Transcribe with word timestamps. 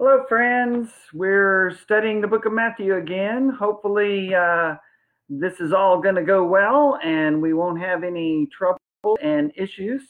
Hello, 0.00 0.24
friends. 0.28 0.90
We're 1.12 1.76
studying 1.82 2.20
the 2.20 2.28
book 2.28 2.44
of 2.44 2.52
Matthew 2.52 2.94
again. 2.94 3.48
Hopefully, 3.48 4.32
uh, 4.32 4.76
this 5.28 5.58
is 5.58 5.72
all 5.72 6.00
going 6.00 6.14
to 6.14 6.22
go 6.22 6.44
well 6.46 7.00
and 7.02 7.42
we 7.42 7.52
won't 7.52 7.80
have 7.80 8.04
any 8.04 8.46
trouble 8.56 8.78
and 9.20 9.50
issues. 9.56 10.02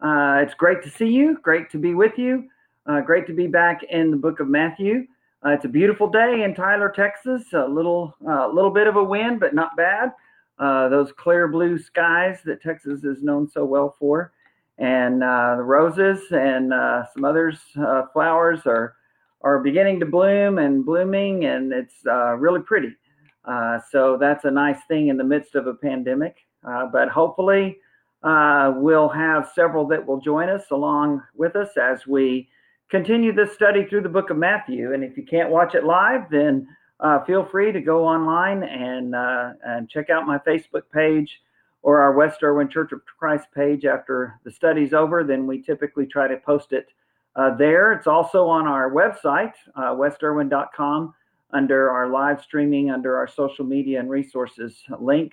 Uh, 0.00 0.42
it's 0.42 0.54
great 0.54 0.82
to 0.82 0.90
see 0.90 1.06
you. 1.06 1.38
Great 1.40 1.70
to 1.70 1.78
be 1.78 1.94
with 1.94 2.18
you. 2.18 2.48
Uh, 2.84 3.00
great 3.00 3.28
to 3.28 3.32
be 3.32 3.46
back 3.46 3.84
in 3.84 4.10
the 4.10 4.16
book 4.16 4.40
of 4.40 4.48
Matthew. 4.48 5.06
Uh, 5.46 5.50
it's 5.50 5.64
a 5.64 5.68
beautiful 5.68 6.10
day 6.10 6.42
in 6.42 6.52
Tyler, 6.52 6.90
Texas. 6.90 7.44
A 7.52 7.64
little, 7.64 8.16
uh, 8.28 8.48
little 8.48 8.72
bit 8.72 8.88
of 8.88 8.96
a 8.96 9.04
wind, 9.04 9.38
but 9.38 9.54
not 9.54 9.76
bad. 9.76 10.10
Uh, 10.58 10.88
those 10.88 11.12
clear 11.12 11.46
blue 11.46 11.78
skies 11.78 12.40
that 12.44 12.60
Texas 12.60 13.04
is 13.04 13.22
known 13.22 13.48
so 13.48 13.64
well 13.64 13.94
for, 14.00 14.32
and 14.78 15.22
the 15.22 15.62
roses 15.62 16.24
and 16.32 16.72
some 17.14 17.24
others 17.24 17.60
flowers 18.12 18.62
are 18.66 18.96
are 19.40 19.60
beginning 19.60 20.00
to 20.00 20.06
bloom 20.06 20.58
and 20.58 20.84
blooming, 20.84 21.44
and 21.44 21.72
it's 21.72 21.94
uh, 22.06 22.34
really 22.34 22.60
pretty. 22.60 22.94
Uh, 23.44 23.78
so 23.90 24.16
that's 24.20 24.44
a 24.44 24.50
nice 24.50 24.78
thing 24.88 25.08
in 25.08 25.16
the 25.16 25.24
midst 25.24 25.54
of 25.54 25.66
a 25.66 25.74
pandemic. 25.74 26.36
Uh, 26.68 26.86
but 26.92 27.08
hopefully, 27.08 27.78
uh, 28.22 28.72
we'll 28.76 29.08
have 29.08 29.48
several 29.54 29.86
that 29.86 30.04
will 30.04 30.20
join 30.20 30.48
us 30.48 30.64
along 30.70 31.22
with 31.34 31.54
us 31.56 31.70
as 31.80 32.06
we 32.06 32.48
continue 32.90 33.32
this 33.32 33.52
study 33.52 33.84
through 33.84 34.02
the 34.02 34.08
book 34.08 34.30
of 34.30 34.36
Matthew. 34.36 34.92
And 34.92 35.04
if 35.04 35.16
you 35.16 35.24
can't 35.24 35.50
watch 35.50 35.74
it 35.74 35.84
live, 35.84 36.30
then 36.30 36.66
uh, 37.00 37.24
feel 37.24 37.44
free 37.44 37.70
to 37.70 37.80
go 37.80 38.04
online 38.04 38.64
and 38.64 39.14
uh, 39.14 39.52
and 39.64 39.88
check 39.88 40.10
out 40.10 40.26
my 40.26 40.38
Facebook 40.38 40.82
page 40.92 41.40
or 41.82 42.00
our 42.00 42.12
West 42.12 42.42
Erwin 42.42 42.68
Church 42.68 42.90
of 42.92 43.02
Christ 43.18 43.46
page 43.54 43.84
after 43.84 44.40
the 44.44 44.50
study's 44.50 44.92
over. 44.92 45.22
Then 45.22 45.46
we 45.46 45.62
typically 45.62 46.06
try 46.06 46.26
to 46.26 46.36
post 46.38 46.72
it 46.72 46.88
uh, 47.38 47.54
there. 47.54 47.92
It's 47.92 48.08
also 48.08 48.46
on 48.46 48.66
our 48.66 48.90
website, 48.90 49.52
uh, 49.76 49.94
westerwin.com, 49.94 51.14
under 51.52 51.90
our 51.90 52.08
live 52.08 52.42
streaming, 52.42 52.90
under 52.90 53.16
our 53.16 53.28
social 53.28 53.64
media 53.64 54.00
and 54.00 54.10
resources 54.10 54.82
link 55.00 55.32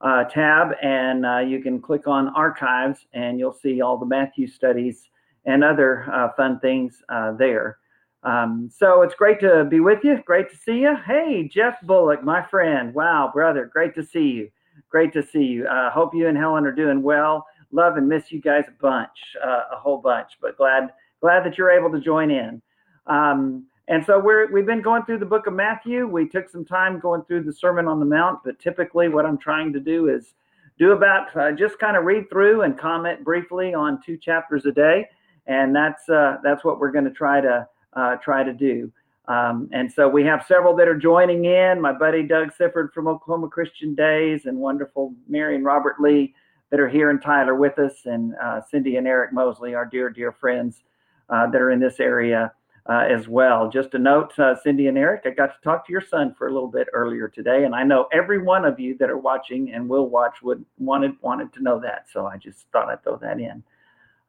uh, 0.00 0.24
tab. 0.24 0.68
And 0.82 1.26
uh, 1.26 1.38
you 1.38 1.62
can 1.62 1.80
click 1.80 2.08
on 2.08 2.28
archives 2.28 3.06
and 3.12 3.38
you'll 3.38 3.52
see 3.52 3.82
all 3.82 3.98
the 3.98 4.06
Matthew 4.06 4.48
studies 4.48 5.10
and 5.44 5.62
other 5.62 6.10
uh, 6.12 6.30
fun 6.36 6.58
things 6.60 7.02
uh, 7.10 7.32
there. 7.32 7.78
Um, 8.24 8.70
so 8.72 9.02
it's 9.02 9.14
great 9.14 9.40
to 9.40 9.64
be 9.64 9.80
with 9.80 10.04
you. 10.04 10.22
Great 10.24 10.48
to 10.50 10.56
see 10.56 10.80
you. 10.80 10.96
Hey, 11.06 11.48
Jeff 11.48 11.80
Bullock, 11.82 12.22
my 12.22 12.42
friend. 12.42 12.94
Wow, 12.94 13.30
brother, 13.32 13.66
great 13.66 13.94
to 13.96 14.04
see 14.04 14.28
you. 14.28 14.50
Great 14.88 15.12
to 15.12 15.22
see 15.22 15.44
you. 15.44 15.66
Uh, 15.66 15.90
hope 15.90 16.14
you 16.14 16.28
and 16.28 16.38
Helen 16.38 16.64
are 16.64 16.72
doing 16.72 17.02
well. 17.02 17.46
Love 17.72 17.96
and 17.96 18.08
miss 18.08 18.30
you 18.30 18.40
guys 18.40 18.64
a 18.68 18.80
bunch, 18.80 19.36
uh, 19.44 19.62
a 19.72 19.76
whole 19.76 19.98
bunch, 19.98 20.32
but 20.40 20.56
glad 20.56 20.90
glad 21.22 21.44
that 21.44 21.56
you're 21.56 21.70
able 21.70 21.90
to 21.92 22.00
join 22.00 22.30
in. 22.30 22.60
Um, 23.06 23.66
and 23.88 24.04
so 24.04 24.18
we're 24.18 24.52
we've 24.52 24.66
been 24.66 24.82
going 24.82 25.04
through 25.04 25.18
the 25.18 25.26
book 25.26 25.46
of 25.46 25.54
Matthew. 25.54 26.06
We 26.06 26.28
took 26.28 26.48
some 26.48 26.64
time 26.64 27.00
going 27.00 27.22
through 27.24 27.44
the 27.44 27.52
Sermon 27.52 27.88
on 27.88 27.98
the 27.98 28.06
Mount, 28.06 28.40
but 28.44 28.58
typically 28.58 29.08
what 29.08 29.26
I'm 29.26 29.38
trying 29.38 29.72
to 29.72 29.80
do 29.80 30.08
is 30.08 30.34
do 30.78 30.92
about 30.92 31.34
uh, 31.36 31.52
just 31.52 31.78
kind 31.78 31.96
of 31.96 32.04
read 32.04 32.28
through 32.30 32.62
and 32.62 32.78
comment 32.78 33.24
briefly 33.24 33.74
on 33.74 34.00
two 34.04 34.16
chapters 34.16 34.66
a 34.66 34.72
day, 34.72 35.08
and 35.46 35.74
that's 35.74 36.08
uh, 36.08 36.36
that's 36.44 36.64
what 36.64 36.78
we're 36.78 36.92
going 36.92 37.04
to 37.04 37.10
try 37.10 37.40
to 37.40 37.66
uh, 37.94 38.16
try 38.16 38.44
to 38.44 38.52
do. 38.52 38.92
Um, 39.28 39.68
and 39.72 39.92
so 39.92 40.08
we 40.08 40.24
have 40.24 40.44
several 40.46 40.74
that 40.76 40.88
are 40.88 40.96
joining 40.98 41.44
in. 41.44 41.80
My 41.80 41.92
buddy 41.92 42.22
Doug 42.22 42.52
Sifford 42.56 42.92
from 42.92 43.08
Oklahoma 43.08 43.48
Christian 43.48 43.94
Days, 43.94 44.46
and 44.46 44.58
wonderful 44.58 45.12
Mary 45.28 45.56
and 45.56 45.64
Robert 45.64 46.00
Lee 46.00 46.34
that 46.70 46.80
are 46.80 46.88
here 46.88 47.10
in 47.10 47.18
Tyler 47.20 47.56
with 47.56 47.78
us, 47.78 48.06
and 48.06 48.34
uh, 48.42 48.60
Cindy 48.70 48.96
and 48.96 49.08
Eric 49.08 49.32
Mosley, 49.32 49.74
our 49.74 49.84
dear 49.84 50.08
dear 50.08 50.32
friends 50.32 50.82
that 51.28 51.56
are 51.56 51.70
in 51.70 51.80
this 51.80 52.00
area 52.00 52.52
uh, 52.86 53.06
as 53.08 53.28
well. 53.28 53.68
Just 53.70 53.94
a 53.94 53.98
note, 53.98 54.36
uh, 54.38 54.56
Cindy 54.60 54.88
and 54.88 54.98
Eric, 54.98 55.22
I 55.24 55.30
got 55.30 55.54
to 55.54 55.60
talk 55.62 55.86
to 55.86 55.92
your 55.92 56.00
son 56.00 56.34
for 56.36 56.48
a 56.48 56.52
little 56.52 56.68
bit 56.68 56.88
earlier 56.92 57.28
today, 57.28 57.64
and 57.64 57.74
I 57.74 57.84
know 57.84 58.08
every 58.12 58.42
one 58.42 58.64
of 58.64 58.80
you 58.80 58.96
that 58.98 59.10
are 59.10 59.18
watching 59.18 59.72
and 59.72 59.88
will 59.88 60.08
watch 60.08 60.42
would 60.42 60.64
wanted 60.78 61.12
wanted 61.20 61.52
to 61.54 61.62
know 61.62 61.80
that. 61.80 62.06
So 62.12 62.26
I 62.26 62.36
just 62.36 62.66
thought 62.72 62.88
I'd 62.88 63.02
throw 63.04 63.16
that 63.18 63.38
in. 63.38 63.62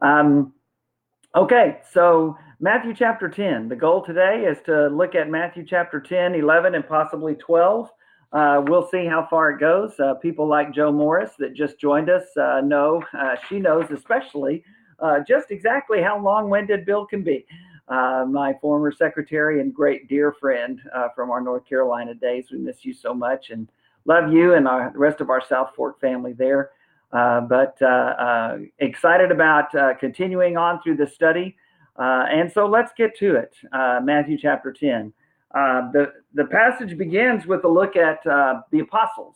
Um, 0.02 0.54
okay, 1.36 1.80
so 1.92 2.38
Matthew 2.60 2.94
chapter 2.94 3.28
10. 3.28 3.70
The 3.70 3.76
goal 3.76 4.04
today 4.04 4.46
is 4.48 4.60
to 4.66 4.88
look 4.88 5.16
at 5.16 5.30
Matthew 5.30 5.66
chapter 5.66 6.00
10, 6.00 6.36
11, 6.36 6.76
and 6.76 6.88
possibly 6.88 7.36
12. 7.36 7.90
Uh, 8.32 8.64
we'll 8.68 8.88
see 8.90 9.06
how 9.06 9.28
far 9.30 9.52
it 9.52 9.60
goes. 9.60 10.00
Uh, 10.00 10.16
people 10.16 10.48
like 10.48 10.74
Joe 10.74 10.92
Morris 10.92 11.32
that 11.40 11.54
just 11.54 11.80
joined 11.80 12.10
us 12.10 12.26
uh, 12.38 12.62
know, 12.62 13.04
uh, 13.18 13.36
she 13.48 13.60
knows 13.60 13.92
especially 13.92 14.64
uh, 15.00 15.20
just 15.28 15.52
exactly 15.52 16.02
how 16.02 16.20
long-winded 16.20 16.86
Bill 16.86 17.06
can 17.06 17.24
be. 17.24 17.46
Uh, 17.90 18.26
my 18.30 18.54
former 18.62 18.92
secretary 18.92 19.60
and 19.60 19.74
great 19.74 20.08
dear 20.08 20.32
friend 20.32 20.82
uh, 20.96 21.10
from 21.14 21.30
our 21.30 21.42
North 21.42 21.68
Carolina 21.68 22.14
days. 22.14 22.46
We 22.50 22.58
miss 22.58 22.86
you 22.86 22.94
so 22.94 23.14
much 23.14 23.50
and 23.50 23.68
love 24.06 24.32
you 24.32 24.54
and 24.54 24.68
our, 24.68 24.92
the 24.92 25.00
rest 25.00 25.20
of 25.20 25.30
our 25.30 25.46
South 25.46 25.72
Fork 25.76 26.00
family 26.00 26.32
there. 26.32 26.72
Uh, 27.12 27.42
but 27.42 27.80
uh, 27.82 28.58
excited 28.80 29.32
about 29.32 30.00
continuing 30.00 30.58
on 30.58 30.82
through 30.82 30.96
the 30.96 31.06
study. 31.06 31.56
and 31.98 32.52
so 32.52 32.66
let's 32.66 32.94
get 32.98 33.16
to 33.18 33.36
it. 33.36 33.54
Matthew 33.72 34.38
chapter 34.38 34.72
10. 34.72 35.14
the, 35.54 36.14
the 36.34 36.46
passage 36.46 36.98
begins 36.98 37.46
with 37.46 37.66
a 37.66 37.68
look 37.68 37.96
at 37.98 38.24
the 38.24 38.80
apostles. 38.80 39.36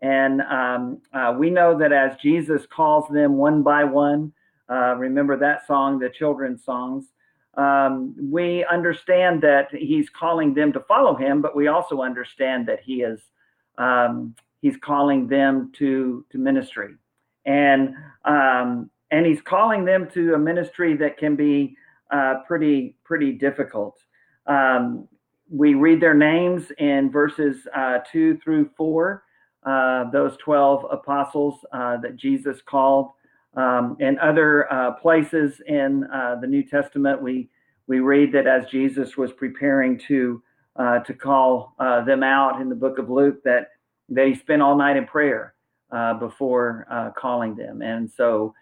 And 0.00 0.40
um, 0.42 1.02
we 1.38 1.50
know 1.50 1.78
that 1.78 1.92
as 1.92 2.16
Jesus 2.16 2.66
calls 2.66 3.06
them 3.08 3.36
one 3.36 3.62
by 3.62 3.84
one, 3.84 4.32
uh, 4.70 4.94
remember 4.96 5.36
that 5.36 5.66
song, 5.66 5.98
the 5.98 6.10
children's 6.10 6.64
songs. 6.64 7.06
Um, 7.54 8.14
we 8.18 8.64
understand 8.64 9.42
that 9.42 9.68
he's 9.74 10.08
calling 10.08 10.54
them 10.54 10.72
to 10.72 10.80
follow 10.80 11.14
him, 11.14 11.42
but 11.42 11.54
we 11.54 11.68
also 11.68 12.00
understand 12.00 12.66
that 12.68 12.80
he 12.82 13.02
is 13.02 13.20
um, 13.78 14.34
he's 14.62 14.76
calling 14.76 15.28
them 15.28 15.70
to 15.78 16.24
to 16.30 16.38
ministry, 16.38 16.94
and 17.44 17.94
um, 18.24 18.90
and 19.10 19.26
he's 19.26 19.42
calling 19.42 19.84
them 19.84 20.08
to 20.14 20.34
a 20.34 20.38
ministry 20.38 20.96
that 20.96 21.18
can 21.18 21.36
be 21.36 21.76
uh, 22.10 22.36
pretty 22.46 22.96
pretty 23.04 23.32
difficult. 23.32 23.98
Um, 24.46 25.06
we 25.50 25.74
read 25.74 26.00
their 26.00 26.14
names 26.14 26.72
in 26.78 27.10
verses 27.10 27.66
uh, 27.76 27.98
two 28.10 28.38
through 28.38 28.70
four. 28.76 29.24
Uh, 29.64 30.10
those 30.10 30.36
twelve 30.38 30.86
apostles 30.90 31.58
uh, 31.72 31.98
that 31.98 32.16
Jesus 32.16 32.62
called. 32.62 33.10
Um, 33.54 33.98
and 34.00 34.18
other 34.18 34.72
uh, 34.72 34.92
places 34.92 35.60
in 35.66 36.04
uh, 36.04 36.36
the 36.40 36.46
New 36.46 36.62
Testament, 36.62 37.20
we 37.22 37.50
we 37.86 38.00
read 38.00 38.32
that 38.32 38.46
as 38.46 38.64
Jesus 38.70 39.16
was 39.16 39.32
preparing 39.32 39.98
to 40.08 40.42
uh, 40.76 41.00
to 41.00 41.12
call 41.12 41.74
uh, 41.78 42.02
them 42.02 42.22
out 42.22 42.62
in 42.62 42.70
the 42.70 42.74
book 42.74 42.98
of 42.98 43.10
Luke, 43.10 43.42
that 43.44 43.72
that 44.08 44.26
he 44.26 44.34
spent 44.34 44.62
all 44.62 44.76
night 44.76 44.96
in 44.96 45.04
prayer 45.04 45.54
uh, 45.90 46.14
before 46.14 46.86
uh, 46.90 47.10
calling 47.10 47.54
them. 47.54 47.82
And 47.82 48.10
so 48.10 48.54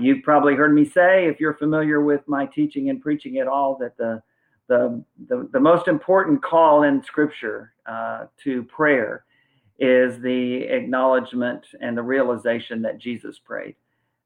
you've 0.00 0.22
probably 0.22 0.54
heard 0.54 0.74
me 0.74 0.84
say, 0.84 1.26
if 1.26 1.40
you're 1.40 1.54
familiar 1.54 2.02
with 2.02 2.20
my 2.26 2.44
teaching 2.46 2.90
and 2.90 3.00
preaching 3.00 3.38
at 3.38 3.48
all, 3.48 3.78
that 3.80 3.96
the 3.96 4.22
the 4.66 5.02
the, 5.28 5.48
the 5.52 5.60
most 5.60 5.88
important 5.88 6.42
call 6.42 6.82
in 6.82 7.02
Scripture 7.02 7.72
to 8.44 8.62
prayer 8.64 9.24
is 9.78 10.20
the 10.20 10.64
acknowledgement 10.64 11.66
and 11.80 11.96
the 11.96 12.02
realization 12.02 12.82
that 12.82 12.98
Jesus 12.98 13.38
prayed 13.38 13.76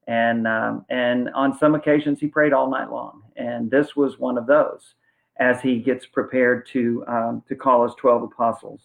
and 0.06 0.46
um, 0.48 0.84
and 0.90 1.28
on 1.34 1.56
some 1.58 1.74
occasions 1.74 2.20
he 2.20 2.26
prayed 2.26 2.52
all 2.52 2.70
night 2.70 2.90
long, 2.90 3.22
and 3.36 3.70
this 3.70 3.94
was 3.94 4.18
one 4.18 4.36
of 4.36 4.46
those 4.46 4.94
as 5.38 5.60
he 5.60 5.78
gets 5.78 6.06
prepared 6.06 6.66
to 6.68 7.04
um, 7.08 7.42
to 7.48 7.54
call 7.54 7.84
his 7.84 7.94
twelve 7.96 8.22
apostles. 8.22 8.80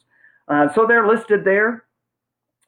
Uh, 0.47 0.72
so 0.73 0.85
they're 0.85 1.07
listed 1.07 1.44
there 1.44 1.85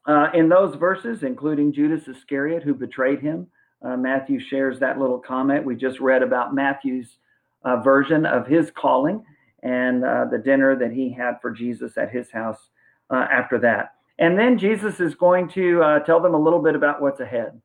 uh, 0.08 0.28
in 0.34 0.50
those 0.50 0.76
verses, 0.76 1.24
including 1.24 1.72
Judas 1.72 2.08
Iscariot 2.08 2.64
who 2.64 2.74
betrayed 2.74 3.22
him. 3.22 3.48
Uh, 3.86 3.96
Matthew 3.96 4.40
shares 4.40 4.80
that 4.80 5.00
little 5.00 5.20
comment. 5.20 5.66
We 5.66 5.76
just 5.76 6.00
read 6.00 6.22
about 6.22 6.54
Matthew's 6.54 7.18
uh, 7.64 7.78
version 7.78 8.26
of 8.26 8.46
his 8.48 8.72
calling 8.72 9.24
and 9.64 10.04
uh, 10.04 10.26
the 10.30 10.38
dinner 10.38 10.76
that 10.78 10.92
he 10.92 11.14
had 11.14 11.40
for 11.42 11.52
Jesus 11.52 11.98
at 11.98 12.12
his 12.12 12.30
house 12.32 12.70
uh, 13.10 13.28
after 13.32 13.58
that. 13.60 13.94
And 14.18 14.38
then 14.38 14.58
Jesus 14.58 15.00
is 15.00 15.16
going 15.16 15.48
to 15.50 16.02
tell 16.06 16.20
them 16.20 16.34
a 16.34 16.40
little 16.40 16.62
bit 16.62 16.76
about 16.76 17.02
what's 17.02 17.22
ahead. 17.22 17.62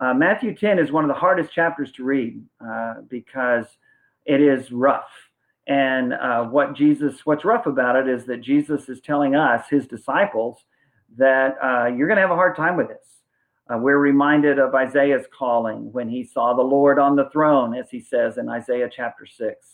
Uh, 0.00 0.12
Matthew 0.12 0.54
10 0.54 0.78
is 0.78 0.92
one 0.92 1.04
of 1.04 1.08
the 1.08 1.14
hardest 1.14 1.52
chapters 1.52 1.90
to 1.92 2.04
read 2.04 2.42
uh, 2.64 2.94
because 3.08 3.66
it 4.26 4.40
is 4.40 4.70
rough. 4.70 5.08
And 5.66 6.12
uh, 6.12 6.44
what 6.44 6.76
Jesus, 6.76 7.24
what's 7.24 7.44
rough 7.44 7.66
about 7.66 7.96
it 7.96 8.08
is 8.08 8.26
that 8.26 8.40
Jesus 8.40 8.88
is 8.88 9.00
telling 9.00 9.34
us, 9.34 9.66
his 9.68 9.86
disciples, 9.86 10.64
that 11.16 11.56
uh, 11.62 11.86
you're 11.86 12.06
going 12.08 12.16
to 12.16 12.22
have 12.22 12.30
a 12.30 12.36
hard 12.36 12.56
time 12.56 12.76
with 12.76 12.88
this. 12.88 13.06
Uh, 13.68 13.78
we're 13.78 13.98
reminded 13.98 14.58
of 14.58 14.74
Isaiah's 14.74 15.26
calling 15.36 15.92
when 15.92 16.08
he 16.08 16.22
saw 16.22 16.54
the 16.54 16.62
Lord 16.62 16.98
on 16.98 17.16
the 17.16 17.28
throne, 17.30 17.74
as 17.74 17.90
he 17.90 18.00
says 18.00 18.38
in 18.38 18.48
Isaiah 18.48 18.88
chapter 18.94 19.26
6, 19.26 19.66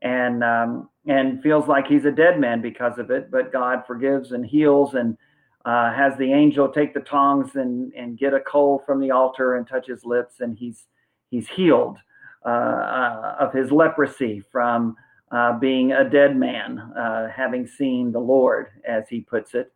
and 0.00 0.42
um, 0.42 0.88
and 1.06 1.42
feels 1.42 1.68
like 1.68 1.86
he's 1.86 2.06
a 2.06 2.10
dead 2.10 2.40
man 2.40 2.62
because 2.62 2.98
of 2.98 3.10
it. 3.10 3.30
But 3.30 3.52
God 3.52 3.82
forgives 3.86 4.32
and 4.32 4.46
heals 4.46 4.94
and 4.94 5.18
uh, 5.66 5.92
has 5.92 6.16
the 6.16 6.32
angel 6.32 6.68
take 6.68 6.94
the 6.94 7.00
tongs 7.00 7.56
and, 7.56 7.92
and 7.94 8.16
get 8.16 8.32
a 8.32 8.40
coal 8.40 8.82
from 8.86 9.00
the 9.00 9.10
altar 9.10 9.56
and 9.56 9.66
touch 9.66 9.86
his 9.86 10.04
lips, 10.04 10.40
and 10.40 10.56
he's 10.56 10.84
he's 11.28 11.48
healed 11.48 11.98
uh, 12.46 12.48
uh, 12.48 13.36
of 13.40 13.52
his 13.52 13.72
leprosy 13.72 14.40
from 14.52 14.96
uh, 15.32 15.58
being 15.58 15.90
a 15.90 16.08
dead 16.08 16.36
man, 16.36 16.78
uh, 16.78 17.28
having 17.28 17.66
seen 17.66 18.12
the 18.12 18.20
Lord, 18.20 18.68
as 18.86 19.08
he 19.08 19.20
puts 19.20 19.54
it. 19.54 19.72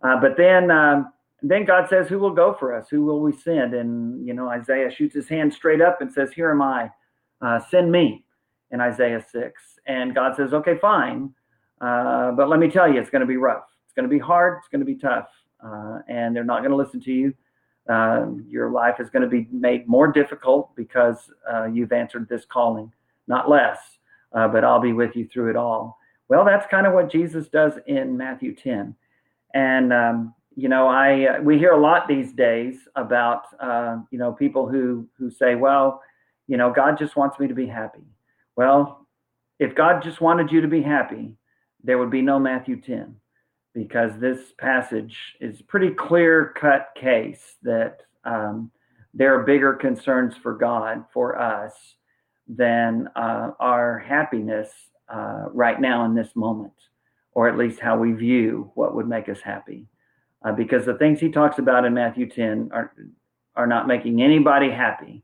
But 0.00 0.36
then, 0.38 0.70
um, 0.70 1.12
then 1.42 1.66
God 1.66 1.88
says, 1.90 2.08
"Who 2.08 2.18
will 2.18 2.34
go 2.34 2.54
for 2.54 2.74
us? 2.74 2.88
Who 2.88 3.04
will 3.04 3.20
we 3.20 3.32
send?" 3.32 3.74
And 3.74 4.26
you 4.26 4.32
know, 4.32 4.48
Isaiah 4.48 4.90
shoots 4.90 5.14
his 5.14 5.28
hand 5.28 5.52
straight 5.52 5.82
up 5.82 6.00
and 6.00 6.10
says, 6.10 6.32
"Here 6.32 6.50
am 6.50 6.62
I. 6.62 6.90
Uh, 7.42 7.60
send 7.70 7.92
me." 7.92 8.24
In 8.70 8.80
Isaiah 8.80 9.24
six, 9.30 9.78
and 9.86 10.14
God 10.14 10.34
says, 10.34 10.52
"Okay, 10.52 10.78
fine, 10.78 11.32
uh, 11.80 12.32
but 12.32 12.48
let 12.48 12.58
me 12.58 12.68
tell 12.68 12.90
you, 12.90 12.98
it's 12.98 13.10
going 13.10 13.20
to 13.20 13.26
be 13.26 13.36
rough. 13.36 13.66
It's 13.94 13.96
going 13.96 14.08
to 14.08 14.14
be 14.14 14.18
hard. 14.18 14.58
It's 14.58 14.68
going 14.68 14.80
to 14.80 14.86
be 14.86 14.96
tough, 14.96 15.28
uh, 15.64 16.00
and 16.08 16.34
they're 16.34 16.44
not 16.44 16.60
going 16.60 16.70
to 16.70 16.76
listen 16.76 17.00
to 17.02 17.12
you." 17.12 17.34
Um, 17.86 18.46
your 18.48 18.70
life 18.70 18.98
is 18.98 19.10
going 19.10 19.22
to 19.22 19.28
be 19.28 19.46
made 19.52 19.86
more 19.86 20.10
difficult 20.10 20.74
because 20.74 21.30
you've 21.70 21.92
answered 21.92 22.26
this 22.28 22.46
calling, 22.46 22.90
not 23.28 23.50
less 23.50 23.78
uh, 24.34 24.48
but 24.48 24.64
I'll 24.64 24.80
be 24.80 24.92
with 24.92 25.16
you 25.16 25.26
through 25.26 25.50
it 25.50 25.56
all. 25.56 25.98
Well, 26.28 26.44
that's 26.44 26.66
kind 26.66 26.86
of 26.86 26.92
what 26.92 27.10
Jesus 27.10 27.48
does 27.48 27.74
in 27.86 28.16
Matthew 28.16 28.54
10. 28.54 28.94
And, 29.54 29.92
um, 29.92 30.34
you 30.56 30.68
know, 30.68 30.88
I 30.88 31.26
uh, 31.26 31.42
we 31.42 31.58
hear 31.58 31.72
a 31.72 31.80
lot 31.80 32.08
these 32.08 32.32
days 32.32 32.88
about, 32.96 33.44
uh, 33.60 33.98
you 34.10 34.18
know, 34.18 34.32
people 34.32 34.68
who, 34.68 35.08
who 35.18 35.30
say, 35.30 35.54
well, 35.54 36.02
you 36.48 36.56
know, 36.56 36.72
God 36.72 36.98
just 36.98 37.16
wants 37.16 37.38
me 37.38 37.46
to 37.46 37.54
be 37.54 37.66
happy. 37.66 38.02
Well, 38.56 39.06
if 39.58 39.74
God 39.74 40.02
just 40.02 40.20
wanted 40.20 40.50
you 40.50 40.60
to 40.60 40.68
be 40.68 40.82
happy, 40.82 41.36
there 41.82 41.98
would 41.98 42.10
be 42.10 42.22
no 42.22 42.38
Matthew 42.38 42.80
10 42.80 43.16
because 43.74 44.12
this 44.18 44.52
passage 44.58 45.16
is 45.40 45.60
a 45.60 45.64
pretty 45.64 45.90
clear 45.90 46.54
cut 46.58 46.88
case 46.96 47.56
that 47.62 48.02
um, 48.24 48.70
there 49.12 49.38
are 49.38 49.42
bigger 49.42 49.74
concerns 49.74 50.34
for 50.36 50.54
God 50.54 51.04
for 51.12 51.38
us 51.38 51.72
than 52.48 53.08
uh, 53.16 53.50
our 53.58 53.98
happiness 53.98 54.70
uh, 55.12 55.46
right 55.52 55.80
now 55.80 56.04
in 56.04 56.14
this 56.14 56.34
moment, 56.34 56.72
or 57.32 57.48
at 57.48 57.58
least 57.58 57.80
how 57.80 57.98
we 57.98 58.12
view 58.12 58.70
what 58.74 58.94
would 58.94 59.08
make 59.08 59.28
us 59.28 59.40
happy. 59.42 59.86
Uh, 60.44 60.52
because 60.52 60.84
the 60.84 60.94
things 60.94 61.20
he 61.20 61.30
talks 61.30 61.58
about 61.58 61.84
in 61.84 61.94
Matthew 61.94 62.28
10 62.28 62.70
are, 62.72 62.92
are 63.56 63.66
not 63.66 63.88
making 63.88 64.22
anybody 64.22 64.70
happy 64.70 65.22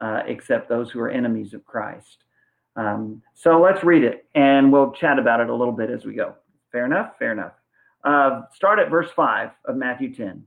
uh, 0.00 0.22
except 0.26 0.68
those 0.68 0.90
who 0.90 1.00
are 1.00 1.10
enemies 1.10 1.54
of 1.54 1.64
Christ. 1.66 2.24
Um, 2.76 3.22
so 3.34 3.60
let's 3.60 3.82
read 3.82 4.04
it 4.04 4.26
and 4.34 4.72
we'll 4.72 4.92
chat 4.92 5.18
about 5.18 5.40
it 5.40 5.50
a 5.50 5.54
little 5.54 5.72
bit 5.72 5.90
as 5.90 6.04
we 6.04 6.14
go. 6.14 6.34
Fair 6.72 6.86
enough? 6.86 7.18
Fair 7.18 7.32
enough. 7.32 7.52
Uh, 8.02 8.42
start 8.54 8.78
at 8.78 8.90
verse 8.90 9.10
5 9.14 9.50
of 9.66 9.76
Matthew 9.76 10.14
10. 10.14 10.44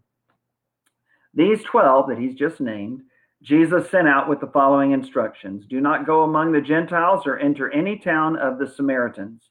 These 1.33 1.63
12 1.63 2.09
that 2.09 2.17
he's 2.17 2.35
just 2.35 2.59
named 2.59 3.01
Jesus 3.43 3.89
sent 3.89 4.07
out 4.07 4.29
with 4.29 4.39
the 4.39 4.47
following 4.47 4.91
instructions 4.91 5.65
Do 5.65 5.81
not 5.81 6.05
go 6.05 6.23
among 6.23 6.53
the 6.53 6.61
Gentiles 6.61 7.27
or 7.27 7.37
enter 7.37 7.69
any 7.71 7.97
town 7.97 8.37
of 8.37 8.57
the 8.57 8.67
Samaritans. 8.67 9.49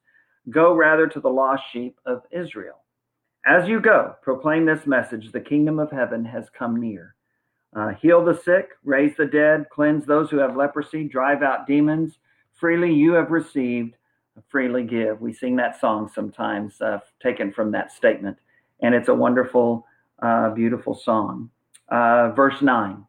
Go 0.48 0.74
rather 0.74 1.06
to 1.06 1.20
the 1.20 1.28
lost 1.28 1.62
sheep 1.72 2.00
of 2.06 2.22
Israel. 2.30 2.82
As 3.44 3.68
you 3.68 3.80
go, 3.80 4.14
proclaim 4.22 4.64
this 4.64 4.86
message 4.86 5.30
the 5.30 5.40
kingdom 5.40 5.78
of 5.78 5.90
heaven 5.90 6.24
has 6.24 6.46
come 6.56 6.80
near. 6.80 7.14
Uh, 7.74 7.90
heal 8.00 8.24
the 8.24 8.40
sick, 8.44 8.70
raise 8.82 9.14
the 9.16 9.26
dead, 9.26 9.66
cleanse 9.70 10.06
those 10.06 10.30
who 10.30 10.38
have 10.38 10.56
leprosy, 10.56 11.04
drive 11.04 11.42
out 11.42 11.66
demons. 11.66 12.18
Freely 12.54 12.92
you 12.92 13.12
have 13.12 13.30
received, 13.30 13.94
freely 14.48 14.84
give. 14.84 15.20
We 15.20 15.32
sing 15.32 15.56
that 15.56 15.80
song 15.80 16.10
sometimes, 16.14 16.80
uh, 16.80 17.00
taken 17.22 17.52
from 17.52 17.70
that 17.72 17.92
statement. 17.92 18.36
And 18.80 18.94
it's 18.94 19.08
a 19.08 19.14
wonderful, 19.14 19.86
uh, 20.22 20.50
beautiful 20.50 20.94
song. 20.94 21.50
Uh, 21.88 22.30
verse 22.30 22.62
9 22.62 23.04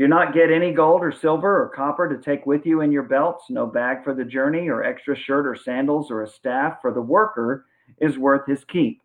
do 0.00 0.08
not 0.08 0.32
get 0.32 0.50
any 0.50 0.72
gold 0.72 1.02
or 1.02 1.12
silver 1.12 1.62
or 1.62 1.68
copper 1.68 2.08
to 2.08 2.22
take 2.22 2.46
with 2.46 2.64
you 2.64 2.80
in 2.80 2.90
your 2.90 3.02
belts, 3.02 3.50
no 3.50 3.66
bag 3.66 4.02
for 4.02 4.14
the 4.14 4.24
journey, 4.24 4.66
or 4.66 4.82
extra 4.82 5.14
shirt 5.14 5.46
or 5.46 5.54
sandals 5.54 6.10
or 6.10 6.22
a 6.22 6.26
staff, 6.26 6.80
for 6.80 6.90
the 6.90 7.02
worker 7.02 7.66
is 8.00 8.16
worth 8.16 8.46
his 8.46 8.64
keep. 8.64 9.02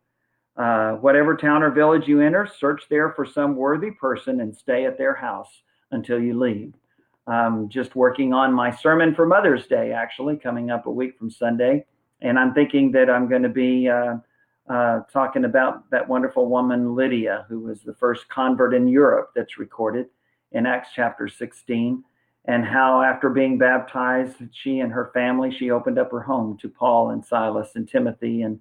Uh, 0.56 0.94
whatever 0.94 1.35
town 1.35 1.63
or 1.63 1.69
village 1.69 2.07
you 2.07 2.21
enter, 2.21 2.47
search 2.47 2.83
there 2.89 3.12
for 3.12 3.25
some 3.25 3.57
worthy 3.57 3.91
person 3.91 4.39
and 4.39 4.56
stay 4.56 4.85
at 4.85 4.97
their 4.97 5.13
house 5.13 5.63
until 5.91 6.17
you 6.17 6.39
leave. 6.39 6.73
Um, 7.27 7.69
just 7.69 7.95
working 7.95 8.33
on 8.33 8.54
my 8.54 8.69
sermon 8.69 9.16
for 9.16 9.25
Mother's 9.25 9.66
Day, 9.66 9.92
actually, 9.92 10.38
coming 10.38 10.69
up 10.69 10.86
a 10.86 10.92
week 10.92 11.18
from 11.18 11.31
Sunday. 11.31 11.86
And 12.22 12.38
I'm 12.38 12.54
thinking 12.54 12.92
that 12.92 13.10
I'm 13.10 13.27
going 13.27 13.44
to 13.44 13.50
be 13.50 13.89
uh, 13.89 14.18
uh, 14.69 15.01
talking 15.12 15.45
about 15.45 15.89
that 15.92 16.07
wonderful 16.07 16.48
woman, 16.48 16.95
Lydia, 16.95 17.45
who 17.50 17.60
was 17.62 17.81
the 17.81 17.94
first 17.95 18.27
convert 18.30 18.74
in 18.74 18.88
Europe 18.88 19.31
that's 19.36 19.57
recorded 19.57 20.07
in 20.51 20.66
Acts 20.66 20.89
chapter 20.95 21.27
16, 21.27 22.04
and 22.45 22.66
how 22.66 23.01
after 23.01 23.30
being 23.30 23.57
baptized, 23.57 24.38
she 24.51 24.80
and 24.80 24.92
her 24.92 25.12
family, 25.13 25.51
she 25.51 25.72
opened 25.72 26.00
up 26.00 26.12
her 26.12 26.22
home 26.22 26.57
to 26.62 26.69
Paul 26.69 27.10
and 27.10 27.25
Silas 27.25 27.72
and 27.75 27.88
Timothy 27.88 28.42
and 28.42 28.60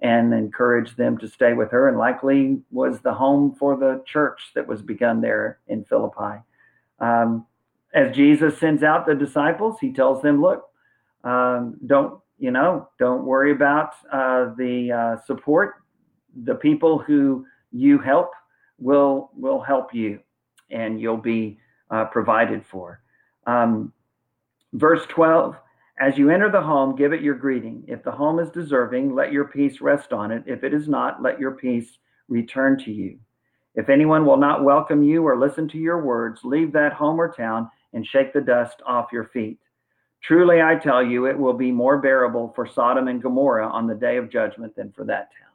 and 0.00 0.34
encouraged 0.34 0.96
them 0.96 1.16
to 1.16 1.28
stay 1.28 1.54
with 1.54 1.70
her, 1.70 1.88
and 1.88 1.96
likely 1.96 2.60
was 2.70 3.00
the 3.00 3.14
home 3.14 3.54
for 3.54 3.76
the 3.76 4.02
church 4.06 4.50
that 4.54 4.66
was 4.66 4.82
begun 4.82 5.20
there 5.20 5.60
in 5.68 5.84
Philippi. 5.84 6.42
Um, 6.98 7.46
as 7.94 8.14
Jesus 8.14 8.58
sends 8.58 8.82
out 8.82 9.06
the 9.06 9.14
disciples, 9.14 9.78
he 9.80 9.92
tells 9.92 10.22
them, 10.22 10.40
"Look, 10.40 10.64
um, 11.24 11.76
don't 11.86 12.20
you 12.38 12.50
know? 12.50 12.88
Don't 12.98 13.24
worry 13.24 13.52
about 13.52 13.94
uh, 14.12 14.54
the 14.56 14.92
uh, 14.92 15.24
support. 15.24 15.76
The 16.44 16.54
people 16.56 16.98
who 16.98 17.46
you 17.72 17.98
help 17.98 18.32
will 18.78 19.30
will 19.34 19.60
help 19.60 19.94
you 19.94 20.20
and 20.70 21.00
you'll 21.00 21.16
be 21.16 21.58
uh, 21.90 22.06
provided 22.06 22.64
for. 22.66 23.00
Um, 23.46 23.92
verse 24.72 25.06
12 25.08 25.56
As 25.98 26.18
you 26.18 26.30
enter 26.30 26.50
the 26.50 26.60
home, 26.60 26.96
give 26.96 27.12
it 27.12 27.22
your 27.22 27.34
greeting. 27.34 27.84
If 27.86 28.02
the 28.02 28.10
home 28.10 28.38
is 28.38 28.50
deserving, 28.50 29.14
let 29.14 29.32
your 29.32 29.46
peace 29.46 29.80
rest 29.80 30.12
on 30.12 30.30
it. 30.30 30.42
If 30.46 30.64
it 30.64 30.74
is 30.74 30.88
not, 30.88 31.22
let 31.22 31.38
your 31.38 31.52
peace 31.52 31.98
return 32.28 32.78
to 32.84 32.92
you. 32.92 33.18
If 33.74 33.88
anyone 33.88 34.24
will 34.24 34.36
not 34.36 34.64
welcome 34.64 35.02
you 35.02 35.26
or 35.26 35.38
listen 35.38 35.68
to 35.68 35.78
your 35.78 36.02
words, 36.02 36.40
leave 36.44 36.72
that 36.72 36.92
home 36.92 37.20
or 37.20 37.32
town 37.32 37.70
and 37.94 38.06
shake 38.06 38.32
the 38.32 38.40
dust 38.40 38.82
off 38.86 39.12
your 39.12 39.24
feet. 39.24 39.58
Truly, 40.22 40.60
I 40.60 40.76
tell 40.76 41.02
you, 41.02 41.26
it 41.26 41.38
will 41.38 41.52
be 41.52 41.70
more 41.70 41.98
bearable 41.98 42.52
for 42.54 42.66
Sodom 42.66 43.08
and 43.08 43.22
Gomorrah 43.22 43.68
on 43.68 43.86
the 43.86 43.94
day 43.94 44.16
of 44.16 44.30
judgment 44.30 44.74
than 44.74 44.92
for 44.92 45.04
that 45.04 45.30
town. 45.38 45.54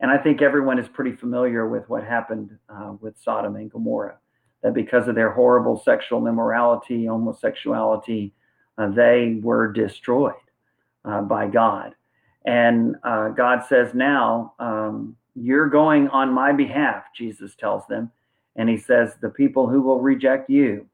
And 0.00 0.10
I 0.10 0.18
think 0.18 0.42
everyone 0.42 0.78
is 0.78 0.88
pretty 0.88 1.12
familiar 1.12 1.68
with 1.68 1.88
what 1.88 2.04
happened 2.04 2.56
uh, 2.68 2.94
with 3.00 3.18
Sodom 3.18 3.56
and 3.56 3.70
Gomorrah, 3.70 4.18
that 4.62 4.74
because 4.74 5.08
of 5.08 5.14
their 5.14 5.32
horrible 5.32 5.78
sexual 5.78 6.26
immorality, 6.26 7.06
homosexuality, 7.06 8.32
uh, 8.78 8.88
they 8.88 9.38
were 9.42 9.72
destroyed 9.72 10.34
uh, 11.04 11.22
by 11.22 11.48
God. 11.48 11.94
And 12.46 12.96
uh, 13.02 13.30
God 13.30 13.64
says, 13.68 13.92
Now 13.92 14.54
um, 14.58 15.16
you're 15.34 15.68
going 15.68 16.08
on 16.08 16.32
my 16.32 16.52
behalf, 16.52 17.04
Jesus 17.14 17.54
tells 17.54 17.86
them. 17.86 18.10
And 18.56 18.68
he 18.68 18.78
says, 18.78 19.14
The 19.20 19.28
people 19.28 19.68
who 19.68 19.82
will 19.82 20.00
reject 20.00 20.48
you 20.48 20.86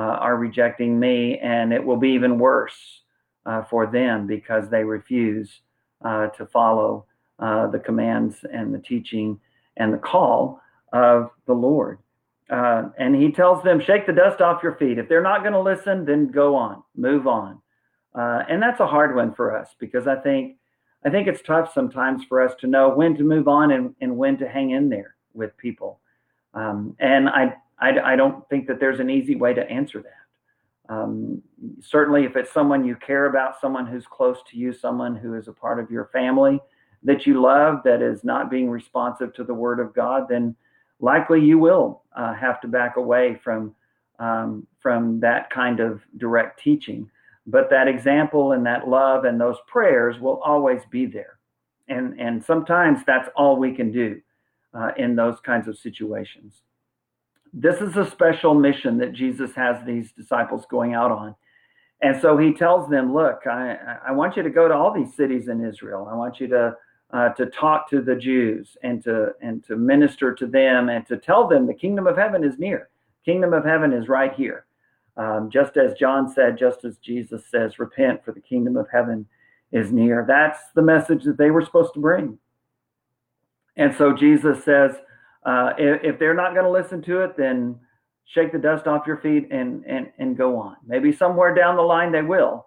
are 0.00 0.36
rejecting 0.36 0.98
me, 0.98 1.38
and 1.38 1.72
it 1.72 1.84
will 1.84 1.96
be 1.96 2.10
even 2.10 2.38
worse 2.38 3.02
uh, 3.46 3.62
for 3.64 3.86
them 3.86 4.26
because 4.26 4.68
they 4.68 4.84
refuse 4.84 5.60
to 6.02 6.48
follow 6.52 7.04
uh, 7.38 7.68
the 7.68 7.78
commands 7.78 8.44
and 8.52 8.74
the 8.74 8.78
teaching 8.78 9.38
and 9.76 9.92
the 9.92 9.98
call 9.98 10.60
of 10.92 11.30
the 11.46 11.52
Lord. 11.52 11.98
Uh, 12.50 12.88
and 12.98 13.14
he 13.14 13.30
tells 13.30 13.62
them, 13.62 13.80
shake 13.80 14.06
the 14.06 14.12
dust 14.12 14.40
off 14.40 14.62
your 14.62 14.74
feet. 14.76 14.98
If 14.98 15.08
they're 15.08 15.22
not 15.22 15.42
going 15.42 15.52
to 15.52 15.60
listen, 15.60 16.04
then 16.04 16.28
go 16.28 16.56
on, 16.56 16.82
move 16.96 17.26
on. 17.26 17.60
Uh, 18.12 18.42
and 18.48 18.60
that's 18.60 18.80
a 18.80 18.86
hard 18.86 19.14
one 19.14 19.34
for 19.34 19.56
us 19.56 19.68
because 19.78 20.08
I 20.08 20.16
think 20.16 20.56
I 21.04 21.10
think 21.10 21.28
it's 21.28 21.42
tough 21.42 21.72
sometimes 21.72 22.24
for 22.24 22.42
us 22.42 22.54
to 22.60 22.66
know 22.66 22.88
when 22.88 23.16
to 23.18 23.22
move 23.22 23.46
on 23.46 23.70
and, 23.70 23.94
and 24.00 24.16
when 24.16 24.36
to 24.38 24.48
hang 24.48 24.70
in 24.70 24.88
there 24.88 25.14
with 25.32 25.56
people. 25.56 26.00
Um, 26.54 26.96
and 26.98 27.28
I, 27.28 27.54
I, 27.80 27.98
I 28.00 28.16
don't 28.16 28.48
think 28.48 28.66
that 28.66 28.80
there's 28.80 29.00
an 29.00 29.10
easy 29.10 29.36
way 29.36 29.54
to 29.54 29.68
answer 29.70 30.02
that. 30.02 30.92
Um, 30.92 31.42
certainly, 31.80 32.24
if 32.24 32.36
it's 32.36 32.52
someone 32.52 32.84
you 32.84 32.96
care 32.96 33.26
about, 33.26 33.60
someone 33.60 33.86
who's 33.86 34.06
close 34.06 34.38
to 34.50 34.56
you, 34.56 34.72
someone 34.72 35.14
who 35.14 35.34
is 35.34 35.48
a 35.48 35.52
part 35.52 35.78
of 35.78 35.90
your 35.90 36.06
family, 36.12 36.60
that 37.02 37.26
you 37.26 37.40
love 37.40 37.80
that 37.84 38.02
is 38.02 38.24
not 38.24 38.50
being 38.50 38.70
responsive 38.70 39.34
to 39.34 39.44
the 39.44 39.54
word 39.54 39.80
of 39.80 39.94
God, 39.94 40.26
then 40.28 40.56
likely 40.98 41.44
you 41.44 41.58
will 41.58 42.02
uh, 42.16 42.34
have 42.34 42.60
to 42.62 42.68
back 42.68 42.96
away 42.96 43.38
from 43.42 43.74
um, 44.18 44.66
from 44.80 45.20
that 45.20 45.48
kind 45.50 45.78
of 45.78 46.00
direct 46.16 46.60
teaching. 46.60 47.08
But 47.46 47.70
that 47.70 47.86
example 47.86 48.52
and 48.52 48.66
that 48.66 48.88
love 48.88 49.24
and 49.24 49.40
those 49.40 49.56
prayers 49.66 50.20
will 50.20 50.40
always 50.42 50.82
be 50.90 51.06
there, 51.06 51.38
and 51.88 52.18
and 52.18 52.42
sometimes 52.44 53.00
that's 53.06 53.28
all 53.36 53.56
we 53.56 53.74
can 53.74 53.92
do 53.92 54.20
uh, 54.74 54.90
in 54.96 55.16
those 55.16 55.38
kinds 55.40 55.68
of 55.68 55.78
situations. 55.78 56.62
This 57.52 57.80
is 57.80 57.96
a 57.96 58.08
special 58.10 58.54
mission 58.54 58.98
that 58.98 59.12
Jesus 59.12 59.54
has 59.54 59.84
these 59.84 60.12
disciples 60.12 60.66
going 60.70 60.94
out 60.94 61.10
on. 61.10 61.34
And 62.00 62.20
so 62.20 62.36
he 62.36 62.52
tells 62.52 62.88
them, 62.88 63.12
Look, 63.12 63.46
I, 63.46 63.98
I 64.08 64.12
want 64.12 64.36
you 64.36 64.42
to 64.42 64.50
go 64.50 64.68
to 64.68 64.74
all 64.74 64.92
these 64.92 65.14
cities 65.14 65.48
in 65.48 65.64
Israel. 65.64 66.08
I 66.10 66.14
want 66.14 66.40
you 66.40 66.48
to 66.48 66.76
uh, 67.10 67.30
to 67.30 67.46
talk 67.46 67.88
to 67.88 68.02
the 68.02 68.14
Jews 68.14 68.76
and 68.82 69.02
to 69.04 69.32
and 69.40 69.64
to 69.64 69.76
minister 69.76 70.34
to 70.34 70.46
them 70.46 70.88
and 70.88 71.06
to 71.06 71.16
tell 71.16 71.48
them 71.48 71.66
the 71.66 71.74
kingdom 71.74 72.06
of 72.06 72.16
heaven 72.16 72.44
is 72.44 72.58
near. 72.58 72.90
Kingdom 73.24 73.52
of 73.52 73.64
heaven 73.64 73.92
is 73.92 74.08
right 74.08 74.32
here. 74.34 74.66
Um, 75.16 75.50
just 75.50 75.76
as 75.76 75.94
John 75.94 76.32
said, 76.32 76.56
just 76.56 76.84
as 76.84 76.96
Jesus 76.98 77.42
says, 77.50 77.78
repent 77.78 78.24
for 78.24 78.32
the 78.32 78.40
kingdom 78.40 78.76
of 78.76 78.86
heaven 78.92 79.26
is 79.72 79.90
near. 79.90 80.24
That's 80.26 80.58
the 80.74 80.82
message 80.82 81.24
that 81.24 81.38
they 81.38 81.50
were 81.50 81.64
supposed 81.64 81.94
to 81.94 82.00
bring. 82.00 82.38
And 83.76 83.94
so 83.96 84.12
Jesus 84.12 84.64
says, 84.64 84.92
uh, 85.48 85.72
if, 85.78 86.04
if, 86.04 86.18
they're 86.18 86.34
not 86.34 86.52
going 86.52 86.64
to 86.64 86.70
listen 86.70 87.00
to 87.02 87.22
it, 87.22 87.36
then 87.36 87.74
shake 88.26 88.52
the 88.52 88.58
dust 88.58 88.86
off 88.86 89.06
your 89.06 89.16
feet 89.16 89.48
and 89.50 89.82
and 89.86 90.08
and 90.18 90.36
go 90.36 90.58
on. 90.58 90.76
Maybe 90.86 91.10
somewhere 91.12 91.54
down 91.54 91.76
the 91.76 91.82
line 91.82 92.12
they 92.12 92.22
will. 92.22 92.66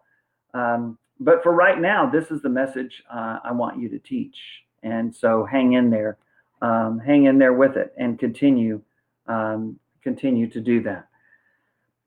Um, 0.54 0.98
but 1.20 1.44
for 1.44 1.54
right 1.54 1.80
now, 1.80 2.10
this 2.10 2.32
is 2.32 2.42
the 2.42 2.50
message 2.50 3.04
uh, 3.14 3.38
I 3.44 3.52
want 3.52 3.80
you 3.80 3.88
to 3.90 4.00
teach. 4.00 4.36
And 4.82 5.16
so 5.16 5.46
hang 5.46 5.74
in 5.74 5.92
there, 5.92 6.18
um, 6.64 7.00
hang 7.06 7.26
in 7.26 7.38
there 7.38 7.54
with 7.54 7.78
it, 7.78 7.94
and 7.98 8.18
continue 8.18 8.82
um, 9.28 9.80
continue 10.02 10.50
to 10.50 10.60
do 10.60 10.82
that. 10.82 11.08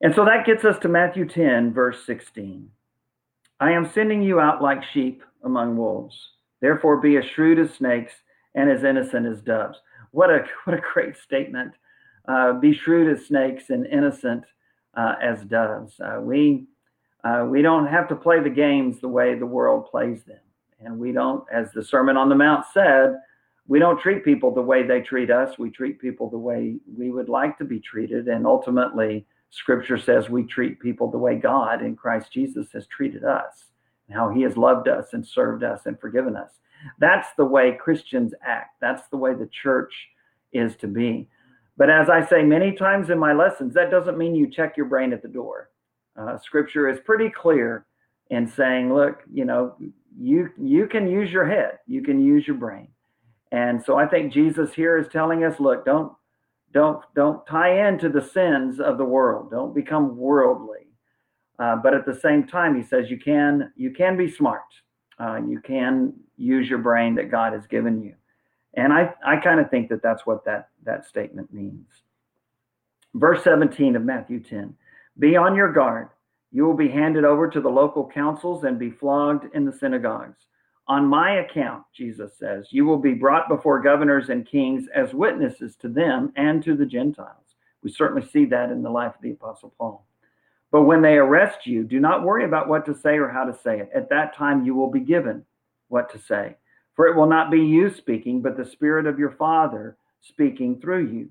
And 0.01 0.13
so 0.13 0.25
that 0.25 0.45
gets 0.45 0.65
us 0.65 0.79
to 0.81 0.89
Matthew 0.89 1.27
10, 1.27 1.73
verse 1.73 2.05
16. 2.05 2.69
I 3.61 3.71
am 3.71 3.89
sending 3.95 4.23
you 4.23 4.41
out 4.41 4.61
like 4.61 4.83
sheep 4.83 5.23
among 5.45 5.77
wolves. 5.77 6.17
Therefore, 6.61 7.01
be 7.01 7.17
as 7.17 7.25
shrewd 7.25 7.61
as 7.61 7.73
snakes 7.73 8.13
and 8.57 8.69
as 8.69 8.83
innocent 8.83 9.27
as 9.27 9.41
doves. 9.41 9.79
What 10.15 10.31
a 10.31 10.47
what 10.65 10.77
a 10.77 10.81
great 10.81 11.17
statement. 11.17 11.75
Uh, 12.27 12.55
be 12.55 12.73
shrewd 12.73 13.15
as 13.15 13.27
snakes 13.27 13.69
and 13.69 13.87
innocent 13.87 14.45
uh, 14.97 15.15
as 15.21 15.45
doves. 15.45 16.01
Uh, 16.01 16.21
we 16.21 16.67
uh, 17.25 17.47
we 17.49 17.63
don't 17.63 17.87
have 17.87 18.09
to 18.09 18.17
play 18.17 18.41
the 18.41 18.51
games 18.51 19.01
the 19.01 19.09
way 19.09 19.35
the 19.35 19.47
world 19.47 19.87
plays 19.91 20.23
them, 20.25 20.41
and 20.81 20.99
we 20.99 21.11
don't, 21.13 21.45
as 21.53 21.73
the 21.73 21.83
Sermon 21.83 22.17
on 22.17 22.29
the 22.29 22.35
Mount 22.35 22.67
said, 22.73 23.17
we 23.67 23.79
don't 23.79 23.99
treat 23.99 24.25
people 24.25 24.53
the 24.55 24.61
way 24.61 24.83
they 24.83 25.01
treat 25.01 25.31
us. 25.31 25.59
We 25.59 25.71
treat 25.71 25.99
people 25.99 26.29
the 26.29 26.39
way 26.39 26.77
we 26.99 27.11
would 27.11 27.31
like 27.31 27.57
to 27.59 27.65
be 27.65 27.81
treated, 27.81 28.29
and 28.29 28.47
ultimately, 28.47 29.27
Scripture 29.51 29.99
says 29.99 30.29
we 30.29 30.45
treat 30.45 30.81
people 30.81 31.11
the 31.11 31.19
way 31.19 31.37
God 31.37 31.83
in 31.83 31.97
Christ 31.97 32.31
Jesus 32.31 32.69
has 32.73 32.87
treated 32.87 33.25
us, 33.25 33.65
and 34.07 34.17
how 34.17 34.29
He 34.29 34.43
has 34.43 34.57
loved 34.57 34.87
us 34.87 35.13
and 35.13 35.27
served 35.27 35.65
us 35.65 35.87
and 35.87 35.99
forgiven 35.99 36.37
us. 36.37 36.51
That's 36.99 37.29
the 37.37 37.45
way 37.45 37.77
Christians 37.81 38.35
act. 38.45 38.77
That's 38.81 39.09
the 39.09 39.17
way 39.17 39.35
the 39.35 39.49
church 39.63 39.93
is 40.53 40.77
to 40.77 40.87
be. 40.87 41.29
But 41.77 41.91
as 41.91 42.09
I 42.09 42.25
say 42.25 42.43
many 42.43 42.73
times 42.73 43.11
in 43.11 43.19
my 43.19 43.33
lessons, 43.33 43.75
that 43.75 43.91
doesn't 43.91 44.19
mean 44.19 44.35
you 44.35 44.49
check 44.49 44.77
your 44.77 44.87
brain 44.87 45.13
at 45.13 45.23
the 45.23 45.29
door. 45.29 45.71
Uh, 46.17 46.39
scripture 46.39 46.89
is 46.89 46.99
pretty 47.05 47.29
clear 47.29 47.87
in 48.31 48.47
saying, 48.47 48.95
look, 48.95 49.23
you 49.33 49.45
know, 49.45 49.75
you 50.17 50.51
you 50.57 50.87
can 50.87 51.09
use 51.11 51.31
your 51.31 51.47
head, 51.47 51.79
you 51.87 52.03
can 52.03 52.23
use 52.23 52.47
your 52.47 52.57
brain. 52.57 52.89
And 53.51 53.85
so 53.85 53.97
I 53.97 54.07
think 54.07 54.33
Jesus 54.33 54.73
here 54.73 54.97
is 54.97 55.09
telling 55.09 55.45
us, 55.45 55.59
look, 55.59 55.85
don't 55.85 56.13
don't 56.73 57.03
don't 57.15 57.47
tie 57.47 57.89
into 57.89 58.09
the 58.09 58.23
sins 58.23 58.81
of 58.81 58.99
the 58.99 59.05
world. 59.05 59.51
Don't 59.51 59.75
become 59.75 60.17
worldly. 60.17 60.87
Uh, 61.59 61.77
but 61.77 61.95
at 61.95 62.05
the 62.05 62.19
same 62.19 62.47
time, 62.47 62.77
he 62.77 62.83
says 62.83 63.11
you 63.11 63.19
can 63.19 63.73
you 63.77 63.91
can 63.91 64.17
be 64.17 64.31
smart. 64.31 64.63
Uh, 65.19 65.41
you 65.47 65.61
can 65.61 66.13
use 66.37 66.69
your 66.69 66.81
brain 66.81 67.15
that 67.17 67.31
God 67.31 67.53
has 67.53 67.67
given 67.67 68.03
you. 68.03 68.15
And 68.75 68.93
I, 68.93 69.15
I 69.25 69.37
kind 69.37 69.61
of 69.61 69.71
think 69.71 69.89
that 69.91 70.03
that's 70.03 70.27
what 70.27 70.45
that, 70.45 70.69
that 70.85 71.07
statement 71.07 71.53
means. 71.53 71.87
Verse 73.15 73.45
17 73.45 73.95
of 73.97 74.03
Matthew 74.03 74.41
10 74.41 74.75
Be 75.19 75.37
on 75.37 75.55
your 75.55 75.73
guard. 75.73 76.09
You 76.51 76.65
will 76.65 76.77
be 76.77 76.89
handed 76.89 77.25
over 77.25 77.49
to 77.49 77.61
the 77.61 77.69
local 77.69 78.09
councils 78.09 78.65
and 78.65 78.79
be 78.79 78.91
flogged 78.91 79.47
in 79.55 79.65
the 79.65 79.73
synagogues. 79.73 80.39
On 80.87 81.07
my 81.07 81.37
account, 81.41 81.83
Jesus 81.97 82.33
says, 82.39 82.69
you 82.71 82.85
will 82.85 82.99
be 82.99 83.15
brought 83.15 83.49
before 83.49 83.81
governors 83.81 84.29
and 84.29 84.47
kings 84.47 84.87
as 84.95 85.15
witnesses 85.15 85.77
to 85.77 85.89
them 85.89 86.33
and 86.37 86.63
to 86.63 86.77
the 86.77 86.85
Gentiles. 86.85 87.57
We 87.83 87.91
certainly 87.91 88.27
see 88.29 88.45
that 88.47 88.71
in 88.71 88.83
the 88.83 88.91
life 88.91 89.15
of 89.15 89.23
the 89.23 89.33
Apostle 89.33 89.75
Paul. 89.79 90.07
But 90.75 90.87
when 90.87 91.03
they 91.03 91.19
arrest 91.19 91.69
you, 91.69 91.85
do 91.85 92.01
not 92.01 92.25
worry 92.25 92.45
about 92.45 92.69
what 92.69 92.85
to 92.87 92.99
say 92.99 93.17
or 93.17 93.29
how 93.29 93.45
to 93.45 93.57
say 93.57 93.79
it. 93.79 93.91
At 93.95 94.09
that 94.09 94.35
time, 94.35 94.65
you 94.65 94.75
will 94.75 94.91
be 94.91 94.99
given 94.99 95.45
what 95.87 96.11
to 96.11 96.19
say. 96.19 96.57
For 96.97 97.07
it 97.07 97.15
will 97.15 97.29
not 97.29 97.49
be 97.49 97.61
you 97.61 97.95
speaking, 97.95 98.43
but 98.43 98.57
the 98.57 98.65
Spirit 98.65 99.07
of 99.07 99.17
your 99.17 99.31
Father 99.31 99.97
speaking 100.21 100.81
through 100.81 101.07
you. 101.13 101.31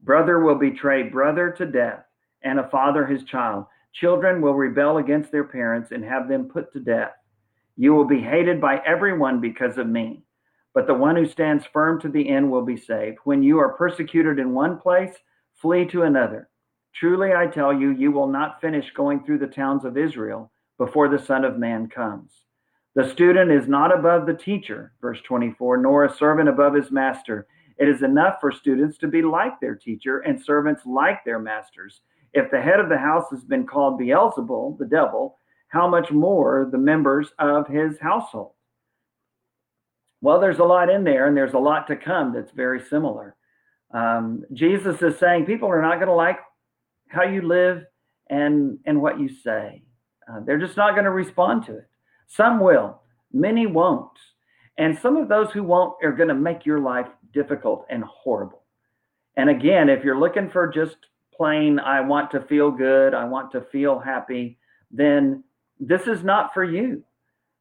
Brother 0.00 0.40
will 0.40 0.54
betray 0.54 1.02
brother 1.02 1.50
to 1.58 1.66
death, 1.66 2.06
and 2.40 2.58
a 2.58 2.70
father 2.70 3.04
his 3.04 3.24
child. 3.24 3.66
Children 3.92 4.40
will 4.40 4.54
rebel 4.54 4.96
against 4.96 5.30
their 5.30 5.44
parents 5.44 5.90
and 5.92 6.02
have 6.02 6.26
them 6.26 6.48
put 6.48 6.72
to 6.72 6.80
death. 6.80 7.12
You 7.76 7.92
will 7.92 8.06
be 8.06 8.22
hated 8.22 8.58
by 8.58 8.80
everyone 8.86 9.38
because 9.38 9.76
of 9.76 9.86
me, 9.86 10.22
but 10.72 10.86
the 10.86 10.94
one 10.94 11.14
who 11.14 11.26
stands 11.26 11.66
firm 11.66 12.00
to 12.00 12.08
the 12.08 12.26
end 12.26 12.50
will 12.50 12.64
be 12.64 12.78
saved. 12.78 13.18
When 13.24 13.42
you 13.42 13.58
are 13.58 13.74
persecuted 13.74 14.38
in 14.38 14.54
one 14.54 14.78
place, 14.78 15.12
flee 15.60 15.84
to 15.88 16.04
another. 16.04 16.47
Truly 16.98 17.32
I 17.32 17.46
tell 17.46 17.72
you, 17.72 17.90
you 17.90 18.10
will 18.10 18.26
not 18.26 18.60
finish 18.60 18.90
going 18.92 19.22
through 19.22 19.38
the 19.38 19.46
towns 19.46 19.84
of 19.84 19.96
Israel 19.96 20.50
before 20.78 21.08
the 21.08 21.18
Son 21.18 21.44
of 21.44 21.56
Man 21.56 21.88
comes. 21.88 22.32
The 22.96 23.08
student 23.08 23.52
is 23.52 23.68
not 23.68 23.96
above 23.96 24.26
the 24.26 24.34
teacher, 24.34 24.92
verse 25.00 25.20
24, 25.22 25.76
nor 25.76 26.04
a 26.04 26.12
servant 26.12 26.48
above 26.48 26.74
his 26.74 26.90
master. 26.90 27.46
It 27.78 27.88
is 27.88 28.02
enough 28.02 28.38
for 28.40 28.50
students 28.50 28.98
to 28.98 29.06
be 29.06 29.22
like 29.22 29.60
their 29.60 29.76
teacher 29.76 30.18
and 30.18 30.42
servants 30.42 30.82
like 30.84 31.24
their 31.24 31.38
masters. 31.38 32.00
If 32.32 32.50
the 32.50 32.60
head 32.60 32.80
of 32.80 32.88
the 32.88 32.98
house 32.98 33.26
has 33.30 33.44
been 33.44 33.64
called 33.64 34.00
Beelzebul, 34.00 34.78
the 34.78 34.86
devil, 34.86 35.38
how 35.68 35.88
much 35.88 36.10
more 36.10 36.68
the 36.72 36.78
members 36.78 37.28
of 37.38 37.68
his 37.68 38.00
household? 38.00 38.54
Well, 40.20 40.40
there's 40.40 40.58
a 40.58 40.64
lot 40.64 40.90
in 40.90 41.04
there, 41.04 41.28
and 41.28 41.36
there's 41.36 41.54
a 41.54 41.58
lot 41.58 41.86
to 41.86 41.96
come 41.96 42.32
that's 42.32 42.50
very 42.50 42.80
similar. 42.80 43.36
Um, 43.94 44.44
Jesus 44.52 45.00
is 45.00 45.16
saying 45.16 45.46
people 45.46 45.68
are 45.68 45.80
not 45.80 45.96
going 45.96 46.08
to 46.08 46.14
like 46.14 46.38
how 47.10 47.24
you 47.24 47.42
live 47.42 47.84
and 48.30 48.78
and 48.84 49.00
what 49.00 49.20
you 49.20 49.28
say. 49.28 49.82
Uh, 50.30 50.40
they're 50.44 50.58
just 50.58 50.76
not 50.76 50.92
going 50.92 51.04
to 51.04 51.10
respond 51.10 51.64
to 51.66 51.76
it. 51.76 51.88
Some 52.26 52.60
will, 52.60 53.00
many 53.32 53.66
won't. 53.66 54.10
And 54.76 54.98
some 54.98 55.16
of 55.16 55.28
those 55.28 55.50
who 55.50 55.62
won't 55.62 55.94
are 56.02 56.12
going 56.12 56.28
to 56.28 56.34
make 56.34 56.66
your 56.66 56.80
life 56.80 57.08
difficult 57.32 57.86
and 57.90 58.04
horrible. 58.04 58.62
And 59.36 59.50
again, 59.50 59.88
if 59.88 60.04
you're 60.04 60.18
looking 60.18 60.50
for 60.50 60.68
just 60.68 60.96
plain, 61.34 61.78
I 61.78 62.00
want 62.00 62.30
to 62.32 62.40
feel 62.40 62.70
good, 62.70 63.14
I 63.14 63.24
want 63.24 63.52
to 63.52 63.62
feel 63.72 63.98
happy, 63.98 64.58
then 64.90 65.44
this 65.80 66.06
is 66.06 66.22
not 66.22 66.52
for 66.52 66.64
you. 66.64 67.04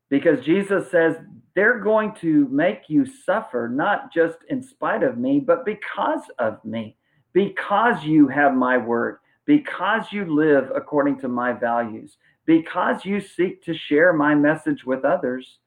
Because 0.09 0.43
Jesus 0.45 0.89
says 0.89 1.15
they're 1.55 1.79
going 1.79 2.13
to 2.21 2.47
make 2.49 2.83
you 2.87 3.05
suffer, 3.05 3.69
not 3.71 4.13
just 4.13 4.37
in 4.49 4.63
spite 4.63 5.03
of 5.03 5.17
me, 5.17 5.39
but 5.39 5.65
because 5.65 6.21
of 6.39 6.63
me, 6.63 6.95
because 7.33 8.03
you 8.03 8.27
have 8.27 8.53
my 8.53 8.77
word, 8.77 9.19
because 9.47 10.11
you 10.11 10.25
live 10.25 10.71
according 10.75 11.19
to 11.21 11.27
my 11.27 11.53
values, 11.53 12.17
because 12.45 13.03
you 13.05 13.19
seek 13.19 13.63
to 13.63 13.73
share 13.73 14.13
my 14.13 14.35
message 14.35 14.85
with 14.85 15.03
others, 15.03 15.57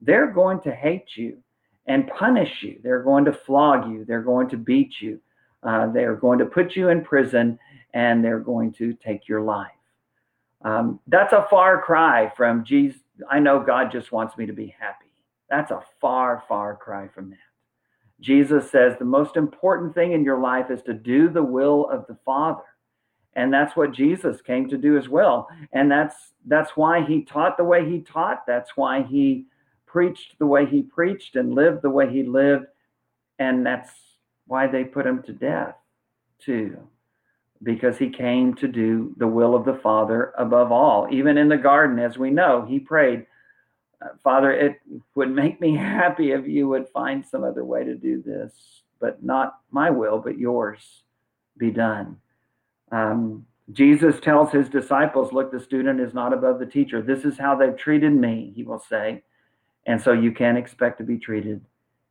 they're 0.00 0.30
going 0.30 0.60
to 0.60 0.74
hate 0.74 1.08
you 1.16 1.36
and 1.86 2.08
punish 2.08 2.62
you. 2.62 2.78
They're 2.82 3.02
going 3.02 3.24
to 3.26 3.32
flog 3.32 3.90
you. 3.90 4.04
They're 4.06 4.22
going 4.22 4.48
to 4.50 4.56
beat 4.56 5.00
you. 5.00 5.20
Uh, 5.62 5.90
they're 5.92 6.14
going 6.14 6.38
to 6.38 6.46
put 6.46 6.76
you 6.76 6.88
in 6.88 7.04
prison 7.04 7.58
and 7.92 8.24
they're 8.24 8.40
going 8.40 8.72
to 8.74 8.94
take 8.94 9.28
your 9.28 9.42
life. 9.42 9.70
Um, 10.62 11.00
that's 11.08 11.32
a 11.32 11.46
far 11.50 11.82
cry 11.82 12.32
from 12.36 12.64
Jesus. 12.64 13.00
I 13.30 13.40
know 13.40 13.60
God 13.60 13.90
just 13.90 14.12
wants 14.12 14.36
me 14.38 14.46
to 14.46 14.52
be 14.52 14.74
happy. 14.78 15.10
That's 15.50 15.70
a 15.70 15.82
far, 16.00 16.44
far 16.48 16.76
cry 16.76 17.08
from 17.08 17.30
that. 17.30 17.38
Jesus 18.20 18.70
says 18.70 18.94
the 18.98 19.04
most 19.04 19.36
important 19.36 19.94
thing 19.94 20.12
in 20.12 20.24
your 20.24 20.38
life 20.38 20.70
is 20.70 20.82
to 20.82 20.94
do 20.94 21.28
the 21.28 21.42
will 21.42 21.88
of 21.90 22.06
the 22.06 22.16
Father 22.24 22.62
and 23.36 23.52
that's 23.52 23.76
what 23.76 23.92
Jesus 23.92 24.40
came 24.40 24.68
to 24.68 24.78
do 24.78 24.96
as 24.96 25.08
well. 25.08 25.48
And 25.72 25.90
that's 25.90 26.14
that's 26.46 26.76
why 26.76 27.04
he 27.04 27.22
taught 27.22 27.56
the 27.56 27.64
way 27.64 27.88
he 27.88 28.00
taught. 28.00 28.46
That's 28.46 28.76
why 28.76 29.02
he 29.02 29.46
preached 29.86 30.38
the 30.38 30.46
way 30.46 30.66
he 30.66 30.82
preached 30.82 31.36
and 31.36 31.54
lived 31.54 31.82
the 31.82 31.90
way 31.90 32.10
he 32.10 32.22
lived. 32.22 32.66
And 33.38 33.64
that's 33.66 33.90
why 34.46 34.66
they 34.66 34.84
put 34.84 35.06
him 35.06 35.22
to 35.24 35.32
death 35.32 35.74
too 36.38 36.78
because 37.62 37.96
he 37.96 38.10
came 38.10 38.54
to 38.54 38.68
do 38.68 39.14
the 39.16 39.26
will 39.26 39.54
of 39.54 39.64
the 39.64 39.76
father 39.76 40.34
above 40.36 40.70
all. 40.70 41.08
Even 41.10 41.38
in 41.38 41.48
the 41.48 41.56
garden 41.56 41.98
as 41.98 42.18
we 42.18 42.30
know 42.30 42.64
he 42.68 42.78
prayed 42.78 43.26
uh, 44.02 44.08
father 44.22 44.52
it 44.52 44.80
would 45.14 45.30
make 45.30 45.60
me 45.60 45.74
happy 45.76 46.32
if 46.32 46.46
you 46.46 46.68
would 46.68 46.88
find 46.88 47.24
some 47.24 47.42
other 47.42 47.64
way 47.64 47.84
to 47.84 47.94
do 47.94 48.22
this 48.22 48.82
but 49.00 49.22
not 49.22 49.58
my 49.70 49.90
will 49.90 50.18
but 50.18 50.38
yours 50.38 51.04
be 51.56 51.70
done 51.70 52.16
um, 52.92 53.46
Jesus 53.72 54.20
tells 54.20 54.52
his 54.52 54.68
disciples, 54.68 55.32
Look, 55.32 55.50
the 55.50 55.60
student 55.60 56.00
is 56.00 56.12
not 56.14 56.32
above 56.32 56.58
the 56.58 56.66
teacher. 56.66 57.00
This 57.00 57.24
is 57.24 57.38
how 57.38 57.56
they've 57.56 57.76
treated 57.76 58.12
me, 58.12 58.52
he 58.54 58.62
will 58.62 58.78
say. 58.78 59.22
And 59.86 60.00
so 60.00 60.12
you 60.12 60.32
can't 60.32 60.58
expect 60.58 60.98
to 60.98 61.04
be 61.04 61.18
treated 61.18 61.64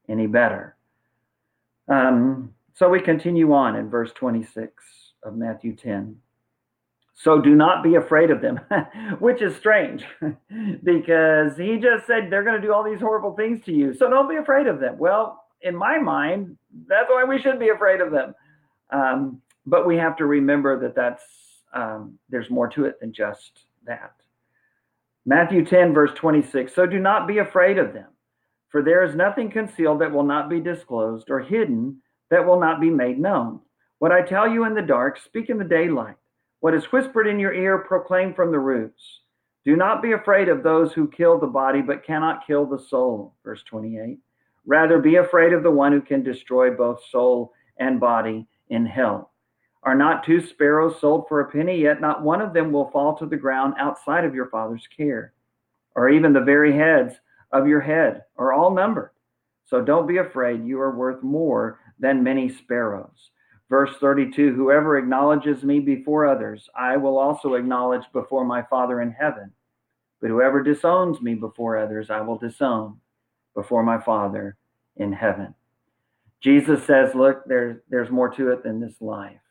any 0.09 0.27
better. 0.27 0.75
Um, 1.87 2.53
so 2.73 2.89
we 2.89 3.01
continue 3.01 3.53
on 3.53 3.75
in 3.75 3.89
verse 3.89 4.11
26 4.13 4.73
of 5.23 5.35
Matthew 5.35 5.75
10. 5.75 6.17
So 7.15 7.39
do 7.39 7.55
not 7.55 7.83
be 7.83 7.95
afraid 7.95 8.31
of 8.31 8.41
them, 8.41 8.59
which 9.19 9.41
is 9.41 9.55
strange 9.55 10.03
because 10.83 11.55
he 11.55 11.77
just 11.77 12.07
said 12.07 12.29
they're 12.29 12.43
going 12.43 12.59
to 12.59 12.67
do 12.67 12.73
all 12.73 12.83
these 12.83 12.99
horrible 12.99 13.35
things 13.35 13.63
to 13.65 13.71
you. 13.71 13.93
So 13.93 14.09
don't 14.09 14.29
be 14.29 14.37
afraid 14.37 14.65
of 14.65 14.79
them. 14.79 14.97
Well, 14.97 15.43
in 15.61 15.75
my 15.75 15.99
mind, 15.99 16.57
that's 16.87 17.09
why 17.09 17.23
we 17.23 17.39
should 17.39 17.59
be 17.59 17.69
afraid 17.69 18.01
of 18.01 18.11
them. 18.11 18.33
Um, 18.91 19.41
but 19.65 19.87
we 19.87 19.97
have 19.97 20.17
to 20.17 20.25
remember 20.25 20.79
that 20.79 20.95
that's 20.95 21.23
um, 21.73 22.19
there's 22.29 22.49
more 22.49 22.67
to 22.69 22.85
it 22.85 22.99
than 22.99 23.13
just 23.13 23.65
that. 23.85 24.13
Matthew 25.25 25.65
10, 25.65 25.93
verse 25.93 26.11
26. 26.15 26.73
So 26.73 26.85
do 26.85 26.99
not 26.99 27.27
be 27.27 27.39
afraid 27.39 27.77
of 27.77 27.93
them, 27.93 28.09
for 28.69 28.81
there 28.81 29.03
is 29.03 29.15
nothing 29.15 29.49
concealed 29.49 30.01
that 30.01 30.11
will 30.11 30.23
not 30.23 30.49
be 30.49 30.59
disclosed, 30.59 31.29
or 31.29 31.39
hidden 31.39 32.01
that 32.29 32.45
will 32.45 32.59
not 32.59 32.81
be 32.81 32.89
made 32.89 33.19
known. 33.19 33.59
What 33.99 34.11
I 34.11 34.21
tell 34.21 34.47
you 34.47 34.65
in 34.65 34.75
the 34.75 34.81
dark, 34.81 35.17
speak 35.17 35.49
in 35.49 35.57
the 35.57 35.63
daylight. 35.63 36.15
What 36.59 36.73
is 36.73 36.91
whispered 36.91 37.27
in 37.27 37.39
your 37.39 37.53
ear, 37.53 37.79
proclaim 37.79 38.33
from 38.33 38.51
the 38.51 38.59
roofs. 38.59 39.21
Do 39.65 39.75
not 39.75 40.01
be 40.01 40.11
afraid 40.11 40.49
of 40.49 40.61
those 40.61 40.91
who 40.91 41.07
kill 41.07 41.39
the 41.39 41.47
body, 41.47 41.81
but 41.81 42.05
cannot 42.05 42.45
kill 42.45 42.65
the 42.65 42.79
soul. 42.79 43.35
Verse 43.43 43.63
28. 43.63 44.19
Rather, 44.65 44.99
be 44.99 45.15
afraid 45.15 45.53
of 45.53 45.63
the 45.63 45.71
one 45.71 45.91
who 45.91 46.01
can 46.01 46.23
destroy 46.23 46.71
both 46.71 47.03
soul 47.09 47.53
and 47.77 47.99
body 47.99 48.47
in 48.69 48.85
hell. 48.85 49.32
Are 49.83 49.95
not 49.95 50.23
two 50.23 50.39
sparrows 50.39 50.99
sold 51.01 51.27
for 51.27 51.41
a 51.41 51.51
penny? 51.51 51.81
Yet 51.81 51.99
not 51.99 52.23
one 52.23 52.41
of 52.41 52.53
them 52.53 52.71
will 52.71 52.89
fall 52.91 53.17
to 53.17 53.25
the 53.25 53.35
ground 53.35 53.73
outside 53.77 54.23
of 54.23 54.33
your 54.33 54.47
Father's 54.47 54.87
care. 54.95 55.33
Or 55.95 56.09
even 56.09 56.31
the 56.31 56.41
very 56.41 56.75
heads 56.75 57.15
of 57.51 57.67
your 57.67 57.81
head 57.81 58.23
are 58.37 58.53
all 58.53 58.73
numbered. 58.73 59.11
So 59.65 59.81
don't 59.81 60.07
be 60.07 60.17
afraid. 60.17 60.65
You 60.65 60.79
are 60.79 60.95
worth 60.95 61.21
more 61.21 61.79
than 61.99 62.23
many 62.23 62.47
sparrows. 62.49 63.31
Verse 63.69 63.91
32 63.99 64.53
Whoever 64.53 64.97
acknowledges 64.97 65.63
me 65.63 65.81
before 65.81 66.27
others, 66.27 66.69
I 66.75 66.95
will 66.95 67.17
also 67.17 67.55
acknowledge 67.55 68.05
before 68.13 68.45
my 68.45 68.63
Father 68.63 69.01
in 69.01 69.11
heaven. 69.11 69.51
But 70.21 70.29
whoever 70.29 70.63
disowns 70.63 71.21
me 71.21 71.35
before 71.35 71.77
others, 71.77 72.09
I 72.09 72.21
will 72.21 72.37
disown 72.37 72.99
before 73.53 73.83
my 73.83 73.99
Father 73.99 74.55
in 74.95 75.11
heaven. 75.11 75.53
Jesus 76.39 76.85
says, 76.85 77.13
Look, 77.13 77.43
there's, 77.45 77.79
there's 77.89 78.09
more 78.09 78.29
to 78.29 78.51
it 78.51 78.63
than 78.63 78.79
this 78.79 79.01
life 79.01 79.42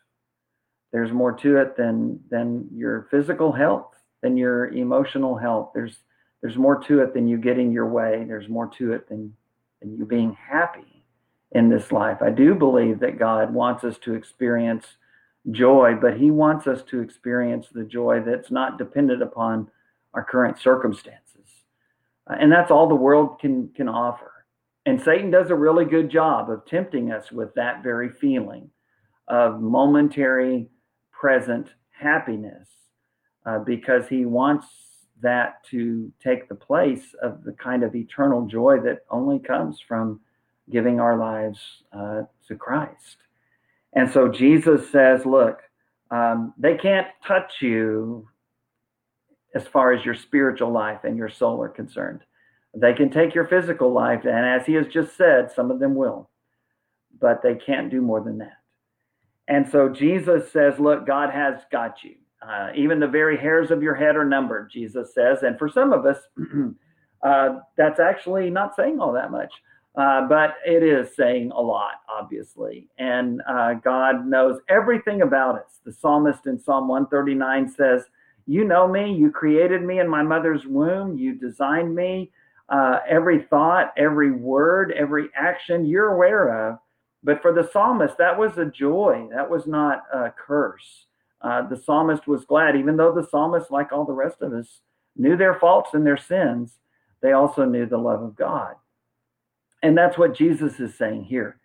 there's 0.92 1.11
more 1.11 1.32
to 1.32 1.56
it 1.56 1.76
than 1.76 2.20
than 2.30 2.68
your 2.72 3.08
physical 3.11 3.52
health 3.52 3.92
than 4.22 4.37
your 4.37 4.68
emotional 4.68 5.37
health. 5.37 5.70
There's 5.75 5.99
there's 6.40 6.56
more 6.56 6.80
to 6.84 7.00
it 7.00 7.14
than 7.14 7.28
you 7.28 7.38
getting 7.38 7.72
your 7.72 7.87
way. 7.87 8.25
There's 8.26 8.49
more 8.49 8.68
to 8.78 8.92
it 8.92 9.08
than 9.08 9.34
than 9.80 9.96
you 9.96 10.06
being 10.06 10.34
happy 10.34 11.04
in 11.50 11.68
this 11.68 11.92
life. 11.92 12.18
I 12.22 12.30
do 12.30 12.54
believe 12.54 13.00
that 13.00 13.18
god 13.18 13.52
wants 13.52 13.84
us 13.84 13.99
to 13.99 14.14
experience 14.14 14.87
joy 15.50 15.96
but 16.00 16.16
he 16.16 16.30
wants 16.30 16.68
us 16.68 16.84
to 16.84 17.00
experience 17.00 17.66
the 17.72 17.82
joy 17.82 18.22
that's 18.25 18.52
not 18.52 18.78
dependent 18.78 19.22
upon 19.22 19.68
our 20.14 20.22
current 20.22 20.56
circumstances. 20.56 21.18
Uh, 22.30 22.37
and 22.38 22.52
that's 22.52 22.70
all 22.70 22.87
the 22.88 22.94
world 22.94 23.40
can 23.40 23.68
can 23.75 23.88
offer. 23.88 24.30
And 24.84 25.00
satan 25.00 25.30
does 25.30 25.50
a 25.50 25.54
really 25.54 25.84
good 25.84 26.11
job 26.11 26.50
of 26.50 26.66
tempting 26.66 27.11
us 27.11 27.32
with 27.32 27.54
that 27.54 27.82
very 27.82 28.11
feeling 28.11 28.70
of 29.28 29.61
momentary 29.61 30.68
present 31.23 31.69
happiness 31.93 32.69
uh, 33.47 33.61
because 33.61 34.09
he 34.09 34.25
wants 34.25 34.67
that 35.23 35.62
to 35.71 36.12
take 36.21 36.49
the 36.49 36.55
place 36.57 37.14
of 37.23 37.45
the 37.45 37.52
kind 37.52 37.85
of 37.85 37.95
eternal 37.95 38.45
joy 38.45 38.76
that 38.83 39.05
only 39.09 39.38
comes 39.38 39.79
from 39.87 40.19
giving 40.69 40.99
our 40.99 41.17
lives 41.17 41.61
uh, 41.93 42.23
to 42.49 42.57
Christ. 42.57 43.19
And 43.93 44.11
so 44.11 44.26
Jesus 44.26 44.91
says, 44.91 45.25
look, 45.25 45.61
um, 46.11 46.55
they 46.59 46.76
can't 46.76 47.07
touch 47.25 47.52
you 47.61 48.26
as 49.55 49.64
far 49.69 49.93
as 49.93 50.05
your 50.05 50.17
spiritual 50.17 50.73
life 50.73 51.05
and 51.05 51.17
your 51.17 51.29
soul 51.29 51.62
are 51.62 51.69
concerned. 51.69 52.23
They 52.75 52.95
can 52.95 53.11
take 53.11 53.33
your 53.33 53.47
physical 53.47 53.93
life, 53.93 54.25
and 54.25 54.45
as 54.45 54.67
he 54.67 54.73
has 54.73 54.88
just 54.88 55.17
said, 55.17 55.52
some 55.55 55.71
of 55.71 55.79
them 55.79 55.95
will, 55.95 56.31
but 57.21 57.43
they 57.45 57.55
can't 57.55 57.93
do 57.93 58.00
more 58.00 58.23
than 58.23 58.38
that. 58.38 58.62
And 59.49 59.68
so 59.70 59.88
Jesus 59.88 60.50
says, 60.52 60.78
Look, 60.78 61.06
God 61.06 61.30
has 61.30 61.61
got 61.70 62.02
you. 62.04 62.14
Uh, 62.46 62.70
even 62.75 62.99
the 62.99 63.06
very 63.06 63.37
hairs 63.37 63.70
of 63.70 63.82
your 63.82 63.94
head 63.94 64.16
are 64.16 64.25
numbered, 64.25 64.70
Jesus 64.70 65.14
says. 65.14 65.42
And 65.42 65.58
for 65.58 65.68
some 65.68 65.92
of 65.92 66.06
us, 66.06 66.18
uh, 67.22 67.61
that's 67.76 68.00
actually 68.00 68.50
not 68.50 68.75
saying 68.75 68.99
all 68.99 69.12
that 69.12 69.30
much, 69.30 69.52
uh, 69.96 70.26
but 70.26 70.54
it 70.66 70.82
is 70.82 71.14
saying 71.14 71.52
a 71.52 71.60
lot, 71.60 72.00
obviously. 72.08 72.88
And 72.99 73.43
uh, 73.49 73.75
God 73.75 74.26
knows 74.26 74.58
everything 74.69 75.23
about 75.23 75.56
us. 75.56 75.80
The 75.84 75.93
psalmist 75.93 76.47
in 76.47 76.58
Psalm 76.58 76.88
139 76.88 77.69
says, 77.71 78.04
You 78.47 78.64
know 78.64 78.88
me, 78.88 79.14
you 79.14 79.30
created 79.30 79.82
me 79.82 80.00
in 80.00 80.08
my 80.08 80.23
mother's 80.23 80.67
womb, 80.67 81.17
you 81.17 81.34
designed 81.34 81.95
me. 81.95 82.32
Uh, 82.69 83.00
every 83.08 83.43
thought, 83.43 83.93
every 83.99 84.32
word, 84.32 84.93
every 84.97 85.28
action 85.36 85.84
you're 85.84 86.14
aware 86.14 86.71
of. 86.71 86.78
But 87.23 87.41
for 87.41 87.52
the 87.52 87.69
psalmist, 87.71 88.19
that 88.19 88.39
was 88.39 88.58
a 88.58 88.67
joy. 88.67 89.28
That 89.32 89.49
was 89.49 89.67
not 89.67 90.02
a 90.13 90.30
curse. 90.30 91.06
Uh, 91.41 91.67
the 91.69 91.76
psalmist 91.76 92.26
was 92.26 92.45
glad, 92.45 92.76
even 92.76 92.97
though 92.97 93.13
the 93.13 93.26
psalmist, 93.26 93.71
like 93.71 93.93
all 93.93 94.04
the 94.04 94.13
rest 94.13 94.43
of 94.43 94.52
us, 94.52 94.80
knew 95.17 95.37
their 95.37 95.54
faults 95.54 95.91
and 95.93 96.06
their 96.06 96.17
sins, 96.17 96.78
they 97.21 97.32
also 97.32 97.65
knew 97.65 97.87
the 97.87 97.99
love 97.99 98.23
of 98.23 98.37
God. 98.37 98.75
And 99.82 99.99
that's 99.99 100.19
what 100.19 100.37
Jesus 100.37 100.78
is 100.80 100.97
saying 100.97 101.25
here. 101.25 101.58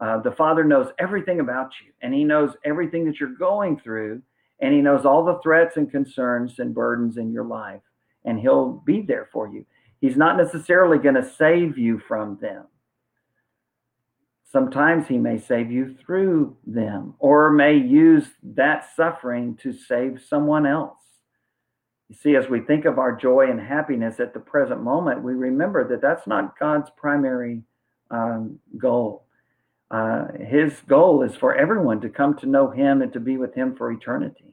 Uh, 0.00 0.18
the 0.18 0.32
Father 0.32 0.64
knows 0.64 0.88
everything 0.98 1.40
about 1.40 1.72
you, 1.84 1.92
and 2.00 2.14
He 2.14 2.24
knows 2.24 2.56
everything 2.64 3.04
that 3.04 3.20
you're 3.20 3.28
going 3.28 3.78
through, 3.78 4.22
and 4.60 4.74
He 4.74 4.80
knows 4.80 5.04
all 5.04 5.24
the 5.24 5.38
threats 5.42 5.76
and 5.76 5.90
concerns 5.90 6.58
and 6.58 6.74
burdens 6.74 7.16
in 7.16 7.32
your 7.32 7.44
life, 7.44 7.82
and 8.24 8.40
He'll 8.40 8.82
be 8.84 9.02
there 9.02 9.28
for 9.32 9.48
you. 9.48 9.66
He's 10.00 10.16
not 10.16 10.36
necessarily 10.36 10.98
going 10.98 11.16
to 11.16 11.30
save 11.36 11.76
you 11.76 11.98
from 11.98 12.38
them. 12.40 12.64
Sometimes 14.52 15.06
he 15.06 15.16
may 15.16 15.38
save 15.38 15.70
you 15.70 15.94
through 15.94 16.56
them 16.66 17.14
or 17.20 17.52
may 17.52 17.76
use 17.76 18.26
that 18.42 18.88
suffering 18.96 19.56
to 19.62 19.72
save 19.72 20.20
someone 20.28 20.66
else. 20.66 20.98
You 22.08 22.16
see, 22.16 22.34
as 22.34 22.48
we 22.48 22.58
think 22.58 22.84
of 22.84 22.98
our 22.98 23.14
joy 23.14 23.48
and 23.48 23.60
happiness 23.60 24.18
at 24.18 24.34
the 24.34 24.40
present 24.40 24.82
moment, 24.82 25.22
we 25.22 25.34
remember 25.34 25.86
that 25.88 26.02
that's 26.02 26.26
not 26.26 26.58
God's 26.58 26.90
primary 26.96 27.62
um, 28.10 28.58
goal. 28.76 29.24
Uh, 29.88 30.26
his 30.44 30.72
goal 30.88 31.22
is 31.22 31.36
for 31.36 31.54
everyone 31.54 32.00
to 32.00 32.08
come 32.08 32.36
to 32.38 32.46
know 32.46 32.70
him 32.70 33.02
and 33.02 33.12
to 33.12 33.20
be 33.20 33.36
with 33.36 33.54
him 33.54 33.76
for 33.76 33.92
eternity. 33.92 34.52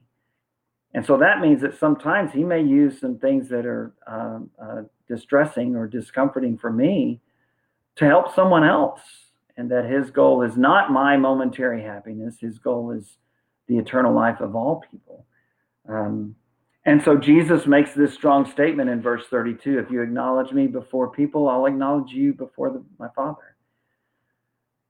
And 0.94 1.04
so 1.04 1.18
that 1.18 1.42
means 1.42 1.62
that 1.62 1.80
sometimes 1.80 2.32
he 2.34 2.44
may 2.44 2.62
use 2.62 3.00
some 3.00 3.18
things 3.18 3.50
that 3.50 3.66
are 3.66 3.94
uh, 4.06 4.40
uh, 4.62 4.82
distressing 5.08 5.76
or 5.76 5.88
discomforting 5.88 6.56
for 6.56 6.72
me 6.72 7.20
to 7.96 8.06
help 8.06 8.36
someone 8.36 8.64
else 8.64 9.02
and 9.58 9.72
that 9.72 9.86
his 9.86 10.12
goal 10.12 10.44
is 10.44 10.56
not 10.56 10.92
my 10.92 11.18
momentary 11.18 11.82
happiness. 11.82 12.36
His 12.40 12.60
goal 12.60 12.92
is 12.92 13.18
the 13.68 13.78
eternal 13.78 14.14
life 14.14 14.40
of 14.40 14.56
all 14.56 14.84
people. 14.90 15.26
Um, 15.90 16.36
and 16.86 17.04
so 17.04 17.18
Jesus 17.18 17.66
makes 17.66 17.94
this 17.94 18.14
strong 18.14 18.50
statement 18.50 18.90
in 18.90 19.02
verse 19.02 19.26
32 19.30 19.80
if 19.80 19.92
you 19.92 20.02
acknowledge 20.02 20.54
me 20.54 20.68
before 20.68 21.12
people, 21.12 21.50
I'll 21.50 21.66
acknowledge 21.66 22.12
you 22.12 22.34
before 22.34 22.70
the, 22.72 22.84
my 22.98 23.10
Father. 23.16 23.56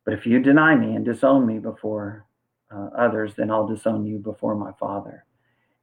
But 0.06 0.14
if 0.14 0.26
you 0.26 0.40
deny 0.40 0.76
me 0.76 0.96
and 0.96 1.04
disown 1.04 1.46
me 1.46 1.60
before 1.60 2.26
uh, 2.72 2.90
others, 2.98 3.34
then 3.36 3.50
I'll 3.50 3.68
disown 3.68 4.06
you 4.06 4.20
before 4.20 4.56
my 4.56 4.72
Father. 4.80 5.26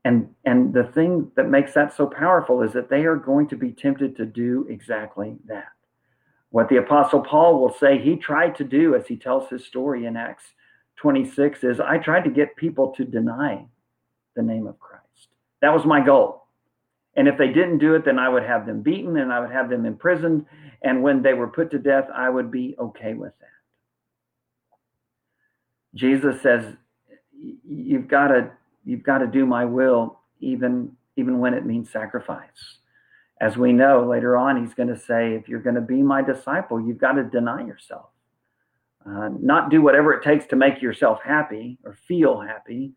And, 0.04 0.28
and 0.44 0.72
the 0.72 0.84
thing 0.84 1.32
that 1.34 1.48
makes 1.48 1.72
that 1.74 1.96
so 1.96 2.06
powerful 2.06 2.62
is 2.62 2.72
that 2.74 2.90
they 2.90 3.06
are 3.06 3.16
going 3.16 3.48
to 3.48 3.56
be 3.56 3.72
tempted 3.72 4.16
to 4.16 4.26
do 4.26 4.66
exactly 4.68 5.36
that. 5.46 5.68
What 6.54 6.68
the 6.68 6.76
Apostle 6.76 7.20
Paul 7.20 7.60
will 7.60 7.74
say 7.74 7.98
he 7.98 8.14
tried 8.14 8.54
to 8.58 8.62
do 8.62 8.94
as 8.94 9.08
he 9.08 9.16
tells 9.16 9.50
his 9.50 9.66
story 9.66 10.06
in 10.06 10.16
Acts 10.16 10.44
26 10.98 11.64
is 11.64 11.80
I 11.80 11.98
tried 11.98 12.22
to 12.22 12.30
get 12.30 12.54
people 12.54 12.92
to 12.92 13.04
deny 13.04 13.66
the 14.36 14.42
name 14.44 14.68
of 14.68 14.78
Christ. 14.78 15.30
That 15.62 15.74
was 15.74 15.84
my 15.84 15.98
goal. 15.98 16.44
And 17.16 17.26
if 17.26 17.36
they 17.38 17.48
didn't 17.48 17.78
do 17.78 17.96
it, 17.96 18.04
then 18.04 18.20
I 18.20 18.28
would 18.28 18.44
have 18.44 18.66
them 18.66 18.82
beaten 18.82 19.16
and 19.16 19.32
I 19.32 19.40
would 19.40 19.50
have 19.50 19.68
them 19.68 19.84
imprisoned. 19.84 20.46
And 20.80 21.02
when 21.02 21.22
they 21.22 21.34
were 21.34 21.48
put 21.48 21.72
to 21.72 21.78
death, 21.80 22.04
I 22.14 22.30
would 22.30 22.52
be 22.52 22.76
okay 22.78 23.14
with 23.14 23.32
that. 23.40 23.48
Jesus 25.96 26.40
says, 26.40 26.72
you've 27.66 28.06
got 28.06 28.28
to 28.28 28.52
you've 28.84 29.02
got 29.02 29.18
to 29.18 29.26
do 29.26 29.44
my 29.44 29.64
will 29.64 30.20
even 30.38 30.92
even 31.16 31.40
when 31.40 31.52
it 31.52 31.66
means 31.66 31.90
sacrifice 31.90 32.78
as 33.40 33.56
we 33.56 33.72
know 33.72 34.06
later 34.08 34.36
on, 34.36 34.64
he's 34.64 34.74
going 34.74 34.88
to 34.88 34.98
say, 34.98 35.34
if 35.34 35.48
you're 35.48 35.60
going 35.60 35.74
to 35.74 35.80
be 35.80 36.02
my 36.02 36.22
disciple, 36.22 36.80
you've 36.80 36.98
got 36.98 37.12
to 37.12 37.24
deny 37.24 37.64
yourself. 37.64 38.06
Uh, 39.06 39.28
not 39.40 39.70
do 39.70 39.82
whatever 39.82 40.12
it 40.12 40.22
takes 40.22 40.46
to 40.46 40.56
make 40.56 40.80
yourself 40.80 41.20
happy 41.22 41.78
or 41.84 41.94
feel 42.08 42.40
happy. 42.40 42.92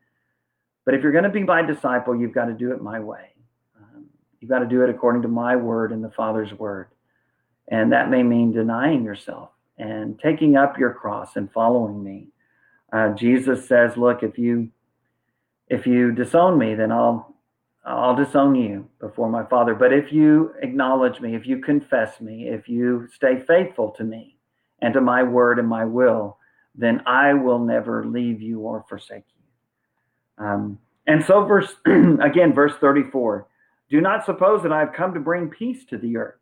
But 0.85 0.93
if 0.93 1.03
you're 1.03 1.11
going 1.11 1.25
to 1.25 1.29
be 1.29 1.43
my 1.43 1.63
disciple, 1.63 2.15
you've 2.15 2.33
got 2.33 2.45
to 2.45 2.53
do 2.53 2.71
it 2.71 2.81
my 2.81 2.99
way. 2.99 3.33
Um, 3.77 4.05
you've 4.39 4.49
got 4.49 4.59
to 4.59 4.67
do 4.67 4.83
it 4.83 4.89
according 4.89 5.23
to 5.23 5.27
my 5.27 5.55
word 5.55 5.91
and 5.91 6.03
the 6.03 6.11
Father's 6.11 6.53
word. 6.53 6.87
And 7.67 7.91
that 7.91 8.09
may 8.09 8.23
mean 8.23 8.53
denying 8.53 9.03
yourself 9.03 9.49
and 9.77 10.17
taking 10.19 10.55
up 10.55 10.77
your 10.77 10.93
cross 10.93 11.35
and 11.35 11.51
following 11.51 12.01
me. 12.01 12.27
Uh, 12.93 13.09
Jesus 13.09 13.67
says, 13.67 13.97
look, 13.97 14.23
if 14.23 14.37
you 14.37 14.69
if 15.67 15.85
you 15.85 16.13
disown 16.13 16.57
me, 16.57 16.75
then 16.75 16.93
I'll 16.93 17.35
I'll 17.87 18.15
disown 18.15 18.55
you 18.55 18.89
before 18.99 19.29
my 19.29 19.45
Father. 19.45 19.73
But 19.73 19.93
if 19.93 20.11
you 20.11 20.53
acknowledge 20.61 21.21
me, 21.21 21.35
if 21.35 21.47
you 21.47 21.59
confess 21.59 22.19
me, 22.19 22.49
if 22.49 22.67
you 22.67 23.07
stay 23.13 23.39
faithful 23.47 23.91
to 23.91 24.03
me 24.03 24.35
and 24.81 24.93
to 24.93 24.99
my 24.99 25.23
word 25.23 25.57
and 25.57 25.67
my 25.67 25.85
will, 25.85 26.37
then 26.75 27.01
I 27.07 27.33
will 27.33 27.59
never 27.59 28.05
leave 28.05 28.41
you 28.41 28.59
or 28.59 28.85
forsake 28.89 29.23
you. 29.29 30.45
Um, 30.45 30.79
and 31.07 31.23
so, 31.23 31.45
verse 31.45 31.75
again, 31.85 32.53
verse 32.53 32.73
34 32.79 33.47
Do 33.89 34.01
not 34.01 34.25
suppose 34.25 34.63
that 34.63 34.73
I 34.73 34.79
have 34.79 34.93
come 34.93 35.13
to 35.13 35.19
bring 35.21 35.49
peace 35.49 35.85
to 35.85 35.97
the 35.97 36.17
earth. 36.17 36.35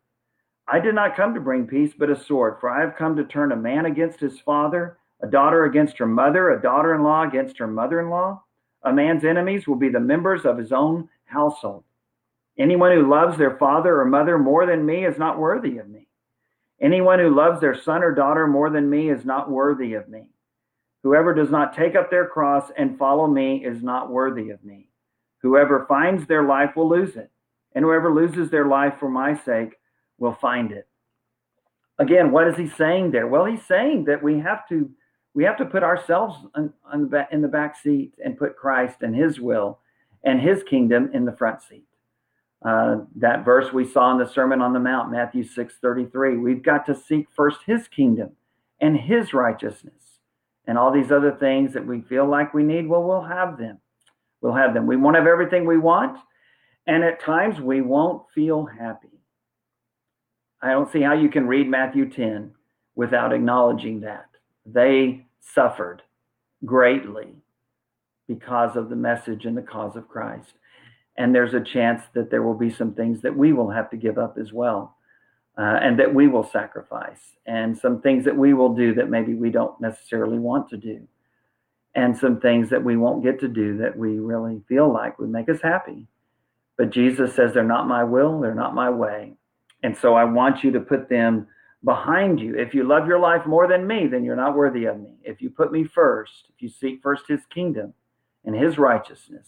I 0.68 0.80
did 0.80 0.96
not 0.96 1.16
come 1.16 1.32
to 1.34 1.40
bring 1.40 1.68
peace, 1.68 1.92
but 1.96 2.10
a 2.10 2.20
sword, 2.20 2.56
for 2.60 2.68
I 2.68 2.80
have 2.80 2.96
come 2.96 3.14
to 3.16 3.24
turn 3.24 3.52
a 3.52 3.56
man 3.56 3.86
against 3.86 4.18
his 4.18 4.40
father, 4.40 4.98
a 5.22 5.28
daughter 5.28 5.64
against 5.64 5.96
her 5.98 6.06
mother, 6.06 6.50
a 6.50 6.60
daughter 6.60 6.92
in 6.92 7.04
law 7.04 7.22
against 7.22 7.56
her 7.58 7.68
mother 7.68 8.00
in 8.00 8.10
law. 8.10 8.42
A 8.82 8.92
man's 8.92 9.24
enemies 9.24 9.68
will 9.68 9.76
be 9.76 9.88
the 9.88 10.00
members 10.00 10.44
of 10.44 10.58
his 10.58 10.72
own 10.72 11.08
household. 11.26 11.84
Anyone 12.58 12.92
who 12.92 13.10
loves 13.10 13.36
their 13.36 13.56
father 13.58 14.00
or 14.00 14.04
mother 14.06 14.38
more 14.38 14.64
than 14.64 14.86
me 14.86 15.04
is 15.04 15.18
not 15.18 15.38
worthy 15.38 15.78
of 15.78 15.88
me. 15.88 16.08
Anyone 16.80 17.18
who 17.18 17.34
loves 17.34 17.60
their 17.60 17.78
son 17.78 18.02
or 18.02 18.14
daughter 18.14 18.46
more 18.46 18.70
than 18.70 18.88
me 18.88 19.10
is 19.10 19.24
not 19.24 19.50
worthy 19.50 19.94
of 19.94 20.08
me. 20.08 20.24
Whoever 21.02 21.34
does 21.34 21.50
not 21.50 21.74
take 21.74 21.94
up 21.94 22.10
their 22.10 22.26
cross 22.26 22.70
and 22.76 22.98
follow 22.98 23.26
me 23.26 23.64
is 23.64 23.82
not 23.82 24.10
worthy 24.10 24.50
of 24.50 24.64
me. 24.64 24.88
Whoever 25.42 25.86
finds 25.86 26.26
their 26.26 26.42
life 26.44 26.74
will 26.76 26.88
lose 26.88 27.16
it, 27.16 27.30
and 27.74 27.84
whoever 27.84 28.12
loses 28.12 28.50
their 28.50 28.66
life 28.66 28.94
for 28.98 29.08
my 29.08 29.34
sake 29.34 29.74
will 30.18 30.34
find 30.34 30.72
it. 30.72 30.88
Again, 31.98 32.32
what 32.32 32.48
is 32.48 32.56
he 32.56 32.68
saying 32.68 33.10
there? 33.10 33.26
Well, 33.26 33.44
he's 33.44 33.64
saying 33.64 34.04
that 34.06 34.22
we 34.22 34.40
have 34.40 34.68
to 34.68 34.90
we 35.34 35.44
have 35.44 35.58
to 35.58 35.66
put 35.66 35.82
ourselves 35.82 36.34
back, 37.10 37.28
in 37.30 37.42
the 37.42 37.48
back 37.48 37.76
seat 37.76 38.14
and 38.24 38.38
put 38.38 38.56
Christ 38.56 39.02
and 39.02 39.14
His 39.14 39.38
will 39.38 39.78
and 40.26 40.40
His 40.40 40.62
kingdom 40.62 41.10
in 41.14 41.24
the 41.24 41.32
front 41.32 41.62
seat. 41.62 41.86
Uh, 42.62 43.04
that 43.14 43.44
verse 43.44 43.72
we 43.72 43.86
saw 43.86 44.12
in 44.12 44.18
the 44.18 44.26
Sermon 44.26 44.60
on 44.60 44.72
the 44.72 44.80
Mount, 44.80 45.10
Matthew 45.10 45.44
6 45.44 45.74
33. 45.80 46.36
We've 46.36 46.62
got 46.62 46.84
to 46.86 46.94
seek 46.94 47.28
first 47.34 47.60
His 47.64 47.88
kingdom 47.88 48.32
and 48.80 48.96
His 48.98 49.32
righteousness. 49.32 50.20
And 50.66 50.76
all 50.76 50.92
these 50.92 51.12
other 51.12 51.30
things 51.30 51.72
that 51.74 51.86
we 51.86 52.00
feel 52.00 52.26
like 52.26 52.52
we 52.52 52.64
need, 52.64 52.88
well, 52.88 53.04
we'll 53.04 53.22
have 53.22 53.56
them. 53.56 53.78
We'll 54.40 54.54
have 54.54 54.74
them. 54.74 54.86
We 54.86 54.96
won't 54.96 55.16
have 55.16 55.28
everything 55.28 55.64
we 55.64 55.78
want. 55.78 56.18
And 56.88 57.04
at 57.04 57.20
times 57.20 57.60
we 57.60 57.80
won't 57.80 58.24
feel 58.34 58.66
happy. 58.66 59.08
I 60.60 60.70
don't 60.70 60.90
see 60.90 61.02
how 61.02 61.14
you 61.14 61.28
can 61.28 61.46
read 61.46 61.68
Matthew 61.68 62.10
10 62.10 62.52
without 62.96 63.32
acknowledging 63.32 64.00
that. 64.00 64.26
They 64.64 65.26
suffered 65.40 66.02
greatly 66.64 67.36
because 68.28 68.76
of 68.76 68.88
the 68.88 68.96
message 68.96 69.44
and 69.44 69.56
the 69.56 69.62
cause 69.62 69.96
of 69.96 70.08
Christ. 70.08 70.52
And 71.16 71.34
there's 71.34 71.54
a 71.54 71.60
chance 71.60 72.02
that 72.14 72.30
there 72.30 72.42
will 72.42 72.54
be 72.54 72.70
some 72.70 72.92
things 72.92 73.22
that 73.22 73.36
we 73.36 73.52
will 73.52 73.70
have 73.70 73.90
to 73.90 73.96
give 73.96 74.18
up 74.18 74.36
as 74.38 74.52
well, 74.52 74.96
uh, 75.56 75.78
and 75.80 75.98
that 75.98 76.14
we 76.14 76.28
will 76.28 76.44
sacrifice, 76.44 77.20
and 77.46 77.76
some 77.78 78.02
things 78.02 78.24
that 78.26 78.36
we 78.36 78.52
will 78.52 78.74
do 78.74 78.94
that 78.94 79.08
maybe 79.08 79.34
we 79.34 79.50
don't 79.50 79.80
necessarily 79.80 80.38
want 80.38 80.68
to 80.70 80.76
do, 80.76 81.08
and 81.94 82.18
some 82.18 82.38
things 82.40 82.68
that 82.68 82.84
we 82.84 82.96
won't 82.96 83.24
get 83.24 83.40
to 83.40 83.48
do 83.48 83.78
that 83.78 83.96
we 83.96 84.18
really 84.18 84.60
feel 84.68 84.92
like 84.92 85.18
would 85.18 85.30
make 85.30 85.48
us 85.48 85.62
happy. 85.62 86.06
But 86.76 86.90
Jesus 86.90 87.34
says, 87.34 87.54
They're 87.54 87.64
not 87.64 87.88
my 87.88 88.04
will, 88.04 88.40
they're 88.40 88.54
not 88.54 88.74
my 88.74 88.90
way. 88.90 89.32
And 89.82 89.96
so 89.96 90.14
I 90.14 90.24
want 90.24 90.62
you 90.62 90.72
to 90.72 90.80
put 90.80 91.08
them 91.08 91.46
behind 91.82 92.40
you. 92.40 92.54
If 92.56 92.74
you 92.74 92.84
love 92.84 93.06
your 93.06 93.20
life 93.20 93.46
more 93.46 93.68
than 93.68 93.86
me, 93.86 94.06
then 94.06 94.24
you're 94.24 94.36
not 94.36 94.56
worthy 94.56 94.84
of 94.84 95.00
me. 95.00 95.14
If 95.22 95.40
you 95.40 95.48
put 95.48 95.72
me 95.72 95.84
first, 95.84 96.48
if 96.54 96.60
you 96.60 96.68
seek 96.68 97.00
first 97.02 97.24
his 97.28 97.40
kingdom 97.46 97.94
and 98.46 98.54
his 98.54 98.78
righteousness, 98.78 99.46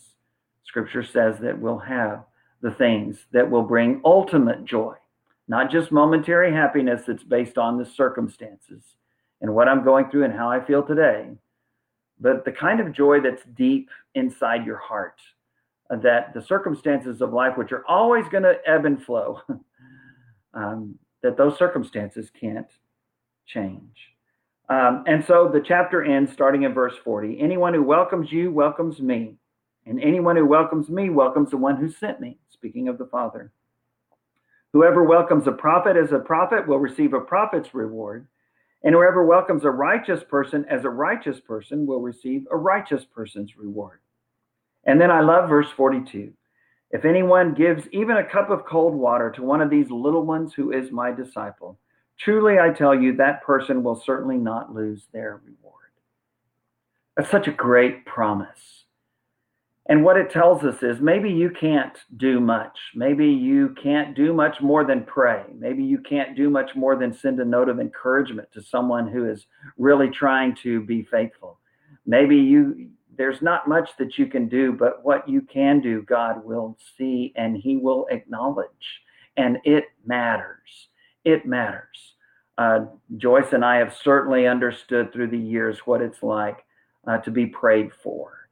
scripture 0.64 1.04
says 1.04 1.38
that 1.38 1.58
we'll 1.58 1.78
have 1.78 2.24
the 2.60 2.72
things 2.72 3.16
that 3.32 3.48
will 3.48 3.62
bring 3.62 4.02
ultimate 4.04 4.64
joy, 4.64 4.94
not 5.46 5.70
just 5.70 5.92
momentary 5.92 6.52
happiness 6.52 7.02
that's 7.06 7.22
based 7.22 7.56
on 7.56 7.78
the 7.78 7.86
circumstances 7.86 8.82
and 9.40 9.54
what 9.54 9.68
I'm 9.68 9.84
going 9.84 10.10
through 10.10 10.24
and 10.24 10.34
how 10.34 10.50
I 10.50 10.64
feel 10.64 10.82
today, 10.82 11.28
but 12.20 12.44
the 12.44 12.52
kind 12.52 12.80
of 12.80 12.92
joy 12.92 13.20
that's 13.20 13.42
deep 13.56 13.88
inside 14.14 14.66
your 14.66 14.78
heart. 14.78 15.20
That 15.90 16.34
the 16.34 16.42
circumstances 16.42 17.22
of 17.22 17.32
life, 17.32 17.56
which 17.56 17.72
are 17.72 17.86
always 17.86 18.28
going 18.28 18.42
to 18.42 18.58
ebb 18.66 18.84
and 18.84 19.02
flow, 19.02 19.40
um, 20.54 20.98
that 21.22 21.38
those 21.38 21.56
circumstances 21.56 22.30
can't 22.38 22.66
change. 23.46 24.17
Um, 24.68 25.04
and 25.06 25.24
so 25.24 25.48
the 25.48 25.62
chapter 25.66 26.02
ends 26.02 26.32
starting 26.32 26.64
in 26.64 26.74
verse 26.74 26.94
40. 27.02 27.40
Anyone 27.40 27.72
who 27.72 27.82
welcomes 27.82 28.30
you 28.30 28.50
welcomes 28.50 29.00
me, 29.00 29.36
and 29.86 30.02
anyone 30.02 30.36
who 30.36 30.44
welcomes 30.44 30.90
me 30.90 31.08
welcomes 31.08 31.50
the 31.50 31.56
one 31.56 31.76
who 31.76 31.90
sent 31.90 32.20
me, 32.20 32.38
speaking 32.50 32.88
of 32.88 32.98
the 32.98 33.06
Father. 33.06 33.50
Whoever 34.74 35.02
welcomes 35.02 35.46
a 35.46 35.52
prophet 35.52 35.96
as 35.96 36.12
a 36.12 36.18
prophet 36.18 36.68
will 36.68 36.78
receive 36.78 37.14
a 37.14 37.20
prophet's 37.20 37.74
reward, 37.74 38.28
and 38.84 38.94
whoever 38.94 39.24
welcomes 39.24 39.64
a 39.64 39.70
righteous 39.70 40.22
person 40.22 40.66
as 40.68 40.84
a 40.84 40.90
righteous 40.90 41.40
person 41.40 41.86
will 41.86 42.00
receive 42.00 42.46
a 42.50 42.56
righteous 42.56 43.04
person's 43.04 43.56
reward. 43.56 44.00
And 44.84 45.00
then 45.00 45.10
I 45.10 45.20
love 45.20 45.48
verse 45.48 45.70
42. 45.74 46.32
If 46.90 47.04
anyone 47.04 47.54
gives 47.54 47.88
even 47.92 48.18
a 48.18 48.24
cup 48.28 48.50
of 48.50 48.66
cold 48.66 48.94
water 48.94 49.30
to 49.32 49.42
one 49.42 49.60
of 49.60 49.70
these 49.70 49.90
little 49.90 50.24
ones 50.24 50.52
who 50.54 50.72
is 50.72 50.90
my 50.90 51.12
disciple, 51.12 51.78
truly 52.18 52.58
I 52.58 52.70
tell 52.70 52.94
you, 52.94 53.16
that 53.16 53.42
person 53.42 53.82
will 53.82 53.96
certainly 53.96 54.36
not 54.36 54.74
lose 54.74 55.06
their 55.12 55.40
reward. 55.44 55.74
That's 57.16 57.30
such 57.30 57.48
a 57.48 57.52
great 57.52 58.06
promise. 58.06 58.84
And 59.90 60.04
what 60.04 60.18
it 60.18 60.30
tells 60.30 60.64
us 60.64 60.82
is 60.82 61.00
maybe 61.00 61.30
you 61.30 61.48
can't 61.48 61.96
do 62.18 62.40
much. 62.40 62.78
Maybe 62.94 63.26
you 63.26 63.74
can't 63.82 64.14
do 64.14 64.34
much 64.34 64.60
more 64.60 64.84
than 64.84 65.02
pray. 65.04 65.44
Maybe 65.58 65.82
you 65.82 65.98
can't 65.98 66.36
do 66.36 66.50
much 66.50 66.76
more 66.76 66.94
than 66.94 67.16
send 67.16 67.40
a 67.40 67.44
note 67.44 67.70
of 67.70 67.80
encouragement 67.80 68.52
to 68.52 68.62
someone 68.62 69.08
who 69.08 69.30
is 69.30 69.46
really 69.78 70.10
trying 70.10 70.54
to 70.56 70.82
be 70.82 71.02
faithful. 71.10 71.58
Maybe 72.04 72.36
you 72.36 72.90
there's 73.16 73.42
not 73.42 73.66
much 73.66 73.90
that 73.98 74.16
you 74.16 74.26
can 74.26 74.48
do, 74.48 74.72
but 74.72 75.04
what 75.04 75.28
you 75.28 75.40
can 75.40 75.80
do, 75.80 76.02
God 76.02 76.44
will 76.44 76.78
see 76.96 77.32
and 77.34 77.56
He 77.56 77.76
will 77.76 78.06
acknowledge. 78.10 79.02
And 79.36 79.58
it 79.64 79.86
matters. 80.06 80.88
It 81.28 81.46
matters. 81.46 82.14
Uh, 82.56 82.86
Joyce 83.16 83.52
and 83.52 83.64
I 83.64 83.76
have 83.76 83.94
certainly 83.94 84.46
understood 84.46 85.12
through 85.12 85.28
the 85.28 85.38
years 85.38 85.78
what 85.84 86.02
it's 86.02 86.22
like 86.22 86.64
uh, 87.06 87.18
to 87.18 87.30
be 87.30 87.46
prayed 87.46 87.90
for. 88.02 88.48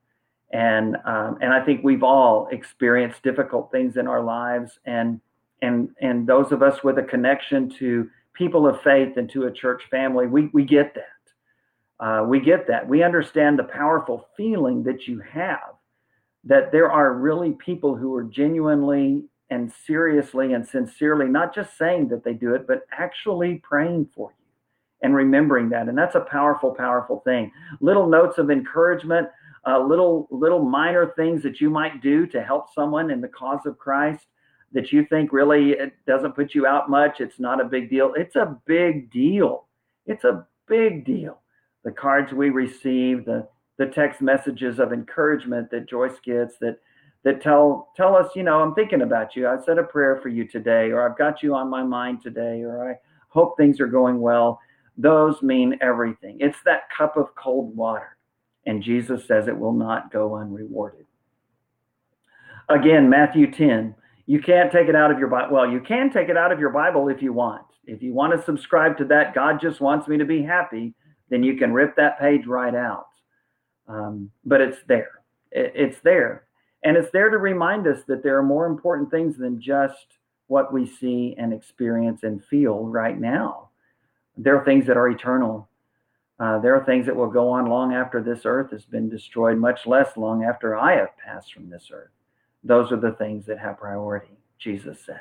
And 0.53 0.97
um, 1.05 1.39
and 1.41 1.53
I 1.53 1.65
think 1.65 1.83
we've 1.83 2.05
all 2.05 2.49
experienced 2.53 3.23
difficult 3.23 3.73
things 3.73 3.97
in 3.97 4.07
our 4.07 4.23
lives, 4.23 4.79
and 4.85 5.21
and 5.61 5.89
and 6.01 6.27
those 6.27 6.53
of 6.53 6.63
us 6.63 6.85
with 6.85 6.99
a 6.99 7.03
connection 7.03 7.69
to 7.79 8.09
people 8.33 8.69
of 8.69 8.81
faith 8.83 9.17
and 9.17 9.29
to 9.31 9.47
a 9.47 9.51
church 9.51 9.83
family, 9.91 10.27
we 10.29 10.47
we 10.53 10.65
get 10.65 10.95
that 10.95 11.17
uh, 11.99 12.25
we 12.27 12.41
get 12.41 12.67
that. 12.69 12.87
We 12.87 13.03
understand 13.03 13.59
the 13.59 13.65
powerful 13.65 14.29
feeling 14.37 14.83
that 14.85 15.09
you 15.09 15.21
have 15.21 15.75
that 16.45 16.71
there 16.71 16.91
are 16.91 17.15
really 17.15 17.53
people 17.53 17.97
who 17.97 18.15
are 18.15 18.23
genuinely 18.23 19.25
and 19.51 19.73
seriously 19.87 20.53
and 20.53 20.67
sincerely 20.67 21.27
not 21.27 21.55
just 21.55 21.77
saying 21.79 22.09
that 22.09 22.25
they 22.25 22.33
do 22.33 22.55
it, 22.55 22.67
but 22.67 22.83
actually 22.93 23.61
praying 23.63 24.09
for 24.15 24.35
you 24.39 24.45
and 25.03 25.15
remembering 25.15 25.69
that. 25.71 25.89
And 25.89 25.97
that's 25.97 26.15
a 26.15 26.21
powerful, 26.21 26.75
powerful 26.75 27.21
thing. 27.21 27.53
Little 27.81 28.09
notes 28.09 28.39
of 28.39 28.51
encouragement, 28.51 29.29
uh, 29.67 29.81
little 29.81 30.29
little 30.31 30.63
minor 30.63 31.13
things 31.17 31.43
that 31.43 31.61
you 31.61 31.71
might 31.71 32.03
do 32.03 32.27
to 32.29 32.43
help 32.43 32.73
someone 32.75 33.11
in 33.11 33.21
the 33.21 33.29
cause 33.29 33.67
of 33.67 33.79
Christ 33.79 34.27
that 34.73 34.93
you 34.93 35.07
think 35.07 35.33
really 35.33 35.71
it 35.71 35.95
doesn't 36.07 36.35
put 36.35 36.55
you 36.55 36.67
out 36.67 36.91
much. 36.91 37.21
It's 37.21 37.39
not 37.39 37.61
a 37.61 37.65
big 37.65 37.89
deal. 37.89 38.13
It's 38.17 38.37
a 38.37 38.59
big 38.67 39.11
deal. 39.11 39.67
It's 40.07 40.25
a 40.25 40.47
big 40.69 41.05
deal 41.05 41.41
the 41.87 41.93
cards 41.93 42.33
we 42.33 42.51
receive, 42.51 43.25
the 43.25 43.49
the 43.79 43.87
text 43.87 44.21
messages 44.21 44.79
of 44.79 44.93
encouragement 44.93 45.71
that 45.71 45.89
Joyce 45.89 46.19
gets 46.25 46.59
that 46.59 46.79
that 47.27 47.43
tell 47.43 47.91
tell 47.97 48.15
us, 48.15 48.31
you 48.37 48.43
know, 48.45 48.61
I'm 48.63 48.75
thinking 48.75 49.03
about 49.03 49.35
you. 49.35 49.49
I 49.49 49.57
said 49.65 49.79
a 49.79 49.83
prayer 49.83 50.19
for 50.23 50.29
you 50.29 50.47
today, 50.47 50.93
or 50.93 51.09
I've 51.09 51.19
got 51.19 51.43
you 51.43 51.55
on 51.55 51.69
my 51.69 51.83
mind 51.83 52.23
today, 52.23 52.63
or 52.63 52.91
I 52.91 52.95
hope 53.29 53.57
things 53.57 53.81
are 53.81 53.87
going 53.87 54.21
well. 54.21 54.61
Those 54.97 55.43
mean 55.43 55.77
everything. 55.81 56.39
It's 56.41 56.59
that 56.65 56.89
cup 56.97 57.17
of 57.17 57.35
cold 57.35 57.77
water. 57.77 58.17
And 58.65 58.83
Jesus 58.83 59.27
says 59.27 59.49
it 59.49 59.59
will 59.59 59.73
not 59.73 60.11
go 60.11 60.37
unrewarded. 60.37 61.07
Again, 62.69 63.11
Matthew 63.11 63.51
10, 63.51 63.95
you 64.27 64.41
can't 64.41 64.73
take 64.73 64.89
it 64.89 64.97
out 64.97 65.11
of 65.11 65.19
your 65.19 65.29
Bible. 65.29 65.55
Well, 65.55 65.71
you 65.71 65.81
can 65.81 66.11
take 66.11 66.29
it 66.29 66.37
out 66.37 66.51
of 66.51 66.59
your 66.59 66.71
Bible 66.71 67.09
if 67.09 67.23
you 67.23 67.33
want. 67.33 67.65
If 67.87 68.03
you 68.03 68.13
want 68.13 68.33
to 68.33 68.45
subscribe 68.45 68.97
to 68.99 69.05
that, 69.07 69.35
God 69.35 69.61
just 69.61 69.81
wants 69.81 70.09
me 70.09 70.17
to 70.19 70.25
be 70.25 70.43
happy 70.43 70.95
then 71.29 71.43
you 71.43 71.57
can 71.57 71.73
rip 71.73 71.97
that 71.97 72.19
page 72.19 72.47
right 72.47 72.75
out. 72.75 73.07
Um, 73.89 74.31
but 74.45 74.61
it's 74.61 74.79
there. 74.87 75.11
It, 75.51 75.73
it's 75.75 76.01
there. 76.01 76.46
And 76.87 76.97
it's 76.97 77.11
there 77.11 77.31
to 77.31 77.39
remind 77.39 77.89
us 77.89 78.05
that 78.07 78.23
there 78.23 78.39
are 78.39 78.45
more 78.45 78.65
important 78.65 79.11
things 79.11 79.37
than 79.37 79.61
just 79.61 80.07
what 80.47 80.73
we 80.73 80.87
see 80.87 81.35
and 81.37 81.53
experience 81.53 82.23
and 82.23 82.45
feel 82.45 82.85
right 82.85 83.19
now. 83.19 83.71
There 84.37 84.57
are 84.57 84.65
things 84.65 84.87
that 84.87 84.97
are 84.97 85.09
eternal. 85.09 85.69
Uh, 86.39 86.61
there 86.61 86.77
are 86.77 86.85
things 86.85 87.07
that 87.07 87.17
will 87.17 87.29
go 87.29 87.49
on 87.49 87.67
long 87.67 87.93
after 87.93 88.23
this 88.23 88.43
earth 88.45 88.71
has 88.71 88.85
been 88.85 89.09
destroyed, 89.09 89.59
much 89.59 89.85
less 89.85 90.17
long 90.17 90.45
after 90.45 90.77
I 90.77 90.95
have 90.95 91.09
passed 91.19 91.53
from 91.53 91.69
this 91.69 91.91
earth. 91.93 92.13
Those 92.63 92.93
are 92.93 93.01
the 93.01 93.17
things 93.19 93.47
that 93.47 93.59
have 93.59 93.79
priority, 93.79 94.39
Jesus 94.57 95.05
says. 95.05 95.17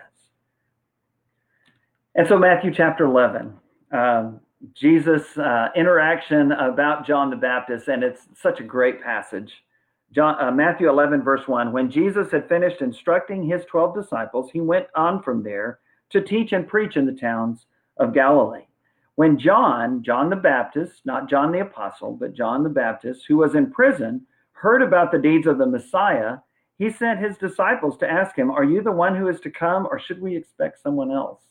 And 2.13 2.27
so, 2.27 2.37
Matthew 2.37 2.71
chapter 2.75 3.05
11, 3.05 3.55
um, 3.91 4.39
Jesus' 4.75 5.35
uh, 5.35 5.69
interaction 5.75 6.51
about 6.51 7.07
John 7.07 7.31
the 7.31 7.35
Baptist, 7.37 7.87
and 7.87 8.03
it's 8.03 8.21
such 8.39 8.59
a 8.59 8.63
great 8.63 9.01
passage 9.01 9.64
John, 10.11 10.35
uh, 10.39 10.51
Matthew 10.51 10.89
11, 10.89 11.23
verse 11.23 11.47
1 11.47 11.71
When 11.71 11.89
Jesus 11.89 12.31
had 12.31 12.47
finished 12.47 12.81
instructing 12.81 13.43
his 13.43 13.65
12 13.65 13.95
disciples, 13.95 14.51
he 14.51 14.61
went 14.61 14.87
on 14.95 15.21
from 15.21 15.43
there 15.43 15.79
to 16.11 16.21
teach 16.21 16.51
and 16.53 16.67
preach 16.67 16.95
in 16.95 17.05
the 17.05 17.11
towns 17.11 17.65
of 17.97 18.13
Galilee. 18.13 18.67
When 19.15 19.39
John, 19.39 20.03
John 20.03 20.29
the 20.29 20.35
Baptist, 20.35 21.01
not 21.05 21.29
John 21.29 21.51
the 21.51 21.61
Apostle, 21.61 22.17
but 22.19 22.33
John 22.33 22.63
the 22.63 22.69
Baptist, 22.69 23.25
who 23.27 23.37
was 23.37 23.55
in 23.55 23.71
prison, 23.71 24.25
heard 24.51 24.81
about 24.81 25.11
the 25.11 25.19
deeds 25.19 25.47
of 25.47 25.57
the 25.57 25.65
Messiah, 25.65 26.37
he 26.77 26.89
sent 26.89 27.23
his 27.23 27.37
disciples 27.37 27.97
to 27.99 28.09
ask 28.09 28.35
him, 28.35 28.51
Are 28.51 28.63
you 28.63 28.81
the 28.81 28.91
one 28.91 29.15
who 29.15 29.29
is 29.29 29.39
to 29.41 29.49
come, 29.49 29.87
or 29.89 29.99
should 29.99 30.21
we 30.21 30.35
expect 30.35 30.81
someone 30.81 31.11
else? 31.11 31.41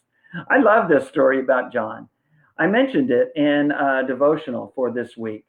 I 0.51 0.59
love 0.59 0.89
this 0.89 1.09
story 1.09 1.41
about 1.41 1.73
John. 1.73 2.09
I 2.59 2.67
mentioned 2.67 3.11
it 3.11 3.33
in 3.35 3.73
a 3.73 4.07
devotional 4.07 4.73
for 4.75 4.93
this 4.93 5.17
week 5.17 5.45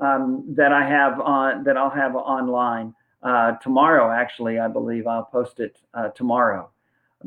um, 0.00 0.44
that 0.56 0.72
I 0.72 0.86
have 0.88 1.20
on 1.20 1.64
that 1.64 1.76
I'll 1.76 1.90
have 1.90 2.14
online 2.14 2.94
uh, 3.22 3.52
tomorrow. 3.62 4.10
Actually, 4.10 4.58
I 4.58 4.68
believe 4.68 5.06
I'll 5.06 5.24
post 5.24 5.60
it 5.60 5.78
uh, 5.94 6.08
tomorrow 6.08 6.70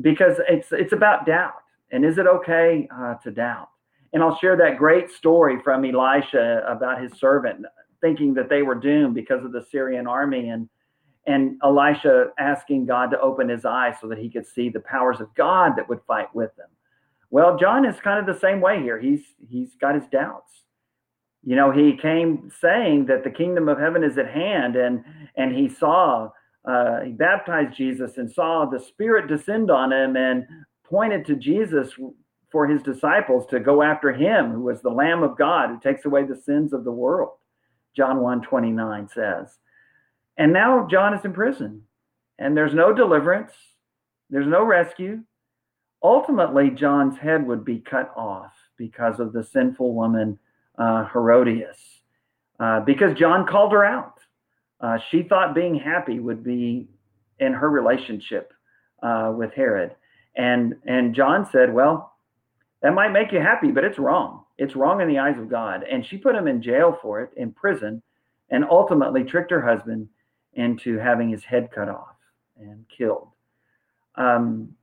because 0.00 0.36
it's 0.48 0.68
it's 0.72 0.92
about 0.92 1.26
doubt 1.26 1.54
and 1.92 2.04
is 2.04 2.18
it 2.18 2.26
okay 2.26 2.88
uh, 2.94 3.14
to 3.16 3.30
doubt? 3.30 3.68
And 4.12 4.22
I'll 4.22 4.36
share 4.38 4.56
that 4.56 4.78
great 4.78 5.10
story 5.10 5.60
from 5.62 5.84
Elisha 5.84 6.64
about 6.66 7.00
his 7.00 7.12
servant 7.18 7.64
thinking 8.00 8.34
that 8.34 8.48
they 8.48 8.62
were 8.62 8.74
doomed 8.74 9.14
because 9.14 9.44
of 9.44 9.52
the 9.52 9.64
Syrian 9.70 10.06
army 10.06 10.48
and 10.48 10.68
and 11.24 11.56
Elisha 11.62 12.30
asking 12.38 12.86
God 12.86 13.10
to 13.12 13.20
open 13.20 13.48
his 13.48 13.64
eyes 13.64 13.94
so 14.00 14.08
that 14.08 14.18
he 14.18 14.28
could 14.28 14.44
see 14.44 14.68
the 14.68 14.80
powers 14.80 15.20
of 15.20 15.32
God 15.36 15.74
that 15.76 15.88
would 15.88 16.00
fight 16.04 16.34
with 16.34 16.50
them. 16.56 16.66
Well, 17.30 17.56
John 17.56 17.84
is 17.84 18.00
kind 18.00 18.18
of 18.18 18.26
the 18.26 18.40
same 18.40 18.60
way 18.60 18.82
here. 18.82 18.98
He's 18.98 19.22
he's 19.48 19.76
got 19.80 19.94
his 19.94 20.08
doubts. 20.08 20.61
You 21.44 21.56
know, 21.56 21.72
he 21.72 21.96
came 21.96 22.50
saying 22.60 23.06
that 23.06 23.24
the 23.24 23.30
kingdom 23.30 23.68
of 23.68 23.78
heaven 23.78 24.04
is 24.04 24.18
at 24.18 24.30
hand, 24.30 24.76
and 24.76 25.04
and 25.36 25.54
he 25.54 25.68
saw 25.68 26.30
uh, 26.64 27.00
he 27.00 27.12
baptized 27.12 27.76
Jesus 27.76 28.18
and 28.18 28.30
saw 28.30 28.64
the 28.64 28.78
Spirit 28.78 29.28
descend 29.28 29.70
on 29.70 29.92
him 29.92 30.16
and 30.16 30.46
pointed 30.84 31.26
to 31.26 31.36
Jesus 31.36 31.92
for 32.50 32.66
his 32.66 32.82
disciples 32.82 33.46
to 33.46 33.58
go 33.58 33.82
after 33.82 34.12
him, 34.12 34.52
who 34.52 34.60
was 34.60 34.82
the 34.82 34.90
Lamb 34.90 35.22
of 35.22 35.36
God 35.36 35.70
who 35.70 35.80
takes 35.80 36.04
away 36.04 36.24
the 36.24 36.36
sins 36.36 36.72
of 36.72 36.84
the 36.84 36.92
world. 36.92 37.30
John 37.96 38.20
1 38.20 38.42
29 38.42 39.08
says. 39.08 39.58
And 40.36 40.52
now 40.52 40.86
John 40.90 41.14
is 41.14 41.24
in 41.24 41.32
prison, 41.32 41.82
and 42.38 42.56
there's 42.56 42.74
no 42.74 42.92
deliverance, 42.92 43.52
there's 44.30 44.46
no 44.46 44.64
rescue. 44.64 45.22
Ultimately, 46.02 46.70
John's 46.70 47.18
head 47.18 47.46
would 47.46 47.64
be 47.64 47.78
cut 47.78 48.12
off 48.16 48.52
because 48.76 49.20
of 49.20 49.32
the 49.32 49.44
sinful 49.44 49.94
woman 49.94 50.38
uh, 50.82 51.06
Herodias, 51.12 51.78
uh, 52.58 52.80
because 52.80 53.16
John 53.16 53.46
called 53.46 53.72
her 53.72 53.84
out. 53.84 54.18
Uh, 54.80 54.98
she 55.10 55.22
thought 55.22 55.54
being 55.54 55.76
happy 55.76 56.18
would 56.18 56.42
be 56.42 56.88
in 57.38 57.52
her 57.52 57.70
relationship 57.70 58.52
uh, 59.02 59.32
with 59.36 59.52
Herod, 59.54 59.94
and 60.36 60.74
and 60.84 61.14
John 61.14 61.48
said, 61.52 61.72
"Well, 61.72 62.12
that 62.82 62.94
might 62.94 63.12
make 63.12 63.30
you 63.32 63.40
happy, 63.40 63.70
but 63.70 63.84
it's 63.84 63.98
wrong. 63.98 64.44
It's 64.58 64.74
wrong 64.74 65.00
in 65.00 65.08
the 65.08 65.20
eyes 65.20 65.38
of 65.38 65.48
God." 65.48 65.84
And 65.84 66.04
she 66.04 66.16
put 66.16 66.34
him 66.34 66.48
in 66.48 66.60
jail 66.60 66.98
for 67.00 67.20
it, 67.22 67.30
in 67.36 67.52
prison, 67.52 68.02
and 68.50 68.64
ultimately 68.68 69.22
tricked 69.22 69.52
her 69.52 69.62
husband 69.62 70.08
into 70.54 70.98
having 70.98 71.28
his 71.28 71.44
head 71.44 71.70
cut 71.70 71.88
off 71.88 72.16
and 72.58 72.84
killed. 72.88 73.28
Um, 74.16 74.74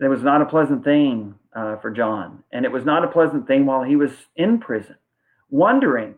it 0.00 0.08
was 0.08 0.22
not 0.22 0.42
a 0.42 0.46
pleasant 0.46 0.84
thing 0.84 1.34
uh, 1.54 1.76
for 1.76 1.90
John, 1.90 2.44
and 2.52 2.64
it 2.64 2.72
was 2.72 2.84
not 2.84 3.04
a 3.04 3.08
pleasant 3.08 3.46
thing 3.48 3.66
while 3.66 3.82
he 3.82 3.96
was 3.96 4.12
in 4.36 4.58
prison, 4.58 4.96
wondering, 5.54 6.14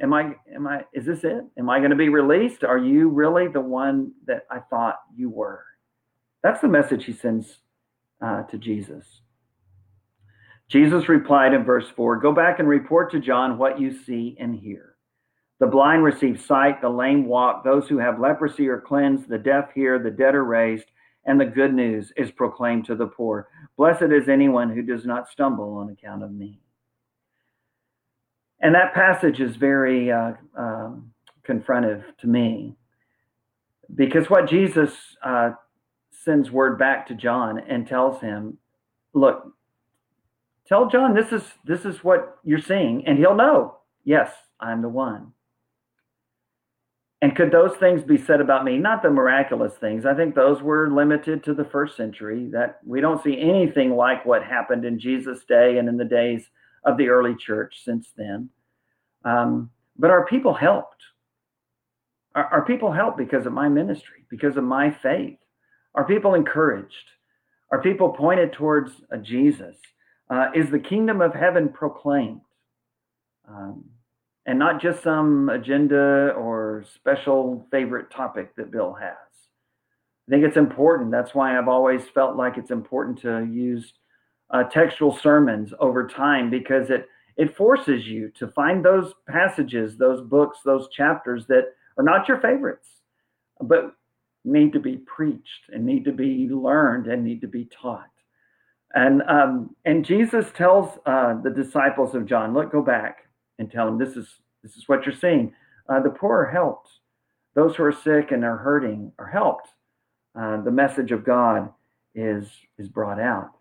"Am 0.00 0.14
I? 0.14 0.36
Am 0.54 0.66
I? 0.66 0.84
Is 0.92 1.06
this 1.06 1.24
it? 1.24 1.44
Am 1.58 1.68
I 1.68 1.78
going 1.78 1.90
to 1.90 1.96
be 1.96 2.08
released? 2.08 2.62
Are 2.62 2.78
you 2.78 3.08
really 3.08 3.48
the 3.48 3.60
one 3.60 4.12
that 4.26 4.44
I 4.50 4.60
thought 4.60 4.96
you 5.14 5.28
were?" 5.28 5.64
That's 6.42 6.60
the 6.60 6.68
message 6.68 7.04
he 7.04 7.12
sends 7.12 7.58
uh, 8.24 8.44
to 8.44 8.58
Jesus. 8.58 9.22
Jesus 10.68 11.08
replied 11.08 11.52
in 11.52 11.64
verse 11.64 11.88
4 11.96 12.20
Go 12.20 12.32
back 12.32 12.60
and 12.60 12.68
report 12.68 13.10
to 13.10 13.20
John 13.20 13.58
what 13.58 13.80
you 13.80 13.92
see 13.92 14.36
and 14.38 14.54
hear. 14.54 14.94
The 15.58 15.66
blind 15.66 16.04
receive 16.04 16.40
sight, 16.40 16.80
the 16.80 16.88
lame 16.88 17.26
walk, 17.26 17.64
those 17.64 17.88
who 17.88 17.98
have 17.98 18.20
leprosy 18.20 18.68
are 18.68 18.80
cleansed, 18.80 19.28
the 19.28 19.36
deaf 19.36 19.72
hear, 19.74 19.98
the 19.98 20.10
dead 20.10 20.34
are 20.34 20.44
raised, 20.44 20.86
and 21.26 21.38
the 21.38 21.44
good 21.44 21.74
news 21.74 22.12
is 22.16 22.30
proclaimed 22.30 22.86
to 22.86 22.94
the 22.94 23.08
poor. 23.08 23.48
Blessed 23.76 24.10
is 24.12 24.28
anyone 24.28 24.70
who 24.70 24.80
does 24.80 25.04
not 25.04 25.28
stumble 25.28 25.74
on 25.74 25.90
account 25.90 26.22
of 26.22 26.32
me. 26.32 26.60
And 28.60 28.74
that 28.74 28.94
passage 28.94 29.40
is 29.40 29.56
very 29.56 30.12
uh, 30.12 30.32
um, 30.56 31.12
confrontive 31.48 32.04
to 32.18 32.26
me 32.26 32.76
because 33.94 34.28
what 34.28 34.48
Jesus 34.48 34.92
uh, 35.24 35.52
sends 36.24 36.50
word 36.50 36.78
back 36.78 37.06
to 37.08 37.14
John 37.14 37.58
and 37.58 37.86
tells 37.86 38.20
him, 38.20 38.58
look, 39.14 39.54
tell 40.66 40.88
John 40.88 41.14
this 41.14 41.32
is 41.32 41.42
this 41.64 41.84
is 41.84 42.04
what 42.04 42.38
you're 42.44 42.60
seeing, 42.60 43.04
and 43.06 43.18
he'll 43.18 43.34
know. 43.34 43.78
Yes, 44.04 44.32
I'm 44.60 44.82
the 44.82 44.88
one. 44.88 45.32
And 47.22 47.36
could 47.36 47.50
those 47.50 47.76
things 47.76 48.02
be 48.02 48.16
said 48.16 48.40
about 48.40 48.64
me? 48.64 48.78
Not 48.78 49.02
the 49.02 49.10
miraculous 49.10 49.74
things. 49.74 50.06
I 50.06 50.14
think 50.14 50.34
those 50.34 50.62
were 50.62 50.90
limited 50.90 51.44
to 51.44 51.54
the 51.54 51.66
first 51.66 51.96
century. 51.96 52.48
That 52.52 52.78
we 52.84 53.00
don't 53.00 53.22
see 53.22 53.38
anything 53.38 53.90
like 53.90 54.24
what 54.24 54.42
happened 54.42 54.84
in 54.84 54.98
Jesus' 54.98 55.44
day 55.44 55.78
and 55.78 55.88
in 55.88 55.96
the 55.96 56.04
days 56.04 56.48
of 56.84 56.96
the 56.96 57.08
early 57.08 57.34
church 57.34 57.82
since 57.84 58.12
then. 58.16 58.50
Um, 59.24 59.70
but 59.98 60.10
our 60.10 60.26
people 60.26 60.54
helped. 60.54 61.02
Our, 62.34 62.44
our 62.44 62.64
people 62.64 62.92
helped 62.92 63.18
because 63.18 63.46
of 63.46 63.52
my 63.52 63.68
ministry, 63.68 64.24
because 64.30 64.56
of 64.56 64.64
my 64.64 64.90
faith. 64.90 65.38
Our 65.94 66.04
people 66.04 66.34
encouraged. 66.34 67.10
Our 67.70 67.82
people 67.82 68.10
pointed 68.10 68.52
towards 68.52 68.92
a 69.10 69.18
Jesus. 69.18 69.76
Uh, 70.28 70.46
is 70.54 70.70
the 70.70 70.78
kingdom 70.78 71.20
of 71.20 71.34
heaven 71.34 71.68
proclaimed? 71.68 72.40
Um, 73.48 73.84
and 74.46 74.58
not 74.58 74.80
just 74.80 75.02
some 75.02 75.48
agenda 75.48 76.32
or 76.32 76.84
special 76.94 77.66
favorite 77.70 78.10
topic 78.10 78.54
that 78.56 78.70
Bill 78.70 78.94
has. 78.94 79.14
I 80.28 80.30
think 80.30 80.44
it's 80.44 80.56
important. 80.56 81.10
That's 81.10 81.34
why 81.34 81.58
I've 81.58 81.68
always 81.68 82.02
felt 82.08 82.36
like 82.36 82.56
it's 82.56 82.70
important 82.70 83.18
to 83.22 83.44
use 83.52 83.92
uh, 84.50 84.64
textual 84.64 85.16
sermons 85.16 85.72
over 85.78 86.06
time 86.06 86.50
because 86.50 86.90
it 86.90 87.08
it 87.36 87.56
forces 87.56 88.06
you 88.06 88.30
to 88.38 88.48
find 88.48 88.84
those 88.84 89.14
passages, 89.26 89.96
those 89.96 90.20
books, 90.20 90.58
those 90.64 90.90
chapters 90.90 91.46
that 91.46 91.72
are 91.96 92.04
not 92.04 92.28
your 92.28 92.38
favorites, 92.38 92.88
but 93.62 93.94
need 94.44 94.72
to 94.72 94.80
be 94.80 94.96
preached 94.96 95.70
and 95.70 95.84
need 95.84 96.04
to 96.04 96.12
be 96.12 96.48
learned 96.50 97.06
and 97.06 97.24
need 97.24 97.40
to 97.40 97.46
be 97.46 97.66
taught. 97.66 98.10
And 98.94 99.22
um, 99.22 99.76
and 99.84 100.04
Jesus 100.04 100.46
tells 100.54 100.98
uh, 101.06 101.40
the 101.42 101.50
disciples 101.50 102.14
of 102.14 102.26
John, 102.26 102.52
look, 102.52 102.72
go 102.72 102.82
back 102.82 103.18
and 103.58 103.70
tell 103.70 103.86
them 103.86 103.98
this 103.98 104.16
is 104.16 104.28
this 104.62 104.76
is 104.76 104.88
what 104.88 105.06
you're 105.06 105.14
seeing. 105.14 105.54
Uh, 105.88 106.00
the 106.00 106.10
poor 106.10 106.42
are 106.42 106.50
helped. 106.50 106.90
Those 107.54 107.76
who 107.76 107.84
are 107.84 107.92
sick 107.92 108.32
and 108.32 108.44
are 108.44 108.56
hurting 108.56 109.12
are 109.18 109.28
helped. 109.28 109.68
Uh, 110.38 110.60
the 110.62 110.70
message 110.70 111.12
of 111.12 111.24
God 111.24 111.72
is 112.14 112.48
is 112.78 112.88
brought 112.88 113.20
out. 113.20 113.52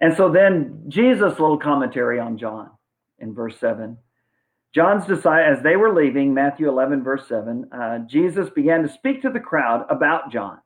And 0.00 0.16
so 0.16 0.30
then 0.30 0.84
Jesus' 0.88 1.38
little 1.38 1.58
commentary 1.58 2.18
on 2.18 2.38
John 2.38 2.70
in 3.18 3.34
verse 3.34 3.58
7. 3.58 3.98
John's 4.74 5.04
disciples, 5.04 5.58
as 5.58 5.62
they 5.62 5.76
were 5.76 5.94
leaving, 5.94 6.32
Matthew 6.32 6.68
11, 6.68 7.02
verse 7.02 7.26
7, 7.28 7.68
uh, 7.72 7.98
Jesus 8.06 8.48
began 8.50 8.82
to 8.82 8.88
speak 8.88 9.20
to 9.22 9.30
the 9.30 9.40
crowd 9.40 9.84
about 9.90 10.30
John. 10.30 10.58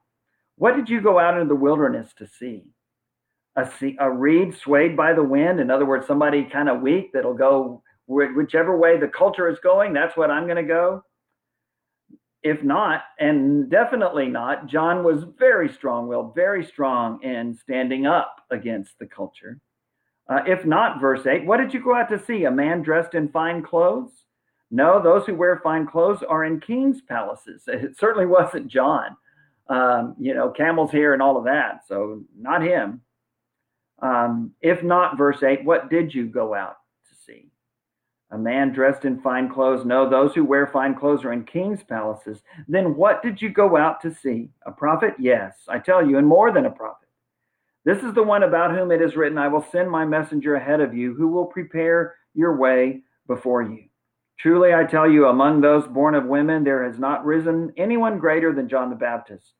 What 0.57 0.75
did 0.75 0.89
you 0.89 1.01
go 1.01 1.19
out 1.19 1.35
into 1.35 1.49
the 1.49 1.55
wilderness 1.55 2.13
to 2.17 2.27
see? 2.27 2.63
A, 3.57 3.67
a 3.99 4.09
reed 4.11 4.55
swayed 4.55 4.95
by 4.95 5.13
the 5.13 5.23
wind? 5.23 5.59
In 5.59 5.71
other 5.71 5.85
words, 5.85 6.05
somebody 6.05 6.43
kind 6.43 6.69
of 6.69 6.81
weak 6.81 7.11
that'll 7.13 7.33
go 7.33 7.81
whichever 8.07 8.77
way 8.77 8.99
the 8.99 9.07
culture 9.07 9.49
is 9.49 9.57
going, 9.59 9.93
that's 9.93 10.15
what 10.15 10.29
I'm 10.29 10.45
going 10.45 10.57
to 10.57 10.63
go. 10.63 11.03
If 12.45 12.61
not, 12.61 13.01
and 13.17 13.71
definitely 13.71 14.27
not, 14.27 14.67
John 14.67 15.03
was 15.03 15.23
very 15.39 15.67
strong 15.67 16.07
willed, 16.07 16.35
very 16.35 16.63
strong 16.63 17.19
in 17.23 17.55
standing 17.55 18.05
up 18.05 18.35
against 18.51 18.99
the 18.99 19.07
culture. 19.07 19.59
Uh, 20.29 20.41
if 20.45 20.63
not, 20.63 21.01
verse 21.01 21.25
8, 21.25 21.43
what 21.47 21.57
did 21.57 21.73
you 21.73 21.83
go 21.83 21.95
out 21.95 22.07
to 22.09 22.23
see? 22.23 22.43
A 22.43 22.51
man 22.51 22.83
dressed 22.83 23.15
in 23.15 23.29
fine 23.29 23.63
clothes? 23.63 24.11
No, 24.69 25.01
those 25.01 25.25
who 25.25 25.33
wear 25.33 25.59
fine 25.63 25.87
clothes 25.87 26.21
are 26.21 26.45
in 26.45 26.59
king's 26.59 27.01
palaces. 27.01 27.63
It 27.67 27.97
certainly 27.97 28.27
wasn't 28.27 28.67
John. 28.67 29.17
Um, 29.67 30.15
you 30.19 30.35
know, 30.35 30.51
camel's 30.51 30.91
hair 30.91 31.13
and 31.13 31.23
all 31.23 31.37
of 31.37 31.45
that. 31.45 31.87
So, 31.87 32.21
not 32.37 32.61
him. 32.61 33.01
Um, 34.03 34.51
if 34.61 34.83
not, 34.83 35.17
verse 35.17 35.41
8, 35.41 35.65
what 35.65 35.89
did 35.89 36.13
you 36.13 36.27
go 36.27 36.53
out? 36.53 36.77
A 38.35 38.37
man 38.37 38.73
dressed 38.73 39.05
in 39.05 39.21
fine 39.21 39.47
clothes? 39.47 39.85
No, 39.85 40.09
those 40.09 40.35
who 40.35 40.43
wear 40.43 40.67
fine 40.67 40.93
clothes 40.93 41.23
are 41.23 41.31
in 41.31 41.45
king's 41.45 41.81
palaces. 41.83 42.43
Then 42.67 42.97
what 42.97 43.23
did 43.23 43.41
you 43.41 43.49
go 43.49 43.77
out 43.77 44.01
to 44.01 44.13
see? 44.13 44.49
A 44.65 44.73
prophet? 44.73 45.13
Yes, 45.17 45.55
I 45.69 45.79
tell 45.79 46.05
you, 46.05 46.17
and 46.17 46.27
more 46.27 46.51
than 46.51 46.65
a 46.65 46.69
prophet. 46.69 47.07
This 47.85 48.03
is 48.03 48.13
the 48.13 48.23
one 48.23 48.43
about 48.43 48.75
whom 48.75 48.91
it 48.91 49.01
is 49.01 49.15
written, 49.15 49.37
I 49.37 49.47
will 49.47 49.65
send 49.71 49.89
my 49.89 50.03
messenger 50.03 50.55
ahead 50.55 50.81
of 50.81 50.93
you, 50.93 51.13
who 51.13 51.29
will 51.29 51.45
prepare 51.45 52.15
your 52.33 52.57
way 52.57 53.03
before 53.25 53.61
you. 53.61 53.85
Truly, 54.37 54.73
I 54.73 54.83
tell 54.83 55.09
you, 55.09 55.27
among 55.27 55.61
those 55.61 55.87
born 55.87 56.13
of 56.13 56.25
women, 56.25 56.65
there 56.65 56.83
has 56.83 56.99
not 56.99 57.23
risen 57.23 57.71
anyone 57.77 58.19
greater 58.19 58.53
than 58.53 58.67
John 58.67 58.89
the 58.89 58.97
Baptist. 58.97 59.53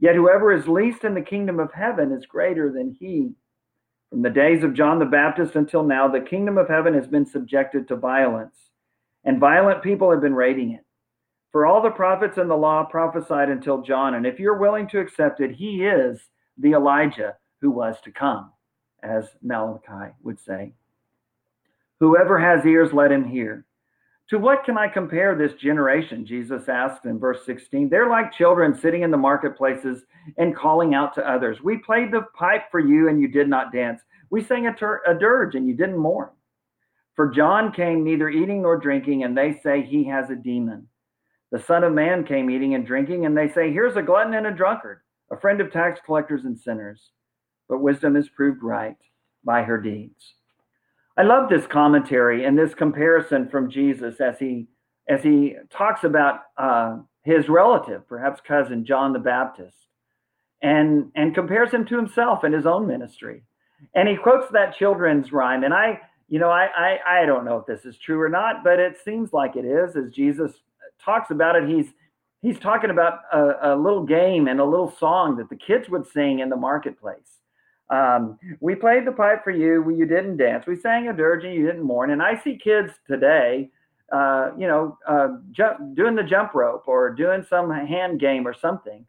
Yet 0.00 0.16
whoever 0.16 0.50
is 0.50 0.66
least 0.66 1.04
in 1.04 1.14
the 1.14 1.22
kingdom 1.22 1.60
of 1.60 1.72
heaven 1.72 2.10
is 2.10 2.26
greater 2.26 2.72
than 2.72 2.96
he. 2.98 3.36
From 4.16 4.22
the 4.22 4.30
days 4.30 4.64
of 4.64 4.72
John 4.72 4.98
the 4.98 5.04
Baptist 5.04 5.56
until 5.56 5.82
now, 5.82 6.08
the 6.08 6.22
kingdom 6.22 6.56
of 6.56 6.68
heaven 6.70 6.94
has 6.94 7.06
been 7.06 7.26
subjected 7.26 7.86
to 7.88 7.96
violence, 7.96 8.70
and 9.24 9.38
violent 9.38 9.82
people 9.82 10.10
have 10.10 10.22
been 10.22 10.34
raiding 10.34 10.70
it. 10.70 10.86
For 11.52 11.66
all 11.66 11.82
the 11.82 11.90
prophets 11.90 12.38
and 12.38 12.48
the 12.48 12.56
law 12.56 12.84
prophesied 12.84 13.50
until 13.50 13.82
John, 13.82 14.14
and 14.14 14.26
if 14.26 14.40
you're 14.40 14.56
willing 14.56 14.88
to 14.88 15.00
accept 15.00 15.42
it, 15.42 15.50
he 15.50 15.84
is 15.84 16.30
the 16.56 16.72
Elijah 16.72 17.36
who 17.60 17.70
was 17.70 18.00
to 18.04 18.10
come, 18.10 18.52
as 19.02 19.28
Malachi 19.42 20.14
would 20.22 20.40
say. 20.40 20.72
Whoever 22.00 22.38
has 22.38 22.64
ears, 22.64 22.94
let 22.94 23.12
him 23.12 23.22
hear. 23.22 23.66
To 24.30 24.38
what 24.38 24.64
can 24.64 24.76
I 24.76 24.88
compare 24.88 25.36
this 25.36 25.54
generation? 25.54 26.26
Jesus 26.26 26.68
asked 26.68 27.04
in 27.04 27.18
verse 27.18 27.46
16. 27.46 27.88
They're 27.88 28.08
like 28.08 28.32
children 28.32 28.74
sitting 28.74 29.02
in 29.02 29.12
the 29.12 29.16
marketplaces 29.16 30.04
and 30.36 30.56
calling 30.56 30.94
out 30.94 31.14
to 31.14 31.30
others. 31.30 31.62
We 31.62 31.78
played 31.78 32.10
the 32.10 32.26
pipe 32.36 32.64
for 32.70 32.80
you 32.80 33.08
and 33.08 33.20
you 33.20 33.28
did 33.28 33.48
not 33.48 33.72
dance. 33.72 34.00
We 34.30 34.42
sang 34.42 34.66
a, 34.66 34.74
ter- 34.74 35.02
a 35.06 35.16
dirge 35.16 35.54
and 35.54 35.68
you 35.68 35.74
didn't 35.74 35.98
mourn. 35.98 36.30
For 37.16 37.30
John 37.30 37.72
came 37.72 38.04
neither 38.04 38.28
eating 38.28 38.60
nor 38.60 38.76
drinking, 38.76 39.24
and 39.24 39.36
they 39.36 39.58
say 39.62 39.82
he 39.82 40.04
has 40.04 40.28
a 40.28 40.36
demon. 40.36 40.86
The 41.50 41.58
Son 41.58 41.82
of 41.82 41.94
Man 41.94 42.24
came 42.24 42.50
eating 42.50 42.74
and 42.74 42.86
drinking, 42.86 43.24
and 43.24 43.36
they 43.36 43.48
say, 43.48 43.72
Here's 43.72 43.96
a 43.96 44.02
glutton 44.02 44.34
and 44.34 44.46
a 44.46 44.52
drunkard, 44.52 45.00
a 45.32 45.40
friend 45.40 45.62
of 45.62 45.72
tax 45.72 45.98
collectors 46.04 46.44
and 46.44 46.58
sinners. 46.58 47.10
But 47.70 47.78
wisdom 47.80 48.16
is 48.16 48.28
proved 48.28 48.62
right 48.62 48.98
by 49.44 49.62
her 49.62 49.80
deeds. 49.80 50.34
I 51.16 51.22
love 51.22 51.48
this 51.48 51.66
commentary 51.66 52.44
and 52.44 52.58
this 52.58 52.74
comparison 52.74 53.48
from 53.48 53.70
Jesus 53.70 54.20
as 54.20 54.38
he 54.38 54.66
as 55.08 55.22
he 55.22 55.54
talks 55.70 56.02
about 56.02 56.40
uh, 56.58 56.98
his 57.22 57.48
relative, 57.48 58.06
perhaps 58.08 58.40
cousin 58.46 58.84
John 58.84 59.12
the 59.12 59.18
Baptist, 59.18 59.76
and 60.62 61.10
and 61.14 61.34
compares 61.34 61.70
him 61.70 61.86
to 61.86 61.96
himself 61.96 62.44
and 62.44 62.54
his 62.54 62.66
own 62.66 62.86
ministry. 62.86 63.42
And 63.94 64.08
he 64.08 64.16
quotes 64.16 64.50
that 64.52 64.76
children's 64.76 65.32
rhyme. 65.32 65.64
And 65.64 65.72
I, 65.72 66.00
you 66.28 66.38
know, 66.38 66.50
I 66.50 66.66
I, 66.76 67.22
I 67.22 67.26
don't 67.26 67.44
know 67.44 67.58
if 67.58 67.66
this 67.66 67.86
is 67.86 67.98
true 67.98 68.20
or 68.20 68.28
not, 68.28 68.62
but 68.62 68.78
it 68.78 68.96
seems 69.02 69.32
like 69.32 69.56
it 69.56 69.64
is. 69.64 69.96
As 69.96 70.12
Jesus 70.12 70.52
talks 71.02 71.30
about 71.30 71.56
it, 71.56 71.66
he's 71.68 71.86
he's 72.42 72.58
talking 72.58 72.90
about 72.90 73.20
a, 73.32 73.74
a 73.74 73.76
little 73.76 74.04
game 74.04 74.48
and 74.48 74.60
a 74.60 74.64
little 74.64 74.90
song 74.90 75.36
that 75.36 75.48
the 75.48 75.56
kids 75.56 75.88
would 75.88 76.06
sing 76.06 76.40
in 76.40 76.50
the 76.50 76.56
marketplace. 76.56 77.35
Um, 77.88 78.38
we 78.60 78.74
played 78.74 79.06
the 79.06 79.12
pipe 79.12 79.44
for 79.44 79.52
you. 79.52 79.88
You 79.90 80.06
didn't 80.06 80.38
dance. 80.38 80.66
We 80.66 80.76
sang 80.76 81.08
a 81.08 81.12
dirge 81.12 81.44
and 81.44 81.54
you 81.54 81.64
didn't 81.66 81.84
mourn. 81.84 82.10
And 82.10 82.20
I 82.20 82.40
see 82.42 82.58
kids 82.58 82.92
today, 83.06 83.70
uh, 84.12 84.50
you 84.58 84.66
know, 84.66 84.98
uh, 85.08 85.28
jump, 85.52 85.94
doing 85.94 86.16
the 86.16 86.22
jump 86.22 86.54
rope 86.54 86.84
or 86.86 87.10
doing 87.10 87.44
some 87.48 87.70
hand 87.70 88.18
game 88.20 88.46
or 88.46 88.54
something, 88.54 89.06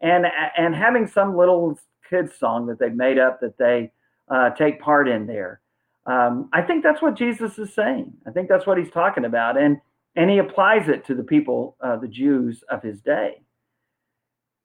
and 0.00 0.26
and 0.56 0.74
having 0.74 1.06
some 1.06 1.36
little 1.36 1.78
kids 2.08 2.32
song 2.38 2.66
that 2.66 2.78
they've 2.78 2.94
made 2.94 3.18
up 3.18 3.40
that 3.40 3.58
they 3.58 3.90
uh, 4.28 4.50
take 4.50 4.80
part 4.80 5.08
in 5.08 5.26
there. 5.26 5.60
Um, 6.06 6.48
I 6.52 6.62
think 6.62 6.82
that's 6.82 7.02
what 7.02 7.16
Jesus 7.16 7.58
is 7.58 7.74
saying. 7.74 8.12
I 8.26 8.30
think 8.30 8.48
that's 8.48 8.66
what 8.66 8.78
he's 8.78 8.90
talking 8.90 9.24
about, 9.24 9.56
and 9.56 9.78
and 10.16 10.30
he 10.30 10.38
applies 10.38 10.88
it 10.88 11.04
to 11.06 11.14
the 11.14 11.22
people, 11.22 11.76
uh, 11.80 11.96
the 11.96 12.08
Jews 12.08 12.62
of 12.70 12.82
his 12.82 13.00
day, 13.00 13.42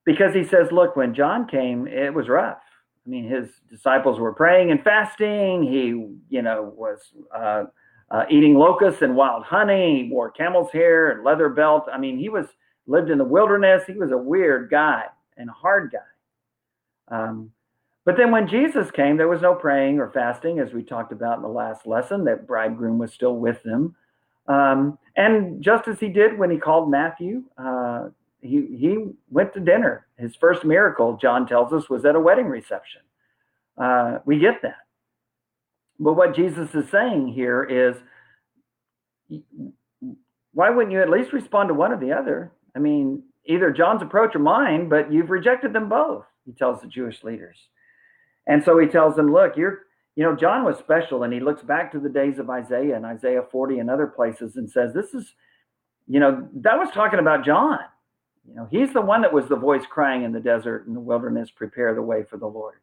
because 0.06 0.34
he 0.34 0.44
says, 0.44 0.72
look, 0.72 0.96
when 0.96 1.14
John 1.14 1.48
came, 1.48 1.88
it 1.88 2.14
was 2.14 2.28
rough 2.28 2.58
I 3.06 3.10
mean, 3.10 3.28
his 3.28 3.50
disciples 3.70 4.20
were 4.20 4.34
praying 4.34 4.72
and 4.72 4.84
fasting. 4.84 5.64
He, 5.64 5.88
you 6.30 6.42
know, 6.42 6.74
was 6.76 7.00
uh, 7.36 7.66
uh, 8.10 8.26
eating 8.30 8.56
locusts 8.56 9.02
and 9.02 9.16
wild 9.16 9.44
honey. 9.44 10.04
He 10.04 10.10
wore 10.10 10.32
camel's 10.32 10.72
hair 10.72 11.12
and 11.12 11.24
leather 11.24 11.50
belt. 11.50 11.86
I 11.92 11.98
mean, 11.98 12.18
he 12.18 12.30
was 12.30 12.48
lived 12.88 13.10
in 13.10 13.18
the 13.18 13.26
wilderness. 13.26 13.84
He 13.86 13.94
was 13.94 14.12
a 14.12 14.18
weird 14.18 14.70
guy 14.70 15.04
and 15.38 15.50
a 15.50 15.54
hard 15.54 15.92
guy. 15.92 17.16
Um, 17.16 17.52
but 18.06 18.18
then 18.18 18.32
when 18.32 18.48
Jesus 18.48 18.92
came, 18.92 19.18
there 19.18 19.28
was 19.28 19.42
no 19.42 19.56
praying 19.56 20.00
or 20.00 20.12
fasting, 20.12 20.60
as 20.60 20.74
we 20.74 20.84
talked 20.84 21.12
about 21.12 21.38
in 21.38 21.42
the 21.42 21.48
last 21.48 21.88
lesson. 21.88 22.24
That 22.26 22.48
bridegroom 22.48 23.00
was 23.00 23.12
still 23.12 23.36
with 23.36 23.62
them. 23.64 23.96
Um, 24.48 25.00
and 25.16 25.64
just 25.64 25.88
as 25.88 26.00
he 26.00 26.10
did 26.10 26.38
when 26.38 26.52
he 26.52 26.58
called 26.58 26.90
Matthew, 26.90 27.44
uh, 27.58 28.10
he 28.46 28.78
he 28.78 28.98
went 29.30 29.54
to 29.54 29.60
dinner. 29.60 30.08
His 30.18 30.36
first 30.36 30.64
miracle, 30.64 31.18
John 31.22 31.48
tells 31.48 31.74
us, 31.74 31.90
was 31.90 32.06
at 32.06 32.16
a 32.16 32.20
wedding 32.20 32.48
reception. 32.48 33.02
Uh, 33.78 34.20
we 34.26 34.40
get 34.40 34.62
that. 34.62 34.78
But 36.00 36.14
what 36.14 36.36
Jesus 36.36 36.74
is 36.74 36.90
saying 36.90 37.30
here 37.30 37.64
is, 37.64 37.96
why 40.54 40.70
wouldn't 40.70 40.94
you 40.94 41.02
at 41.02 41.10
least 41.10 41.34
respond 41.34 41.70
to 41.70 41.74
one 41.74 41.92
or 41.92 42.00
the 42.00 42.12
other? 42.12 42.52
I 42.76 42.80
mean, 42.80 43.24
either 43.46 43.72
John's 43.72 44.02
approach 44.02 44.36
or 44.36 44.40
mine, 44.40 44.90
but 44.90 45.12
you've 45.12 45.30
rejected 45.30 45.74
them 45.74 45.90
both. 45.90 46.26
He 46.46 46.52
tells 46.52 46.82
the 46.82 46.88
Jewish 46.88 47.24
leaders, 47.24 47.58
and 48.48 48.64
so 48.64 48.78
he 48.78 48.88
tells 48.88 49.16
them, 49.16 49.34
look, 49.34 49.58
you're 49.58 49.86
you 50.16 50.24
know, 50.24 50.36
John 50.36 50.64
was 50.64 50.78
special, 50.78 51.24
and 51.24 51.34
he 51.34 51.40
looks 51.40 51.62
back 51.62 51.92
to 51.92 52.00
the 52.00 52.10
days 52.10 52.40
of 52.40 52.50
Isaiah 52.50 52.96
and 52.96 53.06
Isaiah 53.06 53.44
40 53.52 53.80
and 53.80 53.90
other 53.90 54.08
places 54.08 54.56
and 54.56 54.70
says, 54.70 54.94
This 54.94 55.14
is, 55.14 55.34
you 56.08 56.20
know, 56.20 56.48
that 56.56 56.78
was 56.78 56.90
talking 56.94 57.20
about 57.20 57.46
John. 57.46 57.80
You 58.48 58.56
know, 58.56 58.68
he's 58.70 58.94
the 58.94 59.02
one 59.02 59.22
that 59.22 59.34
was 59.34 59.48
the 59.48 59.56
voice 59.56 59.86
crying 59.90 60.24
in 60.24 60.32
the 60.32 60.40
desert 60.40 60.88
and 60.88 60.96
the 60.96 61.02
wilderness, 61.02 61.50
prepare 61.50 61.94
the 61.94 62.02
way 62.02 62.24
for 62.24 62.38
the 62.38 62.48
Lord. 62.48 62.76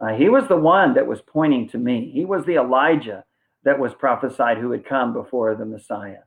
Uh, 0.00 0.14
he 0.14 0.28
was 0.28 0.48
the 0.48 0.56
one 0.56 0.94
that 0.94 1.06
was 1.06 1.20
pointing 1.22 1.68
to 1.68 1.78
me. 1.78 2.10
He 2.12 2.24
was 2.24 2.44
the 2.44 2.56
Elijah 2.56 3.24
that 3.64 3.78
was 3.78 3.94
prophesied 3.94 4.58
who 4.58 4.72
had 4.72 4.84
come 4.84 5.12
before 5.12 5.54
the 5.54 5.64
Messiah. 5.64 6.22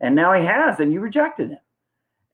And 0.00 0.14
now 0.14 0.34
he 0.34 0.44
has, 0.44 0.80
and 0.80 0.92
you 0.92 1.00
rejected 1.00 1.50
him. 1.50 1.58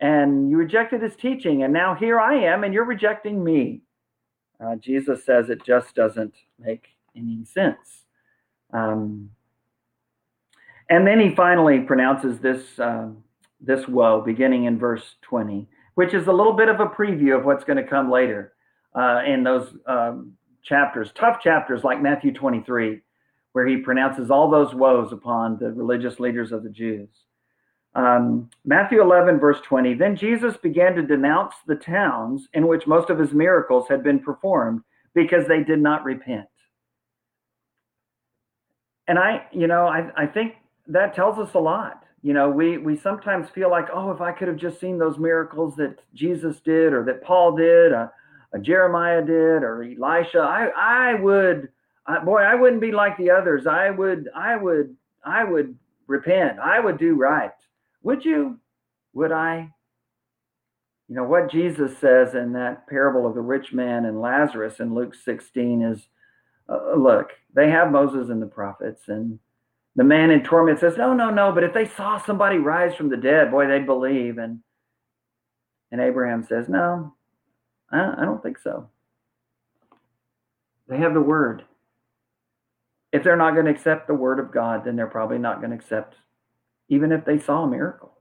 And 0.01 0.51
you 0.51 0.57
rejected 0.57 1.03
his 1.03 1.14
teaching. 1.14 1.62
And 1.62 1.73
now 1.73 1.95
here 1.95 2.18
I 2.18 2.35
am, 2.35 2.64
and 2.64 2.75
you're 2.75 2.85
rejecting 2.85 3.45
me. 3.45 3.83
Uh, 4.64 4.77
Jesus 4.77 5.25
says 5.25 5.49
it 5.49 5.64
just 5.64 5.95
doesn't 5.95 6.35
make 6.59 6.88
any 7.16 7.45
sense. 7.45 8.05
Um, 8.73 9.31
and 10.88 11.07
then 11.07 11.21
he 11.21 11.35
finally 11.35 11.81
pronounces 11.81 12.40
this 12.40 12.79
um, 12.79 13.23
this 13.62 13.87
woe, 13.88 14.20
beginning 14.20 14.64
in 14.64 14.79
verse 14.79 15.16
20, 15.22 15.68
which 15.94 16.14
is 16.14 16.27
a 16.27 16.33
little 16.33 16.53
bit 16.53 16.68
of 16.68 16.81
a 16.81 16.87
preview 16.87 17.38
of 17.38 17.44
what's 17.44 17.64
going 17.64 17.83
to 17.83 17.88
come 17.88 18.11
later 18.11 18.53
uh, 18.94 19.22
in 19.27 19.44
those 19.44 19.75
um, 19.87 20.33
chapters, 20.62 21.11
tough 21.14 21.40
chapters 21.40 21.85
like 21.85 22.03
Matthew 22.03 22.33
23, 22.33 23.01
where 23.53 23.66
he 23.66 23.77
pronounces 23.77 24.31
all 24.31 24.51
those 24.51 24.75
woes 24.75 25.12
upon 25.12 25.59
the 25.59 25.70
religious 25.72 26.18
leaders 26.18 26.53
of 26.53 26.62
the 26.62 26.70
Jews. 26.70 27.09
Um, 27.94 28.48
Matthew 28.64 29.03
11, 29.03 29.38
verse 29.38 29.61
20 29.64 29.94
Then 29.94 30.16
Jesus 30.16 30.57
began 30.57 30.94
to 30.94 31.03
denounce 31.03 31.55
the 31.66 31.75
towns 31.75 32.48
in 32.55 32.66
which 32.66 32.87
most 32.87 33.11
of 33.11 33.18
his 33.18 33.33
miracles 33.33 33.87
had 33.88 34.03
been 34.03 34.18
performed 34.18 34.81
because 35.14 35.46
they 35.46 35.62
did 35.62 35.81
not 35.81 36.05
repent. 36.05 36.46
And 39.07 39.18
I, 39.18 39.46
you 39.53 39.66
know, 39.66 39.87
I, 39.87 40.11
I 40.16 40.27
think 40.27 40.55
that 40.87 41.14
tells 41.14 41.38
us 41.38 41.55
a 41.55 41.59
lot 41.59 42.02
you 42.22 42.32
know 42.32 42.48
we 42.48 42.78
we 42.78 42.96
sometimes 42.96 43.48
feel 43.50 43.70
like 43.70 43.87
oh 43.92 44.11
if 44.11 44.20
i 44.20 44.32
could 44.32 44.48
have 44.48 44.56
just 44.56 44.80
seen 44.80 44.98
those 44.98 45.18
miracles 45.18 45.74
that 45.76 45.98
jesus 46.14 46.61
did 46.61 46.92
or 46.92 47.04
that 47.04 47.22
paul 47.22 47.56
did 47.56 47.92
uh, 47.92 48.08
uh, 48.54 48.58
jeremiah 48.58 49.22
did 49.22 49.62
or 49.62 49.82
elisha 49.82 50.38
i 50.38 50.66
i 50.76 51.14
would 51.14 51.68
I, 52.06 52.18
boy 52.18 52.40
i 52.40 52.54
wouldn't 52.54 52.80
be 52.80 52.92
like 52.92 53.16
the 53.16 53.30
others. 53.30 53.66
I 53.66 53.90
would 53.90 54.28
i 54.35 54.56
would 54.56 54.96
i 55.24 55.44
would 55.44 55.76
repent. 56.06 56.58
I 56.58 56.80
would 56.80 56.98
do 56.98 57.14
right. 57.14 57.52
Would 58.02 58.24
you? 58.24 58.58
Would 59.14 59.32
i? 59.32 59.70
You 61.08 61.16
know 61.16 61.24
what 61.24 61.50
jesus 61.50 61.98
says 61.98 62.35
in 62.35 62.52
that 62.54 62.88
parable 62.88 63.26
of 63.26 63.35
the 63.35 63.40
rich 63.40 63.72
man 63.72 64.06
and 64.06 64.20
lazarus 64.20 64.80
in 64.80 64.94
luke 64.94 65.14
16 65.14 65.82
is 65.82 66.08
uh, 66.68 66.94
look 66.96 67.32
they 67.54 67.70
have 67.70 67.92
moses 67.92 68.30
and 68.30 68.40
the 68.40 68.46
prophets 68.46 69.02
and 69.08 69.38
the 69.94 70.05
man 70.05 70.31
in 70.31 70.42
torment 70.42 70.81
says, 70.81 70.96
No, 70.96 71.12
no, 71.12 71.31
no, 71.31 71.52
but 71.52 71.64
if 71.64 71.74
they 71.74 71.87
saw 71.87 72.18
somebody 72.18 72.59
rise 72.59 72.94
from 72.94 73.09
the 73.09 73.16
dead, 73.16 73.50
boy, 73.50 73.66
they'd 73.66 73.87
believe. 73.87 74.38
And 74.38 74.61
and 75.90 76.00
Abraham 76.00 76.42
says, 76.42 76.69
No, 76.69 77.14
I 77.90 78.25
don't 78.25 78.42
think 78.42 78.58
so. 78.58 78.88
They 80.88 80.96
have 80.96 81.14
the 81.14 81.21
word. 81.21 81.64
If 83.12 83.23
they're 83.23 83.37
not 83.37 83.52
going 83.52 83.67
to 83.67 83.73
accept 83.73 84.06
the 84.06 84.14
word 84.14 84.38
of 84.38 84.52
God, 84.52 84.85
then 84.85 84.96
they're 84.96 85.06
probably 85.06 85.38
not 85.38 85.60
going 85.60 85.71
to 85.71 85.77
accept, 85.77 86.17
even 86.88 87.12
if 87.12 87.27
they 87.27 87.38
saw 87.38 87.64
a 87.64 87.69
miracle. 87.69 88.12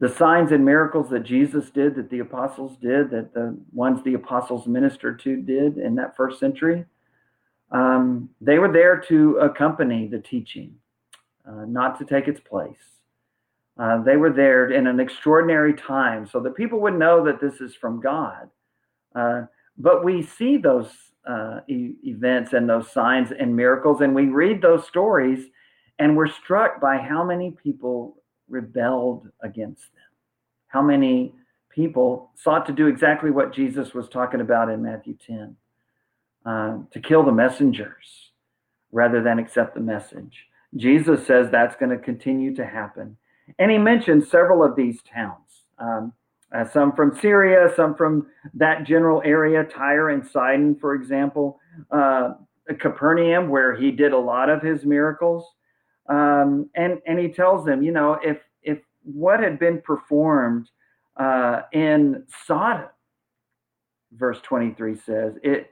The 0.00 0.08
signs 0.08 0.50
and 0.50 0.64
miracles 0.64 1.10
that 1.10 1.24
Jesus 1.24 1.70
did, 1.70 1.96
that 1.96 2.08
the 2.08 2.20
apostles 2.20 2.78
did, 2.80 3.10
that 3.10 3.34
the 3.34 3.58
ones 3.72 4.02
the 4.02 4.14
apostles 4.14 4.66
ministered 4.66 5.20
to 5.20 5.36
did 5.36 5.76
in 5.76 5.96
that 5.96 6.16
first 6.16 6.40
century, 6.40 6.86
um, 7.70 8.30
they 8.40 8.58
were 8.58 8.72
there 8.72 8.98
to 9.08 9.38
accompany 9.38 10.06
the 10.06 10.18
teaching, 10.18 10.74
uh, 11.46 11.64
not 11.66 11.98
to 11.98 12.04
take 12.04 12.28
its 12.28 12.40
place. 12.40 12.76
Uh, 13.78 14.02
they 14.02 14.16
were 14.16 14.32
there 14.32 14.72
in 14.72 14.86
an 14.86 14.98
extraordinary 14.98 15.74
time 15.74 16.26
so 16.26 16.40
that 16.40 16.56
people 16.56 16.80
would 16.80 16.98
know 16.98 17.24
that 17.24 17.40
this 17.40 17.60
is 17.60 17.74
from 17.74 18.00
God. 18.00 18.48
Uh, 19.14 19.42
but 19.76 20.04
we 20.04 20.22
see 20.22 20.56
those 20.56 20.88
uh, 21.28 21.60
e- 21.68 21.94
events 22.04 22.52
and 22.54 22.68
those 22.68 22.90
signs 22.90 23.30
and 23.38 23.54
miracles, 23.54 24.00
and 24.00 24.14
we 24.14 24.26
read 24.26 24.60
those 24.60 24.86
stories, 24.86 25.46
and 25.98 26.16
we're 26.16 26.28
struck 26.28 26.80
by 26.80 26.96
how 26.96 27.22
many 27.22 27.52
people 27.62 28.16
rebelled 28.48 29.28
against 29.42 29.92
them? 29.94 30.02
How 30.68 30.82
many 30.82 31.34
people 31.70 32.30
sought 32.34 32.66
to 32.66 32.72
do 32.72 32.86
exactly 32.86 33.30
what 33.30 33.54
Jesus 33.54 33.94
was 33.94 34.08
talking 34.08 34.40
about 34.40 34.70
in 34.70 34.82
Matthew 34.82 35.16
10 35.24 35.54
uh, 36.48 36.78
to 36.92 37.00
kill 37.00 37.22
the 37.22 37.32
messengers 37.32 38.30
rather 38.92 39.22
than 39.22 39.38
accept 39.38 39.74
the 39.74 39.80
message? 39.80 40.46
Jesus 40.76 41.26
says 41.26 41.48
that's 41.50 41.76
going 41.76 41.90
to 41.90 42.02
continue 42.02 42.54
to 42.54 42.64
happen. 42.64 43.16
And 43.58 43.70
he 43.70 43.78
mentions 43.78 44.30
several 44.30 44.62
of 44.62 44.76
these 44.76 45.00
towns. 45.02 45.64
Um, 45.78 46.12
uh, 46.54 46.64
some 46.64 46.92
from 46.92 47.18
Syria, 47.20 47.70
some 47.76 47.94
from 47.94 48.26
that 48.54 48.84
general 48.84 49.22
area, 49.24 49.64
Tyre 49.64 50.10
and 50.10 50.26
Sidon, 50.26 50.76
for 50.76 50.94
example, 50.94 51.60
uh, 51.90 52.34
Capernaum, 52.78 53.48
where 53.48 53.76
he 53.76 53.90
did 53.90 54.12
a 54.12 54.18
lot 54.18 54.48
of 54.48 54.62
his 54.62 54.84
miracles. 54.84 55.46
Um, 56.08 56.70
and 56.74 57.00
and 57.06 57.18
he 57.18 57.28
tells 57.28 57.66
them, 57.66 57.82
you 57.82 57.92
know, 57.92 58.18
if 58.22 58.38
if 58.62 58.78
what 59.02 59.40
had 59.40 59.58
been 59.58 59.82
performed 59.82 60.70
uh, 61.18 61.62
in 61.72 62.24
Sodom, 62.46 62.88
verse 64.12 64.40
23 64.42 64.96
says, 64.96 65.34
it, 65.42 65.50
it, 65.50 65.70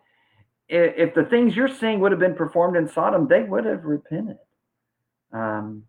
if 0.68 1.14
the 1.14 1.24
things 1.24 1.54
you're 1.54 1.68
seeing 1.68 2.00
would 2.00 2.12
have 2.12 2.20
been 2.20 2.34
performed 2.34 2.76
in 2.76 2.88
Sodom, 2.88 3.28
they 3.28 3.42
would 3.42 3.64
have 3.64 3.84
repented. 3.84 4.38
Um, 5.32 5.84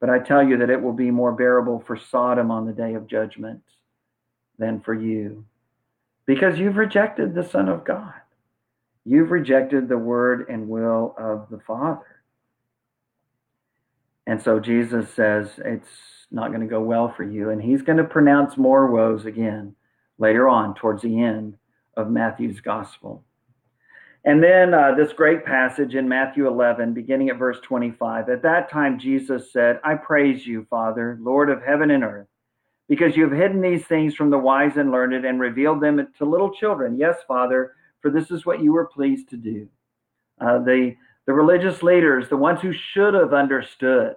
but 0.00 0.10
I 0.10 0.18
tell 0.18 0.46
you 0.46 0.56
that 0.58 0.70
it 0.70 0.80
will 0.80 0.92
be 0.92 1.10
more 1.10 1.32
bearable 1.32 1.80
for 1.80 1.96
Sodom 1.96 2.50
on 2.50 2.66
the 2.66 2.72
day 2.72 2.94
of 2.94 3.06
judgment 3.06 3.62
than 4.58 4.80
for 4.80 4.94
you 4.94 5.44
because 6.26 6.58
you've 6.58 6.76
rejected 6.76 7.34
the 7.34 7.42
Son 7.42 7.68
of 7.68 7.84
God. 7.84 8.12
You've 9.04 9.30
rejected 9.30 9.88
the 9.88 9.98
word 9.98 10.46
and 10.48 10.68
will 10.68 11.14
of 11.18 11.48
the 11.50 11.58
Father. 11.66 12.22
And 14.26 14.40
so 14.40 14.60
Jesus 14.60 15.12
says 15.12 15.48
it's 15.58 15.88
not 16.30 16.48
going 16.48 16.60
to 16.60 16.66
go 16.66 16.80
well 16.80 17.12
for 17.12 17.24
you. 17.24 17.50
And 17.50 17.60
he's 17.60 17.82
going 17.82 17.98
to 17.98 18.04
pronounce 18.04 18.56
more 18.56 18.86
woes 18.86 19.24
again 19.24 19.74
later 20.18 20.48
on 20.48 20.74
towards 20.74 21.02
the 21.02 21.20
end 21.20 21.56
of 21.96 22.10
Matthew's 22.10 22.60
gospel. 22.60 23.24
And 24.24 24.42
then 24.42 24.74
uh, 24.74 24.94
this 24.94 25.12
great 25.12 25.44
passage 25.46 25.94
in 25.94 26.08
Matthew 26.08 26.46
11, 26.46 26.92
beginning 26.92 27.30
at 27.30 27.38
verse 27.38 27.58
25. 27.62 28.28
At 28.28 28.42
that 28.42 28.70
time, 28.70 28.98
Jesus 28.98 29.52
said, 29.52 29.80
I 29.82 29.94
praise 29.94 30.46
you, 30.46 30.66
Father, 30.68 31.18
Lord 31.20 31.48
of 31.48 31.62
heaven 31.62 31.90
and 31.90 32.04
earth 32.04 32.26
because 32.90 33.16
you 33.16 33.22
have 33.22 33.32
hidden 33.32 33.60
these 33.60 33.86
things 33.86 34.16
from 34.16 34.30
the 34.30 34.38
wise 34.38 34.76
and 34.76 34.90
learned 34.90 35.24
and 35.24 35.40
revealed 35.40 35.80
them 35.80 36.08
to 36.18 36.24
little 36.24 36.52
children. 36.52 36.98
Yes, 36.98 37.18
Father, 37.28 37.72
for 38.02 38.10
this 38.10 38.32
is 38.32 38.44
what 38.44 38.60
you 38.60 38.72
were 38.72 38.88
pleased 38.88 39.28
to 39.30 39.36
do. 39.36 39.68
Uh, 40.40 40.58
the, 40.58 40.96
the 41.24 41.32
religious 41.32 41.84
leaders, 41.84 42.28
the 42.28 42.36
ones 42.36 42.60
who 42.60 42.72
should 42.72 43.14
have 43.14 43.32
understood 43.32 44.16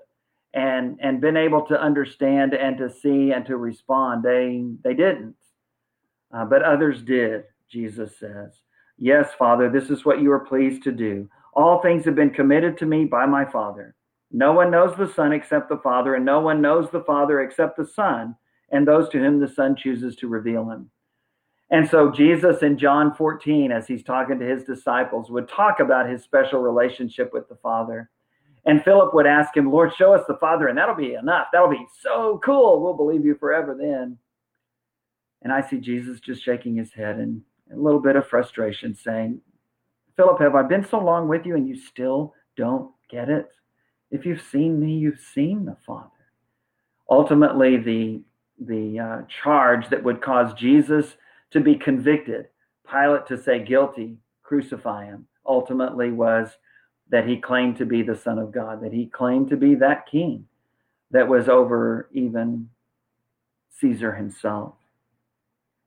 and, 0.56 0.98
and 1.04 1.22
been 1.22 1.38
able 1.38 1.62
to 1.68 1.80
understand 1.80 2.56
and 2.56 2.80
to 2.80 2.90
see 2.90 3.32
and 3.32 3.46
to 3.46 3.58
respond, 3.58 4.24
they, 4.24 4.66
they 4.84 4.96
didn't. 4.96 5.36
Uh, 6.36 6.44
but 6.46 6.64
others 6.64 7.04
did, 7.04 7.44
Jesus 7.70 8.18
says. 8.18 8.63
Yes, 9.04 9.34
Father, 9.38 9.70
this 9.70 9.90
is 9.90 10.06
what 10.06 10.22
you 10.22 10.32
are 10.32 10.40
pleased 10.40 10.82
to 10.84 10.92
do. 10.94 11.30
All 11.52 11.82
things 11.82 12.06
have 12.06 12.16
been 12.16 12.30
committed 12.30 12.78
to 12.78 12.86
me 12.86 13.04
by 13.04 13.26
my 13.26 13.44
Father. 13.44 13.96
No 14.32 14.54
one 14.54 14.72
knows 14.72 14.96
the 14.96 15.12
Son 15.14 15.34
except 15.34 15.68
the 15.68 15.82
Father, 15.84 16.16
and 16.16 16.24
no 16.24 16.40
one 16.40 16.62
knows 16.62 16.90
the 16.90 17.04
Father 17.04 17.42
except 17.42 17.76
the 17.76 17.86
Son 17.86 18.34
and 18.72 18.88
those 18.88 19.10
to 19.10 19.20
whom 19.20 19.42
the 19.42 19.48
Son 19.50 19.76
chooses 19.76 20.16
to 20.16 20.30
reveal 20.30 20.70
him. 20.70 20.90
And 21.70 21.90
so 21.90 22.12
Jesus 22.12 22.64
in 22.64 22.78
John 22.78 23.14
14, 23.14 23.74
as 23.74 23.88
he's 23.88 24.04
talking 24.04 24.40
to 24.40 24.46
his 24.46 24.64
disciples, 24.64 25.30
would 25.30 25.50
talk 25.50 25.82
about 25.82 26.10
his 26.10 26.24
special 26.24 26.62
relationship 26.62 27.34
with 27.34 27.50
the 27.50 27.58
Father. 27.62 28.10
And 28.66 28.86
Philip 28.86 29.14
would 29.14 29.28
ask 29.28 29.58
him, 29.58 29.70
Lord, 29.70 29.94
show 29.94 30.14
us 30.14 30.24
the 30.30 30.38
Father, 30.38 30.70
and 30.70 30.78
that'll 30.78 30.96
be 30.96 31.16
enough. 31.16 31.48
That'll 31.52 31.70
be 31.70 31.86
so 32.02 32.40
cool. 32.42 32.82
We'll 32.82 32.94
believe 32.94 33.26
you 33.26 33.36
forever 33.36 33.76
then. 33.78 34.18
And 35.42 35.52
I 35.52 35.60
see 35.60 35.82
Jesus 35.82 36.22
just 36.22 36.42
shaking 36.42 36.78
his 36.78 36.94
head 36.94 37.18
and 37.18 37.42
a 37.74 37.80
little 37.80 38.00
bit 38.00 38.16
of 38.16 38.28
frustration, 38.28 38.96
saying, 38.96 39.42
Philip, 40.16 40.40
have 40.40 40.56
I 40.56 40.64
been 40.64 40.86
so 40.86 41.00
long 41.00 41.28
with 41.28 41.46
you 41.46 41.56
and 41.56 41.68
you 41.68 41.76
still 41.76 42.34
don't 42.56 42.92
get 43.10 43.30
it? 43.30 43.50
If 44.12 44.26
you've 44.26 44.42
seen 44.42 44.80
me, 44.80 44.94
you've 44.94 45.20
seen 45.20 45.66
the 45.66 45.78
Father. 45.86 46.10
Ultimately, 47.10 47.78
the 47.78 48.22
the 48.60 49.00
uh, 49.00 49.22
charge 49.44 49.90
that 49.90 50.04
would 50.04 50.22
cause 50.22 50.54
Jesus 50.54 51.18
to 51.52 51.60
be 51.60 51.76
convicted, 51.76 52.48
Pilate 52.90 53.26
to 53.28 53.38
say 53.38 53.64
guilty, 53.64 54.18
crucify 54.44 55.06
him, 55.06 55.28
ultimately 55.46 56.12
was 56.12 56.50
that 57.10 57.28
he 57.28 57.38
claimed 57.38 57.78
to 57.78 57.86
be 57.86 58.04
the 58.04 58.16
Son 58.16 58.40
of 58.40 58.52
God, 58.52 58.82
that 58.84 58.94
he 58.94 59.08
claimed 59.08 59.50
to 59.50 59.58
be 59.58 59.76
that 59.76 60.06
king 60.10 60.46
that 61.12 61.28
was 61.28 61.50
over 61.50 62.10
even 62.12 62.70
Caesar 63.80 64.14
himself. 64.14 64.76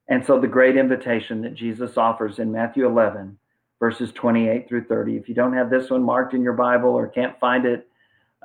And 0.09 0.25
so 0.25 0.41
the 0.41 0.47
great 0.47 0.77
invitation 0.77 1.43
that 1.43 1.55
Jesus 1.55 1.97
offers 1.97 2.39
in 2.39 2.53
Matthew 2.53 2.87
11, 2.87 3.39
verses 3.81 4.13
28 4.13 4.69
through 4.69 4.85
30, 4.85 5.17
if 5.17 5.29
you 5.29 5.35
don't 5.35 5.55
have 5.55 5.71
this 5.71 5.91
one 5.91 6.03
marked 6.03 6.35
in 6.35 6.43
your 6.43 6.53
Bible 6.53 6.91
or 6.91 7.09
can't 7.09 7.39
find 7.41 7.67
it, 7.67 7.89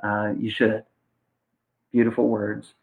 uh, 0.02 0.32
you 0.36 0.50
should. 0.50 0.84
Beautiful 1.92 2.28
words. 2.28 2.74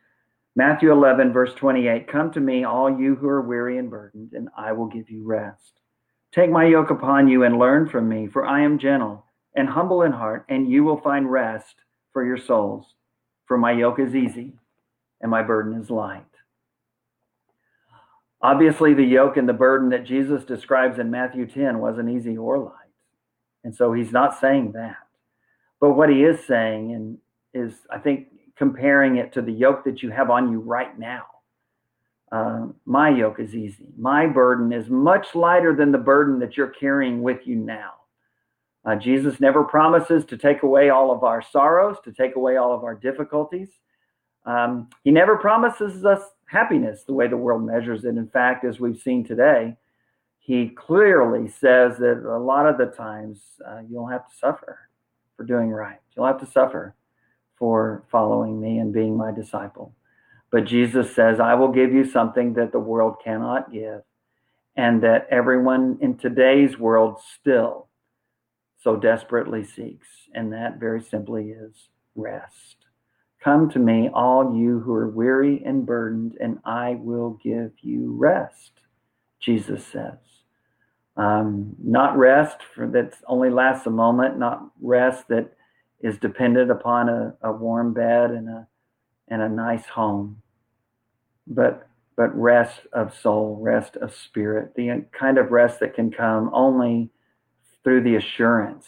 Matthew 0.55 0.91
11, 0.91 1.33
verse 1.33 1.53
28 1.55 2.07
Come 2.07 2.31
to 2.31 2.39
me, 2.39 2.63
all 2.63 2.89
you 2.89 3.15
who 3.15 3.27
are 3.27 3.41
weary 3.41 3.77
and 3.77 3.89
burdened, 3.89 4.33
and 4.33 4.49
I 4.57 4.71
will 4.71 4.87
give 4.87 5.09
you 5.09 5.23
rest. 5.23 5.79
Take 6.31 6.51
my 6.51 6.65
yoke 6.65 6.89
upon 6.89 7.27
you 7.27 7.43
and 7.43 7.57
learn 7.57 7.89
from 7.89 8.07
me, 8.07 8.27
for 8.27 8.45
I 8.45 8.61
am 8.61 8.79
gentle 8.79 9.25
and 9.55 9.67
humble 9.67 10.03
in 10.03 10.11
heart, 10.11 10.45
and 10.47 10.69
you 10.69 10.83
will 10.83 11.01
find 11.01 11.31
rest 11.31 11.75
for 12.13 12.25
your 12.25 12.37
souls. 12.37 12.93
For 13.45 13.57
my 13.57 13.71
yoke 13.71 13.99
is 13.99 14.15
easy 14.15 14.53
and 15.21 15.31
my 15.31 15.41
burden 15.41 15.73
is 15.81 15.89
light. 15.89 16.23
Obviously, 18.41 18.93
the 18.93 19.03
yoke 19.03 19.37
and 19.37 19.49
the 19.49 19.53
burden 19.53 19.89
that 19.89 20.05
Jesus 20.05 20.43
describes 20.45 20.97
in 20.97 21.11
Matthew 21.11 21.45
10 21.45 21.79
wasn't 21.79 22.09
easy 22.09 22.37
or 22.37 22.57
light. 22.57 22.73
And 23.63 23.75
so 23.75 23.91
he's 23.91 24.11
not 24.11 24.39
saying 24.39 24.71
that. 24.73 24.97
But 25.81 25.93
what 25.93 26.09
he 26.09 26.23
is 26.23 26.45
saying, 26.45 26.93
and 26.93 27.17
is 27.53 27.73
I 27.89 27.97
think 27.97 28.27
comparing 28.55 29.17
it 29.17 29.33
to 29.33 29.41
the 29.41 29.51
yoke 29.51 29.83
that 29.85 30.03
you 30.03 30.09
have 30.11 30.29
on 30.29 30.51
you 30.51 30.59
right 30.59 30.97
now. 30.97 31.23
Uh, 32.31 32.67
my 32.85 33.09
yoke 33.09 33.39
is 33.39 33.55
easy. 33.55 33.87
My 33.97 34.27
burden 34.27 34.71
is 34.71 34.89
much 34.89 35.33
lighter 35.33 35.75
than 35.75 35.91
the 35.91 35.97
burden 35.97 36.39
that 36.39 36.57
you're 36.57 36.67
carrying 36.67 37.23
with 37.23 37.47
you 37.47 37.55
now. 37.55 37.93
Uh, 38.85 38.95
Jesus 38.95 39.39
never 39.39 39.63
promises 39.63 40.25
to 40.25 40.37
take 40.37 40.63
away 40.63 40.89
all 40.89 41.11
of 41.11 41.23
our 41.23 41.41
sorrows, 41.41 41.97
to 42.03 42.11
take 42.11 42.35
away 42.35 42.57
all 42.57 42.73
of 42.73 42.83
our 42.83 42.95
difficulties. 42.95 43.69
Um, 44.45 44.89
he 45.03 45.11
never 45.11 45.37
promises 45.37 46.05
us 46.05 46.21
happiness 46.45 47.03
the 47.03 47.13
way 47.13 47.27
the 47.27 47.37
world 47.37 47.63
measures 47.63 48.05
it. 48.05 48.09
In 48.09 48.27
fact, 48.27 48.65
as 48.65 48.79
we've 48.79 48.99
seen 48.99 49.23
today, 49.23 49.75
he 50.39 50.69
clearly 50.69 51.47
says 51.47 51.97
that 51.99 52.23
a 52.25 52.39
lot 52.39 52.65
of 52.65 52.77
the 52.77 52.87
times 52.87 53.41
uh, 53.67 53.81
you'll 53.87 54.07
have 54.07 54.27
to 54.27 54.35
suffer 54.35 54.79
for 55.37 55.43
doing 55.43 55.69
right. 55.69 55.99
You'll 56.15 56.25
have 56.25 56.39
to 56.39 56.51
suffer 56.51 56.95
for 57.57 58.03
following 58.11 58.59
me 58.59 58.79
and 58.79 58.91
being 58.93 59.15
my 59.15 59.31
disciple. 59.31 59.93
But 60.51 60.65
Jesus 60.65 61.13
says, 61.13 61.39
I 61.39 61.53
will 61.53 61.71
give 61.71 61.93
you 61.93 62.03
something 62.03 62.53
that 62.53 62.71
the 62.71 62.79
world 62.79 63.17
cannot 63.23 63.71
give, 63.71 64.01
and 64.75 65.03
that 65.03 65.27
everyone 65.29 65.99
in 66.01 66.17
today's 66.17 66.79
world 66.79 67.19
still 67.39 67.87
so 68.81 68.95
desperately 68.95 69.63
seeks. 69.63 70.07
And 70.33 70.51
that 70.53 70.79
very 70.79 71.01
simply 71.01 71.51
is 71.51 71.89
rest. 72.15 72.78
Come 73.43 73.69
to 73.71 73.79
me, 73.79 74.09
all 74.13 74.55
you 74.55 74.79
who 74.79 74.93
are 74.93 75.07
weary 75.09 75.63
and 75.65 75.85
burdened, 75.85 76.35
and 76.41 76.59
I 76.65 76.95
will 76.95 77.39
give 77.41 77.71
you 77.81 78.13
rest, 78.17 78.71
Jesus 79.39 79.85
says. 79.85 80.17
Um, 81.15 81.75
not 81.81 82.17
rest 82.17 82.57
for 82.75 82.87
that 82.87 83.13
only 83.27 83.49
lasts 83.49 83.87
a 83.87 83.91
moment, 83.91 84.37
not 84.37 84.71
rest 84.81 85.27
that 85.29 85.53
is 86.01 86.17
dependent 86.17 86.71
upon 86.71 87.09
a, 87.09 87.35
a 87.41 87.51
warm 87.51 87.93
bed 87.93 88.31
and 88.31 88.49
a 88.49 88.67
and 89.27 89.41
a 89.41 89.49
nice 89.49 89.85
home, 89.85 90.41
but 91.47 91.87
but 92.15 92.37
rest 92.37 92.81
of 92.91 93.17
soul, 93.17 93.57
rest 93.61 93.95
of 93.95 94.13
spirit, 94.13 94.73
the 94.75 95.05
kind 95.17 95.37
of 95.37 95.51
rest 95.51 95.79
that 95.79 95.93
can 95.93 96.11
come 96.11 96.49
only 96.53 97.09
through 97.83 98.03
the 98.03 98.15
assurance 98.15 98.85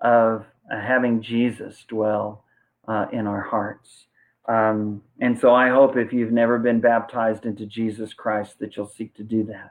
of 0.00 0.44
having 0.70 1.20
Jesus 1.20 1.84
dwell 1.88 2.43
uh, 2.88 3.06
in 3.12 3.26
our 3.26 3.42
hearts. 3.42 4.06
Um, 4.48 5.02
and 5.20 5.38
so 5.38 5.54
I 5.54 5.70
hope 5.70 5.96
if 5.96 6.12
you've 6.12 6.32
never 6.32 6.58
been 6.58 6.80
baptized 6.80 7.46
into 7.46 7.66
Jesus 7.66 8.12
Christ, 8.12 8.58
that 8.58 8.76
you'll 8.76 8.86
seek 8.86 9.14
to 9.14 9.22
do 9.22 9.44
that. 9.44 9.70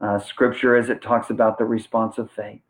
Uh, 0.00 0.18
scripture, 0.18 0.76
as 0.76 0.90
it 0.90 1.00
talks 1.00 1.30
about 1.30 1.56
the 1.58 1.64
response 1.64 2.18
of 2.18 2.30
faith, 2.30 2.60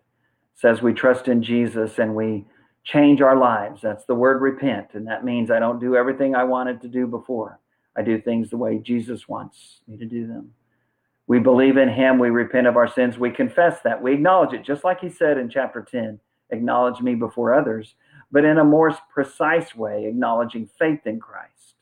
says 0.54 0.80
we 0.80 0.92
trust 0.92 1.26
in 1.26 1.42
Jesus 1.42 1.98
and 1.98 2.14
we 2.14 2.46
change 2.84 3.20
our 3.20 3.36
lives. 3.36 3.80
That's 3.82 4.04
the 4.06 4.14
word 4.14 4.40
repent. 4.40 4.88
And 4.94 5.06
that 5.08 5.24
means 5.24 5.50
I 5.50 5.58
don't 5.58 5.80
do 5.80 5.96
everything 5.96 6.36
I 6.36 6.44
wanted 6.44 6.80
to 6.82 6.88
do 6.88 7.06
before. 7.06 7.58
I 7.96 8.02
do 8.02 8.20
things 8.20 8.50
the 8.50 8.56
way 8.56 8.78
Jesus 8.78 9.26
wants 9.26 9.80
me 9.88 9.96
to 9.96 10.06
do 10.06 10.26
them. 10.26 10.52
We 11.26 11.40
believe 11.40 11.76
in 11.76 11.88
him. 11.88 12.20
We 12.20 12.30
repent 12.30 12.68
of 12.68 12.76
our 12.76 12.86
sins. 12.86 13.18
We 13.18 13.30
confess 13.30 13.80
that. 13.82 14.00
We 14.00 14.14
acknowledge 14.14 14.52
it, 14.52 14.64
just 14.64 14.84
like 14.84 15.00
he 15.00 15.08
said 15.08 15.38
in 15.38 15.50
chapter 15.50 15.82
10 15.82 16.20
acknowledge 16.50 17.00
me 17.00 17.14
before 17.14 17.54
others, 17.54 17.94
but 18.36 18.44
in 18.44 18.58
a 18.58 18.64
more 18.64 18.94
precise 19.08 19.74
way, 19.74 20.04
acknowledging 20.04 20.68
faith 20.78 21.06
in 21.06 21.18
Christ 21.18 21.76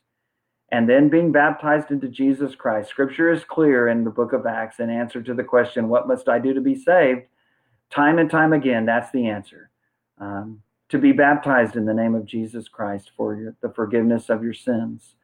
and 0.71 0.87
then 0.87 1.09
being 1.09 1.33
baptized 1.33 1.91
into 1.91 2.07
Jesus 2.07 2.55
Christ. 2.55 2.89
Scripture 2.89 3.29
is 3.29 3.43
clear 3.43 3.89
in 3.89 4.05
the 4.05 4.09
book 4.09 4.31
of 4.31 4.45
Acts 4.45 4.79
in 4.79 4.89
answer 4.89 5.21
to 5.21 5.33
the 5.33 5.43
question, 5.43 5.89
What 5.89 6.07
must 6.07 6.29
I 6.29 6.39
do 6.39 6.53
to 6.53 6.61
be 6.61 6.73
saved? 6.73 7.23
Time 7.89 8.19
and 8.19 8.31
time 8.31 8.53
again, 8.53 8.85
that's 8.85 9.11
the 9.11 9.27
answer. 9.27 9.69
Um, 10.17 10.61
to 10.87 10.97
be 10.97 11.11
baptized 11.11 11.75
in 11.75 11.83
the 11.83 11.93
name 11.93 12.15
of 12.15 12.25
Jesus 12.25 12.69
Christ 12.69 13.11
for 13.17 13.35
your, 13.35 13.57
the 13.61 13.73
forgiveness 13.73 14.29
of 14.29 14.41
your 14.41 14.53
sins. 14.53 15.15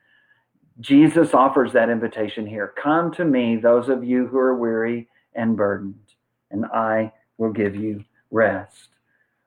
Jesus 0.81 1.33
offers 1.33 1.71
that 1.71 1.89
invitation 1.89 2.45
here. 2.45 2.73
Come 2.75 3.09
to 3.13 3.23
me, 3.23 3.55
those 3.55 3.87
of 3.87 4.03
you 4.03 4.27
who 4.27 4.37
are 4.37 4.57
weary 4.57 5.07
and 5.33 5.55
burdened, 5.55 6.13
and 6.51 6.65
I 6.65 7.13
will 7.37 7.53
give 7.53 7.73
you 7.73 8.03
rest. 8.31 8.89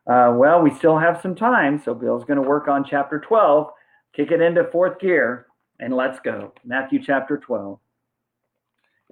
Uh, 0.06 0.34
well, 0.36 0.60
we 0.60 0.70
still 0.74 0.98
have 0.98 1.20
some 1.22 1.34
time, 1.34 1.80
so 1.82 1.94
Bill's 1.94 2.24
going 2.24 2.42
to 2.42 2.48
work 2.48 2.68
on 2.68 2.84
chapter 2.84 3.18
12, 3.18 3.68
kick 4.14 4.30
it 4.30 4.42
into 4.42 4.64
fourth 4.64 4.98
gear, 4.98 5.46
and 5.80 5.94
let's 5.96 6.20
go. 6.20 6.52
Matthew 6.64 7.02
chapter 7.02 7.38
12. 7.38 7.78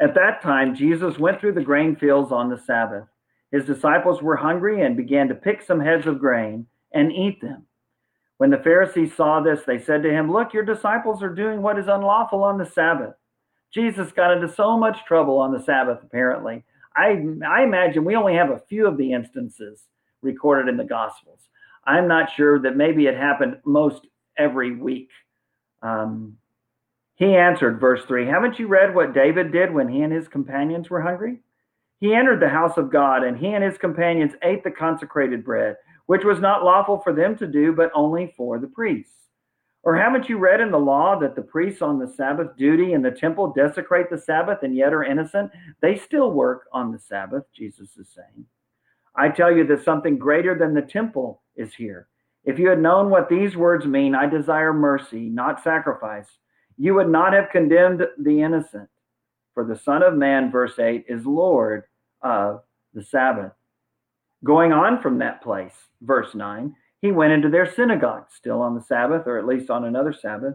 At 0.00 0.14
that 0.14 0.42
time, 0.42 0.74
Jesus 0.74 1.18
went 1.18 1.40
through 1.40 1.52
the 1.52 1.62
grain 1.62 1.96
fields 1.96 2.30
on 2.30 2.50
the 2.50 2.58
Sabbath. 2.58 3.04
His 3.50 3.64
disciples 3.64 4.22
were 4.22 4.36
hungry 4.36 4.82
and 4.82 4.96
began 4.96 5.28
to 5.28 5.34
pick 5.34 5.62
some 5.62 5.80
heads 5.80 6.06
of 6.06 6.18
grain 6.18 6.66
and 6.92 7.12
eat 7.12 7.40
them. 7.40 7.66
When 8.38 8.50
the 8.50 8.58
Pharisees 8.58 9.14
saw 9.14 9.40
this, 9.40 9.60
they 9.66 9.78
said 9.78 10.02
to 10.02 10.10
him, 10.10 10.30
Look, 10.30 10.52
your 10.52 10.64
disciples 10.64 11.22
are 11.22 11.34
doing 11.34 11.62
what 11.62 11.78
is 11.78 11.86
unlawful 11.88 12.42
on 12.42 12.58
the 12.58 12.66
Sabbath. 12.66 13.14
Jesus 13.72 14.12
got 14.12 14.32
into 14.32 14.52
so 14.52 14.76
much 14.76 15.04
trouble 15.06 15.38
on 15.38 15.52
the 15.52 15.62
Sabbath, 15.62 16.00
apparently. 16.02 16.64
I, 16.94 17.22
I 17.46 17.62
imagine 17.62 18.04
we 18.04 18.16
only 18.16 18.34
have 18.34 18.50
a 18.50 18.62
few 18.68 18.86
of 18.86 18.98
the 18.98 19.12
instances 19.12 19.84
recorded 20.22 20.68
in 20.68 20.76
the 20.76 20.84
Gospels. 20.84 21.48
I'm 21.84 22.08
not 22.08 22.30
sure 22.32 22.60
that 22.60 22.76
maybe 22.76 23.06
it 23.06 23.16
happened 23.16 23.58
most 23.64 24.06
every 24.38 24.76
week. 24.76 25.10
Um, 25.82 26.36
he 27.16 27.34
answered, 27.36 27.80
verse 27.80 28.04
3 28.06 28.26
Haven't 28.26 28.58
you 28.58 28.66
read 28.66 28.94
what 28.94 29.14
David 29.14 29.52
did 29.52 29.72
when 29.72 29.88
he 29.88 30.02
and 30.02 30.12
his 30.12 30.28
companions 30.28 30.90
were 30.90 31.02
hungry? 31.02 31.40
He 31.98 32.14
entered 32.14 32.40
the 32.40 32.48
house 32.48 32.76
of 32.76 32.90
God, 32.90 33.22
and 33.22 33.36
he 33.36 33.48
and 33.48 33.62
his 33.62 33.78
companions 33.78 34.32
ate 34.42 34.64
the 34.64 34.70
consecrated 34.70 35.44
bread 35.44 35.76
which 36.06 36.24
was 36.24 36.40
not 36.40 36.64
lawful 36.64 36.98
for 36.98 37.12
them 37.12 37.36
to 37.36 37.46
do, 37.46 37.72
but 37.72 37.90
only 37.94 38.34
for 38.36 38.58
the 38.58 38.66
priests. 38.66 39.14
Or 39.82 39.96
haven't 39.96 40.28
you 40.28 40.38
read 40.38 40.60
in 40.60 40.70
the 40.70 40.78
law 40.78 41.18
that 41.18 41.34
the 41.34 41.42
priests 41.42 41.82
on 41.82 41.98
the 41.98 42.06
Sabbath 42.06 42.56
duty 42.56 42.92
in 42.92 43.02
the 43.02 43.10
temple 43.10 43.52
desecrate 43.52 44.10
the 44.10 44.18
Sabbath 44.18 44.62
and 44.62 44.76
yet 44.76 44.92
are 44.92 45.04
innocent? 45.04 45.50
They 45.80 45.96
still 45.96 46.30
work 46.30 46.68
on 46.72 46.92
the 46.92 46.98
Sabbath, 46.98 47.44
Jesus 47.52 47.96
is 47.96 48.08
saying. 48.14 48.46
I 49.14 49.28
tell 49.28 49.54
you 49.54 49.66
that 49.66 49.84
something 49.84 50.18
greater 50.18 50.56
than 50.58 50.74
the 50.74 50.82
temple 50.82 51.42
is 51.56 51.74
here. 51.74 52.08
If 52.44 52.58
you 52.58 52.68
had 52.68 52.80
known 52.80 53.10
what 53.10 53.28
these 53.28 53.56
words 53.56 53.86
mean, 53.86 54.14
I 54.14 54.26
desire 54.26 54.72
mercy, 54.72 55.28
not 55.28 55.62
sacrifice, 55.62 56.26
you 56.76 56.94
would 56.94 57.08
not 57.08 57.32
have 57.32 57.50
condemned 57.50 58.02
the 58.18 58.42
innocent. 58.42 58.88
For 59.54 59.64
the 59.64 59.76
Son 59.76 60.02
of 60.02 60.14
Man, 60.14 60.50
verse 60.50 60.78
8, 60.78 61.04
is 61.08 61.26
Lord 61.26 61.84
of 62.22 62.62
the 62.94 63.04
Sabbath. 63.04 63.52
Going 64.44 64.72
on 64.72 65.00
from 65.00 65.18
that 65.18 65.42
place, 65.42 65.74
verse 66.00 66.34
9, 66.34 66.74
he 67.00 67.12
went 67.12 67.32
into 67.32 67.50
their 67.50 67.70
synagogue, 67.70 68.26
still 68.34 68.60
on 68.60 68.74
the 68.74 68.80
Sabbath, 68.80 69.26
or 69.26 69.38
at 69.38 69.46
least 69.46 69.70
on 69.70 69.84
another 69.84 70.12
Sabbath, 70.12 70.54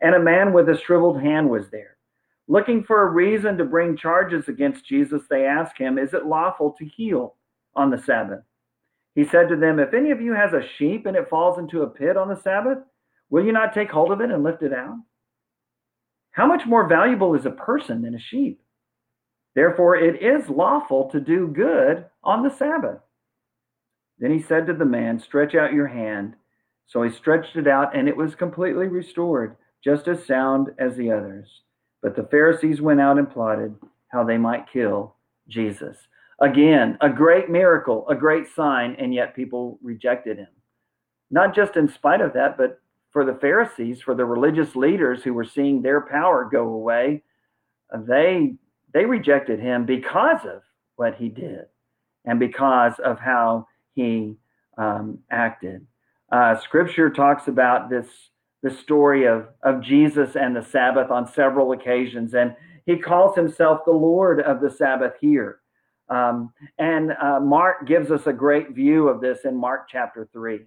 and 0.00 0.14
a 0.14 0.20
man 0.20 0.52
with 0.52 0.68
a 0.68 0.78
shriveled 0.78 1.20
hand 1.20 1.48
was 1.48 1.70
there. 1.70 1.98
Looking 2.46 2.82
for 2.82 3.02
a 3.02 3.10
reason 3.10 3.58
to 3.58 3.64
bring 3.64 3.96
charges 3.96 4.48
against 4.48 4.86
Jesus, 4.86 5.22
they 5.28 5.44
asked 5.44 5.76
him, 5.76 5.98
Is 5.98 6.14
it 6.14 6.26
lawful 6.26 6.74
to 6.78 6.84
heal 6.84 7.34
on 7.78 7.90
the 7.90 7.98
Sabbath? 7.98 8.42
He 9.14 9.24
said 9.24 9.48
to 9.48 9.56
them, 9.56 9.78
If 9.78 9.94
any 9.94 10.10
of 10.10 10.20
you 10.20 10.34
has 10.34 10.52
a 10.52 10.66
sheep 10.76 11.06
and 11.06 11.16
it 11.16 11.30
falls 11.30 11.58
into 11.58 11.82
a 11.82 11.90
pit 11.90 12.16
on 12.16 12.28
the 12.28 12.40
Sabbath, 12.40 12.78
will 13.30 13.44
you 13.44 13.52
not 13.52 13.72
take 13.74 13.90
hold 13.90 14.12
of 14.12 14.20
it 14.20 14.30
and 14.30 14.42
lift 14.44 14.62
it 14.62 14.72
out? 14.72 14.98
How 16.32 16.46
much 16.46 16.66
more 16.66 16.86
valuable 16.86 17.34
is 17.34 17.46
a 17.46 17.50
person 17.50 18.02
than 18.02 18.14
a 18.14 18.20
sheep? 18.20 18.60
Therefore, 19.54 19.96
it 19.96 20.22
is 20.22 20.48
lawful 20.48 21.10
to 21.10 21.20
do 21.20 21.48
good 21.48 22.04
on 22.22 22.42
the 22.42 22.54
Sabbath. 22.54 23.00
Then 24.18 24.30
he 24.30 24.42
said 24.42 24.66
to 24.66 24.74
the 24.74 24.84
man, 24.84 25.18
Stretch 25.18 25.54
out 25.54 25.72
your 25.72 25.88
hand. 25.88 26.34
So 26.86 27.02
he 27.02 27.10
stretched 27.10 27.56
it 27.56 27.66
out, 27.66 27.96
and 27.96 28.08
it 28.08 28.16
was 28.16 28.34
completely 28.34 28.86
restored, 28.86 29.56
just 29.82 30.08
as 30.08 30.24
sound 30.24 30.68
as 30.78 30.96
the 30.96 31.10
others. 31.10 31.48
But 32.02 32.16
the 32.16 32.28
Pharisees 32.30 32.80
went 32.80 33.00
out 33.00 33.18
and 33.18 33.30
plotted 33.30 33.74
how 34.12 34.24
they 34.24 34.38
might 34.38 34.72
kill 34.72 35.16
Jesus. 35.48 35.96
Again, 36.40 36.96
a 37.00 37.08
great 37.08 37.50
miracle, 37.50 38.08
a 38.08 38.14
great 38.14 38.46
sign, 38.54 38.96
and 38.98 39.12
yet 39.12 39.34
people 39.34 39.78
rejected 39.82 40.38
him. 40.38 40.48
Not 41.30 41.54
just 41.54 41.76
in 41.76 41.88
spite 41.88 42.20
of 42.20 42.32
that, 42.34 42.56
but 42.56 42.80
for 43.10 43.24
the 43.24 43.34
Pharisees, 43.34 44.00
for 44.00 44.14
the 44.14 44.24
religious 44.24 44.76
leaders 44.76 45.22
who 45.22 45.34
were 45.34 45.44
seeing 45.44 45.82
their 45.82 46.00
power 46.00 46.48
go 46.50 46.68
away, 46.68 47.22
they 47.92 48.54
they 48.94 49.04
rejected 49.04 49.60
him 49.60 49.84
because 49.84 50.44
of 50.46 50.62
what 50.96 51.16
he 51.16 51.28
did 51.28 51.66
and 52.24 52.38
because 52.38 52.94
of 53.04 53.18
how 53.18 53.66
he 53.94 54.36
um, 54.78 55.18
acted. 55.30 55.86
Uh, 56.30 56.58
scripture 56.60 57.10
talks 57.10 57.48
about 57.48 57.90
this 57.90 58.06
the 58.62 58.70
story 58.70 59.26
of, 59.26 59.48
of 59.62 59.80
Jesus 59.82 60.34
and 60.34 60.54
the 60.54 60.62
Sabbath 60.62 61.10
on 61.10 61.26
several 61.32 61.72
occasions, 61.72 62.34
and 62.34 62.56
he 62.86 62.96
calls 62.96 63.36
himself 63.36 63.80
the 63.84 63.92
Lord 63.92 64.40
of 64.40 64.60
the 64.60 64.70
Sabbath 64.70 65.12
here. 65.20 65.60
Um, 66.10 66.52
and 66.78 67.12
uh, 67.12 67.40
Mark 67.40 67.86
gives 67.86 68.10
us 68.10 68.26
a 68.26 68.32
great 68.32 68.70
view 68.70 69.08
of 69.08 69.20
this 69.20 69.40
in 69.44 69.56
Mark 69.56 69.88
chapter 69.90 70.28
3. 70.32 70.60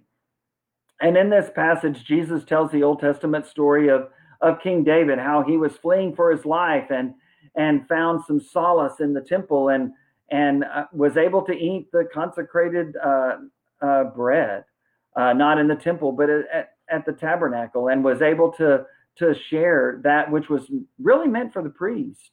And 1.00 1.16
in 1.16 1.30
this 1.30 1.50
passage, 1.54 2.04
Jesus 2.04 2.44
tells 2.44 2.70
the 2.70 2.84
Old 2.84 3.00
Testament 3.00 3.46
story 3.46 3.88
of, 3.88 4.08
of 4.40 4.60
King 4.62 4.84
David, 4.84 5.18
how 5.18 5.42
he 5.42 5.56
was 5.56 5.72
fleeing 5.76 6.14
for 6.14 6.30
his 6.30 6.44
life 6.44 6.90
and, 6.90 7.14
and 7.56 7.88
found 7.88 8.24
some 8.24 8.40
solace 8.40 9.00
in 9.00 9.12
the 9.12 9.20
temple 9.20 9.68
and 9.68 9.92
and 10.32 10.64
uh, 10.64 10.86
was 10.92 11.18
able 11.18 11.42
to 11.42 11.52
eat 11.52 11.92
the 11.92 12.08
consecrated 12.12 12.96
uh, 12.96 13.36
uh, 13.82 14.04
bread, 14.04 14.64
uh, 15.14 15.34
not 15.34 15.58
in 15.58 15.68
the 15.68 15.76
temple, 15.76 16.10
but 16.10 16.30
at, 16.30 16.70
at 16.88 17.04
the 17.04 17.12
tabernacle, 17.12 17.88
and 17.88 18.02
was 18.02 18.22
able 18.22 18.50
to 18.52 18.84
to 19.14 19.34
share 19.34 20.00
that 20.04 20.30
which 20.30 20.48
was 20.48 20.70
really 20.98 21.28
meant 21.28 21.52
for 21.52 21.62
the 21.62 21.68
priest. 21.68 22.30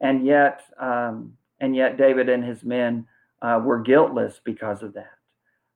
And 0.00 0.24
yet, 0.24 0.62
um, 0.80 1.34
and 1.60 1.74
yet, 1.74 1.96
David 1.96 2.28
and 2.28 2.44
his 2.44 2.64
men 2.64 3.06
uh, 3.42 3.60
were 3.64 3.80
guiltless 3.80 4.40
because 4.44 4.82
of 4.82 4.94
that. 4.94 5.12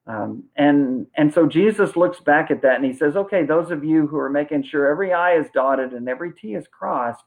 Um, 0.07 0.45
and 0.57 1.07
and 1.17 1.33
so 1.33 1.47
Jesus 1.47 1.97
looks 1.97 2.21
back 2.21 2.51
at 2.51 2.63
that 2.63 2.77
and 2.77 2.85
he 2.85 2.93
says, 2.93 3.17
"Okay, 3.17 3.45
those 3.45 3.71
of 3.71 3.85
you 3.85 4.07
who 4.07 4.19
are 4.19 4.31
making 4.31 4.65
sure 4.65 4.91
every 4.91 5.13
I 5.13 5.37
is 5.37 5.47
dotted 5.55 5.93
and 5.93 6.09
every 6.09 6.33
T 6.33 6.55
is 6.55 6.67
crossed, 6.67 7.25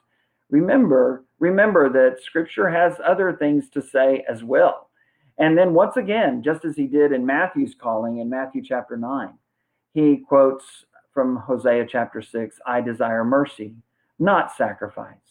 remember 0.54 1.26
remember 1.40 1.90
that 1.90 2.22
scripture 2.24 2.70
has 2.70 2.94
other 3.04 3.34
things 3.34 3.70
to 3.70 3.82
say 3.82 4.24
as 4.30 4.44
well 4.44 4.90
and 5.40 5.58
then 5.58 5.74
once 5.74 5.98
again 5.98 6.44
just 6.44 6.64
as 6.64 6.76
he 6.76 6.86
did 6.86 7.12
in 7.12 7.26
matthew's 7.26 7.74
calling 7.74 8.20
in 8.20 8.30
matthew 8.30 8.62
chapter 8.64 8.96
9 8.96 9.34
he 9.96 10.18
quotes 10.18 10.86
from 11.12 11.38
hosea 11.38 11.88
chapter 11.90 12.22
6 12.22 12.60
i 12.68 12.80
desire 12.82 13.24
mercy 13.24 13.74
not 14.20 14.56
sacrifice 14.56 15.23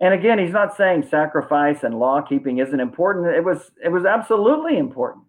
and 0.00 0.14
again 0.14 0.38
he's 0.38 0.52
not 0.52 0.76
saying 0.76 1.06
sacrifice 1.08 1.82
and 1.82 1.98
law 1.98 2.20
keeping 2.22 2.58
isn't 2.58 2.80
important 2.80 3.26
it 3.26 3.44
was 3.44 3.70
it 3.84 3.88
was 3.88 4.04
absolutely 4.04 4.78
important 4.78 5.24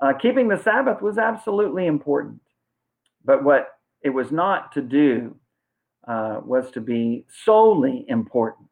uh, 0.00 0.12
keeping 0.12 0.48
the 0.48 0.56
sabbath 0.62 1.00
was 1.00 1.18
absolutely 1.18 1.86
important 1.86 2.40
but 3.24 3.44
what 3.44 3.68
it 4.02 4.10
was 4.10 4.32
not 4.32 4.72
to 4.72 4.82
do 4.82 5.36
uh, 6.06 6.40
was 6.44 6.70
to 6.72 6.80
be 6.80 7.24
solely 7.44 8.04
important, 8.08 8.68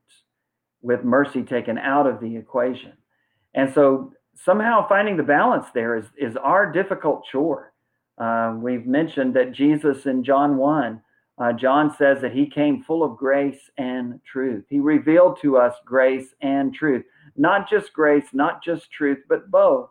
with 0.83 1.05
mercy 1.05 1.43
taken 1.43 1.79
out 1.79 2.07
of 2.07 2.21
the 2.21 2.37
equation. 2.37 2.93
And 3.55 3.73
so 3.73 4.13
somehow 4.35 4.89
finding 4.89 5.17
the 5.17 5.23
balance 5.23 5.67
there 5.75 5.97
is, 5.97 6.07
is 6.17 6.37
our 6.37 6.71
difficult 6.71 7.25
chore. 7.31 7.73
Uh, 8.19 8.57
we've 8.57 8.87
mentioned 8.87 9.35
that 9.35 9.53
Jesus 9.53 10.07
in 10.07 10.25
John 10.25 10.57
1, 10.57 11.01
uh, 11.41 11.55
John 11.55 11.95
says 11.97 12.21
that 12.21 12.35
he 12.35 12.47
came 12.47 12.83
full 12.83 13.03
of 13.03 13.17
grace 13.17 13.71
and 13.79 14.21
truth. 14.31 14.67
He 14.69 14.79
revealed 14.79 15.41
to 15.41 15.57
us 15.57 15.75
grace 15.87 16.35
and 16.43 16.75
truth, 16.75 17.05
not 17.35 17.69
just 17.69 17.95
grace, 17.95 18.27
not 18.35 18.63
just 18.63 18.93
truth, 18.93 19.21
but 19.27 19.51
both. 19.51 19.89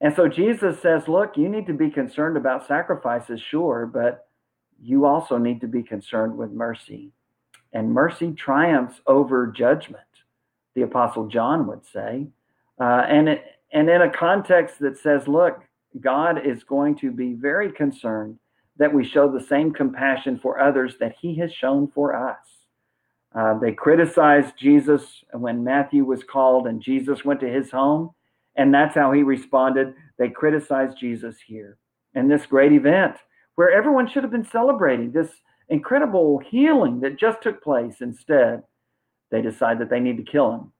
And 0.00 0.16
so 0.16 0.28
Jesus 0.28 0.80
says, 0.80 1.06
look, 1.06 1.36
you 1.36 1.50
need 1.50 1.66
to 1.66 1.74
be 1.74 1.90
concerned 1.90 2.38
about 2.38 2.66
sacrifices, 2.66 3.42
sure, 3.42 3.84
but 3.84 4.26
you 4.82 5.04
also 5.04 5.36
need 5.36 5.60
to 5.60 5.68
be 5.68 5.82
concerned 5.82 6.36
with 6.36 6.50
mercy. 6.50 7.12
And 7.74 7.92
mercy 7.92 8.32
triumphs 8.32 9.00
over 9.06 9.46
judgment, 9.46 10.02
the 10.74 10.82
Apostle 10.82 11.28
John 11.28 11.66
would 11.66 11.84
say. 11.84 12.26
Uh, 12.80 13.04
and, 13.06 13.28
it, 13.28 13.44
and 13.70 13.88
in 13.88 14.00
a 14.00 14.10
context 14.10 14.78
that 14.80 14.98
says, 14.98 15.28
look, 15.28 15.60
God 16.00 16.44
is 16.44 16.64
going 16.64 16.96
to 16.96 17.12
be 17.12 17.34
very 17.34 17.70
concerned 17.70 18.38
that 18.82 18.92
we 18.92 19.06
show 19.06 19.30
the 19.30 19.46
same 19.46 19.72
compassion 19.72 20.36
for 20.36 20.58
others 20.58 20.96
that 20.98 21.14
he 21.20 21.36
has 21.36 21.52
shown 21.52 21.86
for 21.94 22.16
us. 22.16 22.44
Uh, 23.32 23.56
they 23.60 23.70
criticized 23.70 24.54
Jesus 24.58 25.22
when 25.32 25.62
Matthew 25.62 26.04
was 26.04 26.24
called 26.24 26.66
and 26.66 26.82
Jesus 26.82 27.24
went 27.24 27.38
to 27.40 27.48
his 27.48 27.70
home, 27.70 28.10
and 28.56 28.74
that's 28.74 28.96
how 28.96 29.12
he 29.12 29.22
responded. 29.22 29.94
They 30.18 30.30
criticized 30.30 30.98
Jesus 30.98 31.36
here 31.46 31.78
in 32.16 32.26
this 32.26 32.44
great 32.44 32.72
event 32.72 33.14
where 33.54 33.70
everyone 33.70 34.08
should 34.08 34.24
have 34.24 34.32
been 34.32 34.44
celebrating 34.44 35.12
this 35.12 35.30
incredible 35.68 36.40
healing 36.40 36.98
that 37.02 37.20
just 37.20 37.40
took 37.40 37.62
place. 37.62 38.00
Instead, 38.00 38.64
they 39.30 39.42
decide 39.42 39.78
that 39.78 39.90
they 39.90 40.00
need 40.00 40.16
to 40.16 40.24
kill 40.24 40.52
him 40.54 40.72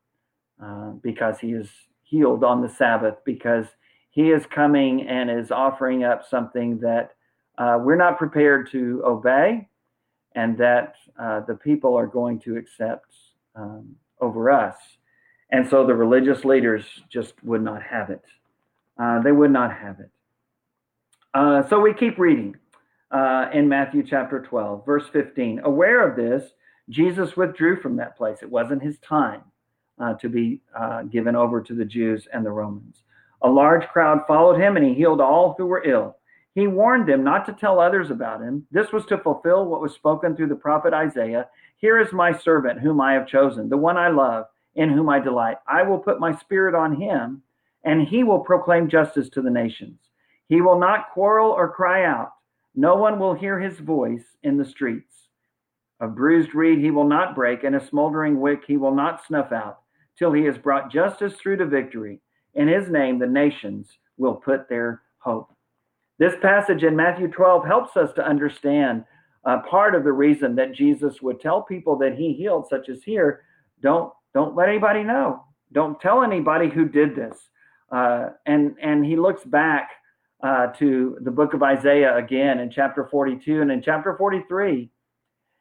uh, 0.61 0.90
because 1.05 1.38
he 1.38 1.53
is 1.53 1.70
healed 2.03 2.42
on 2.42 2.62
the 2.62 2.68
Sabbath, 2.68 3.14
because 3.24 3.66
he 4.11 4.32
is 4.32 4.44
coming 4.44 5.07
and 5.07 5.30
is 5.30 5.53
offering 5.53 6.03
up 6.03 6.28
something 6.28 6.80
that 6.80 7.12
uh, 7.59 7.78
we're 7.80 7.96
not 7.96 8.18
prepared 8.18 8.70
to 8.72 9.03
obey 9.05 9.68
and 10.34 10.57
that 10.59 10.94
uh, 11.18 11.40
the 11.40 11.55
people 11.55 11.94
are 11.96 12.07
going 12.07 12.38
to 12.40 12.57
accept 12.57 13.14
um, 13.55 13.94
over 14.20 14.50
us. 14.50 14.76
And 15.50 15.68
so 15.68 15.86
the 15.86 15.94
religious 15.94 16.44
leaders 16.44 16.84
just 17.11 17.34
would 17.44 17.62
not 17.62 17.82
have 17.82 18.11
it. 18.11 18.24
Uh, 18.98 19.20
they 19.20 19.32
would 19.32 19.50
not 19.50 19.72
have 19.72 20.00
it. 20.00 20.11
Uh, 21.34 21.66
so 21.68 21.80
we 21.80 21.92
keep 21.92 22.18
reading 22.18 22.57
uh, 23.11 23.48
in 23.53 23.68
Matthew 23.68 24.03
chapter 24.03 24.40
12, 24.40 24.86
verse 24.86 25.05
15. 25.12 25.61
Aware 25.64 26.09
of 26.09 26.16
this, 26.16 26.53
Jesus 26.88 27.36
withdrew 27.36 27.80
from 27.80 27.96
that 27.96 28.16
place. 28.16 28.38
It 28.42 28.50
wasn't 28.50 28.82
his 28.82 28.98
time 28.98 29.42
uh, 29.98 30.14
to 30.14 30.28
be 30.28 30.61
given 31.11 31.36
over 31.36 31.61
to 31.61 31.74
the 31.74 31.84
Jews 31.84 32.26
and 32.32 32.44
the 32.44 32.50
Romans. 32.50 33.03
A 33.42 33.48
large 33.48 33.86
crowd 33.88 34.20
followed 34.26 34.59
him, 34.59 34.76
and 34.76 34.86
he 34.86 34.94
healed 34.94 35.20
all 35.20 35.55
who 35.59 35.66
were 35.66 35.84
ill. 35.84 36.16
He 36.55 36.66
warned 36.66 37.09
them 37.09 37.24
not 37.24 37.46
to 37.46 37.53
tell 37.53 37.80
others 37.80 38.11
about 38.11 38.42
him. 38.42 38.66
This 38.70 38.92
was 38.92 39.07
to 39.07 39.18
fulfill 39.18 39.64
what 39.66 39.80
was 39.80 39.94
spoken 39.94 40.36
through 40.36 40.48
the 40.48 40.55
prophet 40.55 40.92
Isaiah 40.92 41.48
Here 41.78 41.98
is 41.98 42.12
my 42.12 42.32
servant, 42.32 42.80
whom 42.80 43.00
I 43.00 43.14
have 43.14 43.26
chosen, 43.26 43.68
the 43.68 43.76
one 43.76 43.96
I 43.96 44.09
love, 44.09 44.46
in 44.74 44.90
whom 44.90 45.09
I 45.09 45.18
delight. 45.18 45.57
I 45.66 45.82
will 45.82 45.98
put 45.98 46.20
my 46.20 46.34
spirit 46.36 46.74
on 46.74 47.00
him, 47.00 47.42
and 47.84 48.07
he 48.07 48.22
will 48.22 48.40
proclaim 48.40 48.88
justice 48.88 49.28
to 49.30 49.42
the 49.42 49.50
nations. 49.50 49.98
He 50.48 50.61
will 50.61 50.78
not 50.78 51.11
quarrel 51.12 51.50
or 51.50 51.72
cry 51.72 52.05
out. 52.05 52.32
No 52.74 52.96
one 52.96 53.18
will 53.18 53.34
hear 53.34 53.59
his 53.59 53.78
voice 53.78 54.36
in 54.42 54.57
the 54.59 54.64
streets. 54.64 55.28
A 56.00 56.07
bruised 56.07 56.55
reed 56.55 56.78
he 56.78 56.90
will 56.90 57.09
not 57.09 57.34
break, 57.34 57.64
and 57.64 57.74
a 57.76 57.86
smoldering 57.86 58.40
wick 58.40 58.64
he 58.66 58.76
will 58.76 58.94
not 58.94 59.24
snuff 59.24 59.53
out, 59.53 59.80
till 60.18 60.32
he 60.32 60.44
has 60.44 60.59
brought 60.59 60.92
justice 60.92 61.34
through 61.34 61.57
to 61.57 61.66
victory. 61.66 62.20
In 62.55 62.68
his 62.68 62.90
name, 62.90 63.18
the 63.18 63.26
nations 63.26 63.98
will 64.18 64.34
put 64.34 64.68
their 64.68 65.03
hope. 65.18 65.55
This 66.22 66.34
passage 66.40 66.84
in 66.84 66.94
Matthew 66.94 67.26
12 67.26 67.66
helps 67.66 67.96
us 67.96 68.12
to 68.12 68.24
understand 68.24 69.02
uh, 69.44 69.58
part 69.68 69.96
of 69.96 70.04
the 70.04 70.12
reason 70.12 70.54
that 70.54 70.72
Jesus 70.72 71.20
would 71.20 71.40
tell 71.40 71.62
people 71.62 71.98
that 71.98 72.14
he 72.14 72.32
healed, 72.32 72.68
such 72.70 72.88
as 72.88 73.02
here, 73.02 73.42
don't 73.82 74.12
don't 74.32 74.54
let 74.54 74.68
anybody 74.68 75.02
know. 75.02 75.42
Don't 75.72 76.00
tell 76.00 76.22
anybody 76.22 76.70
who 76.70 76.84
did 76.88 77.16
this. 77.16 77.48
Uh, 77.90 78.28
and 78.46 78.76
and 78.80 79.04
he 79.04 79.16
looks 79.16 79.42
back 79.42 79.90
uh, 80.44 80.68
to 80.78 81.18
the 81.22 81.30
book 81.32 81.54
of 81.54 81.62
Isaiah 81.64 82.16
again 82.16 82.60
in 82.60 82.70
chapter 82.70 83.08
42 83.10 83.60
and 83.60 83.72
in 83.72 83.82
chapter 83.82 84.14
43 84.16 84.90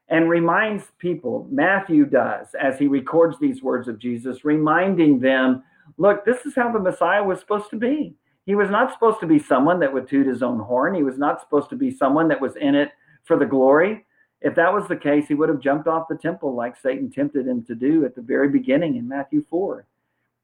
and 0.10 0.30
reminds 0.30 0.84
people, 1.00 1.48
Matthew 1.50 2.06
does, 2.06 2.50
as 2.54 2.78
he 2.78 2.86
records 2.86 3.40
these 3.40 3.64
words 3.64 3.88
of 3.88 3.98
Jesus, 3.98 4.46
reminding 4.46 5.22
them, 5.22 5.64
look, 5.98 6.24
this 6.24 6.46
is 6.46 6.54
how 6.54 6.72
the 6.72 6.78
Messiah 6.78 7.24
was 7.24 7.40
supposed 7.40 7.72
to 7.72 7.78
be. 7.78 8.16
He 8.52 8.56
was 8.56 8.70
not 8.70 8.92
supposed 8.92 9.22
to 9.22 9.28
be 9.28 9.40
someone 9.40 9.80
that 9.80 9.94
would 9.94 10.10
toot 10.10 10.28
his 10.28 10.44
own 10.44 10.60
horn. 10.60 10.94
He 10.94 11.04
was 11.04 11.18
not 11.18 11.40
supposed 11.40 11.70
to 11.70 11.78
be 11.78 11.90
someone 11.90 12.28
that 12.28 12.42
was 12.42 12.58
in 12.58 12.76
it 12.76 12.92
for 13.24 13.40
the 13.40 13.46
glory. 13.46 14.06
If 14.42 14.56
that 14.56 14.74
was 14.74 14.90
the 14.90 14.98
case, 14.98 15.30
he 15.30 15.36
would 15.36 15.48
have 15.48 15.62
jumped 15.62 15.88
off 15.88 16.10
the 16.10 16.18
temple 16.18 16.54
like 16.54 16.76
Satan 16.76 17.10
tempted 17.10 17.48
him 17.48 17.64
to 17.64 17.76
do 17.76 18.04
at 18.04 18.14
the 18.14 18.22
very 18.22 18.50
beginning 18.50 18.98
in 18.98 19.08
Matthew 19.08 19.42
4. 19.50 19.88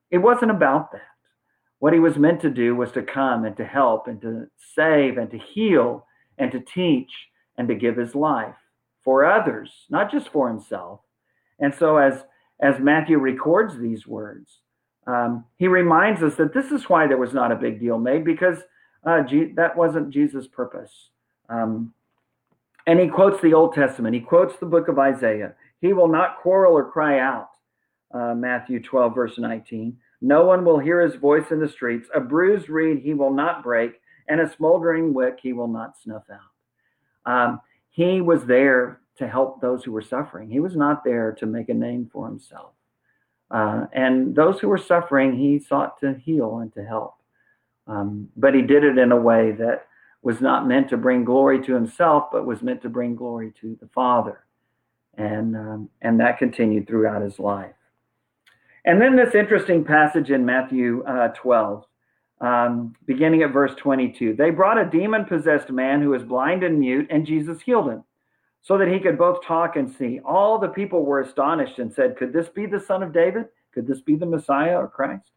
It 0.10 0.20
wasn't 0.20 0.52
about 0.52 0.94
that. 0.94 1.02
What 1.80 1.92
he 1.92 2.00
was 2.00 2.16
meant 2.16 2.40
to 2.44 2.50
do 2.50 2.78
was 2.78 2.94
to 2.94 3.02
come 3.02 3.44
and 3.44 3.58
to 3.58 3.66
help 3.66 4.08
and 4.08 4.22
to 4.22 4.48
save 4.74 5.18
and 5.18 5.30
to 5.32 5.38
heal 5.38 6.08
and 6.38 6.50
to 6.54 6.62
teach 6.62 7.12
and 7.58 7.68
to 7.68 7.76
give 7.76 7.98
his 7.98 8.16
life 8.16 8.56
for 9.04 9.26
others, 9.26 9.70
not 9.90 10.10
just 10.10 10.30
for 10.30 10.48
himself. 10.48 11.02
And 11.60 11.76
so 11.76 11.98
as 11.98 12.24
as 12.62 12.80
Matthew 12.80 13.18
records 13.18 13.78
these 13.78 14.08
words, 14.08 14.62
um, 15.08 15.46
he 15.58 15.68
reminds 15.68 16.22
us 16.22 16.36
that 16.36 16.54
this 16.54 16.72
is 16.72 16.90
why 16.90 17.08
there 17.08 17.18
was 17.18 17.34
not 17.34 17.52
a 17.52 17.56
big 17.56 17.80
deal 17.80 17.98
made 17.98 18.26
because 18.26 18.58
uh, 19.06 19.24
G- 19.24 19.54
that 19.56 19.76
wasn't 19.76 20.10
Jesus' 20.10 20.48
purpose. 20.48 20.92
Um, 21.48 21.94
and 22.86 23.00
he 23.00 23.08
quotes 23.08 23.42
the 23.42 23.54
Old 23.54 23.74
Testament. 23.74 24.16
He 24.16 24.22
quotes 24.22 24.58
the 24.58 24.66
book 24.66 24.90
of 24.90 25.00
Isaiah. 25.00 25.54
He 25.80 25.94
will 25.94 26.10
not 26.10 26.40
quarrel 26.42 26.74
or 26.74 26.92
cry 26.92 27.20
out. 27.20 27.50
Uh, 28.14 28.34
Matthew 28.34 28.82
12, 28.82 29.16
verse 29.16 29.38
19. 29.38 29.98
No 30.22 30.46
one 30.46 30.66
will 30.66 30.80
hear 30.80 31.02
his 31.02 31.16
voice 31.16 31.52
in 31.52 31.60
the 31.60 31.68
streets. 31.70 32.10
A 32.14 32.20
bruised 32.20 32.70
reed 32.70 33.00
he 33.00 33.14
will 33.14 33.34
not 33.34 33.64
break, 33.64 34.02
and 34.28 34.42
a 34.42 34.54
smoldering 34.56 35.14
wick 35.14 35.40
he 35.42 35.54
will 35.54 35.68
not 35.68 35.98
snuff 36.02 36.24
out. 36.32 37.32
Um, 37.32 37.62
he 37.90 38.22
was 38.22 38.46
there 38.46 39.02
to 39.18 39.28
help 39.28 39.62
those 39.62 39.84
who 39.84 39.92
were 39.92 40.02
suffering. 40.02 40.50
He 40.50 40.60
was 40.60 40.76
not 40.76 41.04
there 41.04 41.34
to 41.34 41.46
make 41.46 41.70
a 41.70 41.74
name 41.74 42.10
for 42.12 42.28
himself. 42.28 42.72
Uh, 43.50 43.86
and 43.94 44.36
those 44.36 44.60
who 44.60 44.68
were 44.68 44.78
suffering, 44.78 45.38
he 45.38 45.60
sought 45.60 46.00
to 46.02 46.14
heal 46.16 46.58
and 46.60 46.74
to 46.74 46.84
help. 46.84 47.16
Um, 47.88 48.30
but 48.36 48.54
he 48.54 48.62
did 48.62 48.84
it 48.84 48.98
in 48.98 49.12
a 49.12 49.18
way 49.20 49.52
that 49.54 49.88
was 50.22 50.42
not 50.42 50.68
meant 50.68 50.90
to 50.90 50.98
bring 50.98 51.24
glory 51.24 51.64
to 51.66 51.74
himself, 51.74 52.26
but 52.32 52.46
was 52.46 52.62
meant 52.62 52.82
to 52.82 52.90
bring 52.90 53.16
glory 53.16 53.54
to 53.62 53.78
the 53.80 53.88
Father. 53.88 54.44
And, 55.18 55.56
um, 55.56 55.90
and 56.02 56.20
that 56.20 56.38
continued 56.38 56.88
throughout 56.88 57.22
his 57.22 57.40
life. 57.40 57.74
And 58.86 59.02
then 59.02 59.16
this 59.16 59.36
interesting 59.36 59.84
passage 59.84 60.30
in 60.30 60.46
Matthew 60.46 61.04
uh, 61.04 61.30
12, 61.30 61.86
um, 62.42 62.96
beginning 63.06 63.42
at 63.44 63.52
verse 63.52 63.74
22. 63.78 64.36
They 64.36 64.50
brought 64.50 64.78
a 64.78 64.90
demon 64.90 65.26
possessed 65.26 65.70
man 65.70 66.02
who 66.02 66.10
was 66.10 66.24
blind 66.24 66.64
and 66.64 66.80
mute, 66.80 67.08
and 67.10 67.26
Jesus 67.26 67.62
healed 67.62 67.90
him 67.90 68.04
so 68.68 68.78
that 68.78 68.90
he 68.90 69.00
could 69.00 69.18
both 69.18 69.42
talk 69.46 69.78
and 69.78 69.90
see. 69.90 70.20
All 70.26 70.60
the 70.60 70.68
people 70.68 71.06
were 71.06 71.22
astonished 71.22 71.80
and 71.80 71.92
said, 71.94 72.18
Could 72.18 72.34
this 72.34 72.50
be 72.50 72.66
the 72.66 72.82
son 72.82 73.02
of 73.02 73.14
David? 73.14 73.46
Could 73.74 73.88
this 73.88 74.02
be 74.02 74.18
the 74.18 74.26
Messiah 74.26 74.78
or 74.78 74.90
Christ? 74.90 75.32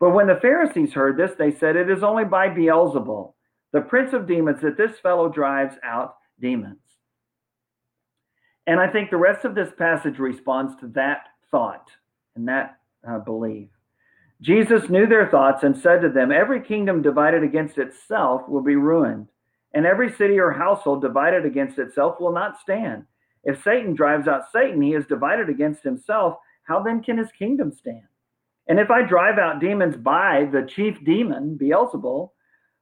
But 0.00 0.10
when 0.10 0.26
the 0.26 0.40
Pharisees 0.42 0.92
heard 0.92 1.16
this, 1.16 1.30
they 1.38 1.52
said, 1.52 1.76
It 1.76 1.88
is 1.88 2.02
only 2.02 2.24
by 2.24 2.48
Beelzebul, 2.48 3.34
the 3.72 3.82
prince 3.82 4.12
of 4.12 4.26
demons, 4.26 4.62
that 4.62 4.76
this 4.76 4.98
fellow 4.98 5.28
drives 5.28 5.76
out 5.84 6.16
demons. 6.40 6.80
And 8.66 8.80
I 8.80 8.88
think 8.88 9.10
the 9.10 9.16
rest 9.16 9.44
of 9.44 9.54
this 9.54 9.70
passage 9.78 10.18
responds 10.18 10.74
to 10.80 10.88
that 10.88 11.28
thought 11.52 11.88
and 12.34 12.48
that 12.48 12.80
uh, 13.08 13.20
belief. 13.20 13.68
Jesus 14.42 14.90
knew 14.90 15.06
their 15.06 15.28
thoughts 15.30 15.62
and 15.62 15.76
said 15.76 16.02
to 16.02 16.08
them, 16.08 16.32
Every 16.32 16.60
kingdom 16.60 17.00
divided 17.00 17.44
against 17.44 17.78
itself 17.78 18.48
will 18.48 18.60
be 18.60 18.74
ruined, 18.74 19.28
and 19.76 19.84
every 19.84 20.10
city 20.10 20.40
or 20.40 20.50
household 20.50 21.02
divided 21.02 21.44
against 21.44 21.78
itself 21.78 22.18
will 22.18 22.32
not 22.32 22.58
stand. 22.58 23.04
If 23.44 23.62
Satan 23.62 23.92
drives 23.92 24.26
out 24.26 24.50
Satan, 24.50 24.80
he 24.80 24.94
is 24.94 25.04
divided 25.04 25.50
against 25.50 25.82
himself. 25.84 26.38
How 26.62 26.82
then 26.82 27.02
can 27.02 27.18
his 27.18 27.30
kingdom 27.38 27.70
stand? 27.70 28.08
And 28.68 28.80
if 28.80 28.90
I 28.90 29.02
drive 29.02 29.38
out 29.38 29.60
demons 29.60 29.94
by 29.98 30.48
the 30.50 30.66
chief 30.66 31.04
demon, 31.04 31.58
Beelzebul, 31.60 32.30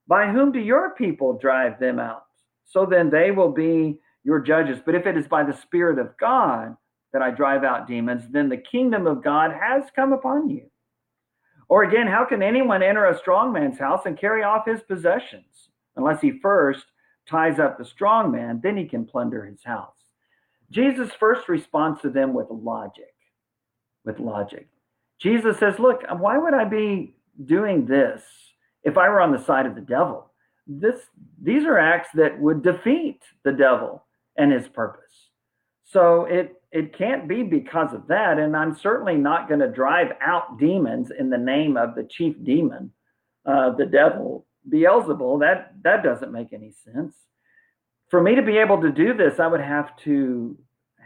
by 0.07 0.31
whom 0.31 0.53
do 0.53 0.61
your 0.61 0.95
people 0.95 1.37
drive 1.37 1.81
them 1.81 1.99
out? 1.99 2.27
So 2.65 2.87
then 2.87 3.11
they 3.11 3.33
will 3.33 3.51
be 3.51 3.99
your 4.23 4.39
judges. 4.39 4.79
But 4.87 4.95
if 4.95 5.05
it 5.05 5.17
is 5.17 5.27
by 5.27 5.43
the 5.43 5.53
Spirit 5.53 5.99
of 5.99 6.17
God, 6.17 6.77
that 7.13 7.23
I 7.23 7.33
drive 7.33 7.65
out 7.65 7.89
demons, 7.89 8.23
then 8.31 8.49
the 8.49 8.57
kingdom 8.57 9.09
of 9.09 9.25
God 9.25 9.51
has 9.51 9.83
come 9.97 10.13
upon 10.13 10.49
you. 10.49 10.71
Or 11.69 11.83
again, 11.83 12.07
how 12.07 12.25
can 12.25 12.41
anyone 12.41 12.85
enter 12.85 13.07
a 13.07 13.19
strong 13.19 13.53
man's 13.53 13.81
house 13.81 14.03
and 14.07 14.17
carry 14.17 14.45
off 14.45 14.67
his 14.67 14.83
possessions 14.83 15.71
unless 15.97 16.21
he 16.21 16.39
first 16.41 16.85
ties 17.29 17.59
up 17.59 17.79
the 17.79 17.85
strong 17.85 18.33
man? 18.33 18.61
Then 18.63 18.77
he 18.77 18.87
can 18.87 19.05
plunder 19.05 19.45
his 19.45 19.63
house. 19.65 19.97
Jesus 20.71 21.11
first 21.19 21.49
responds 21.49 22.01
to 22.03 22.11
them 22.11 22.35
with 22.35 22.47
logic. 22.51 23.15
With 24.05 24.19
logic. 24.19 24.69
Jesus 25.21 25.59
says, 25.59 25.79
Look, 25.79 26.03
why 26.19 26.39
would 26.39 26.55
I 26.55 26.65
be 26.65 27.15
doing 27.45 27.87
this 27.87 28.23
if 28.83 28.99
I 28.99 29.09
were 29.09 29.21
on 29.21 29.33
the 29.33 29.45
side 29.45 29.67
of 29.67 29.75
the 29.75 29.81
devil? 29.81 30.31
This, 30.67 30.97
these 31.41 31.65
are 31.65 31.79
acts 31.79 32.09
that 32.15 32.41
would 32.41 32.63
defeat 32.63 33.21
the 33.45 33.53
devil 33.53 34.05
and 34.37 34.53
his 34.53 34.69
purpose. 34.69 35.31
So 35.85 36.25
it 36.25 36.61
it 36.75 36.99
can't 36.99 37.29
be 37.29 37.45
because 37.45 37.95
of 37.95 38.09
that. 38.09 38.39
And 38.39 38.57
I'm 38.57 38.77
certainly 38.77 39.15
not 39.15 39.47
going 39.47 39.61
to 39.61 39.71
drive 39.71 40.09
out 40.21 40.59
demons 40.59 41.13
in 41.17 41.31
the 41.31 41.39
name 41.39 41.77
of 41.77 41.95
the 41.95 42.03
chief 42.03 42.35
demon, 42.43 42.91
uh, 43.47 43.71
the 43.77 43.87
devil, 43.87 44.45
Beelzebul. 44.71 45.41
That 45.41 45.75
that 45.83 46.03
doesn't 46.03 46.33
make 46.33 46.53
any 46.53 46.73
sense. 46.73 47.15
For 48.09 48.23
me 48.23 48.35
to 48.35 48.43
be 48.43 48.59
able 48.59 48.81
to 48.83 48.91
do 48.91 49.15
this, 49.15 49.41
I 49.41 49.47
would 49.47 49.61
have 49.61 49.97
to 49.99 50.57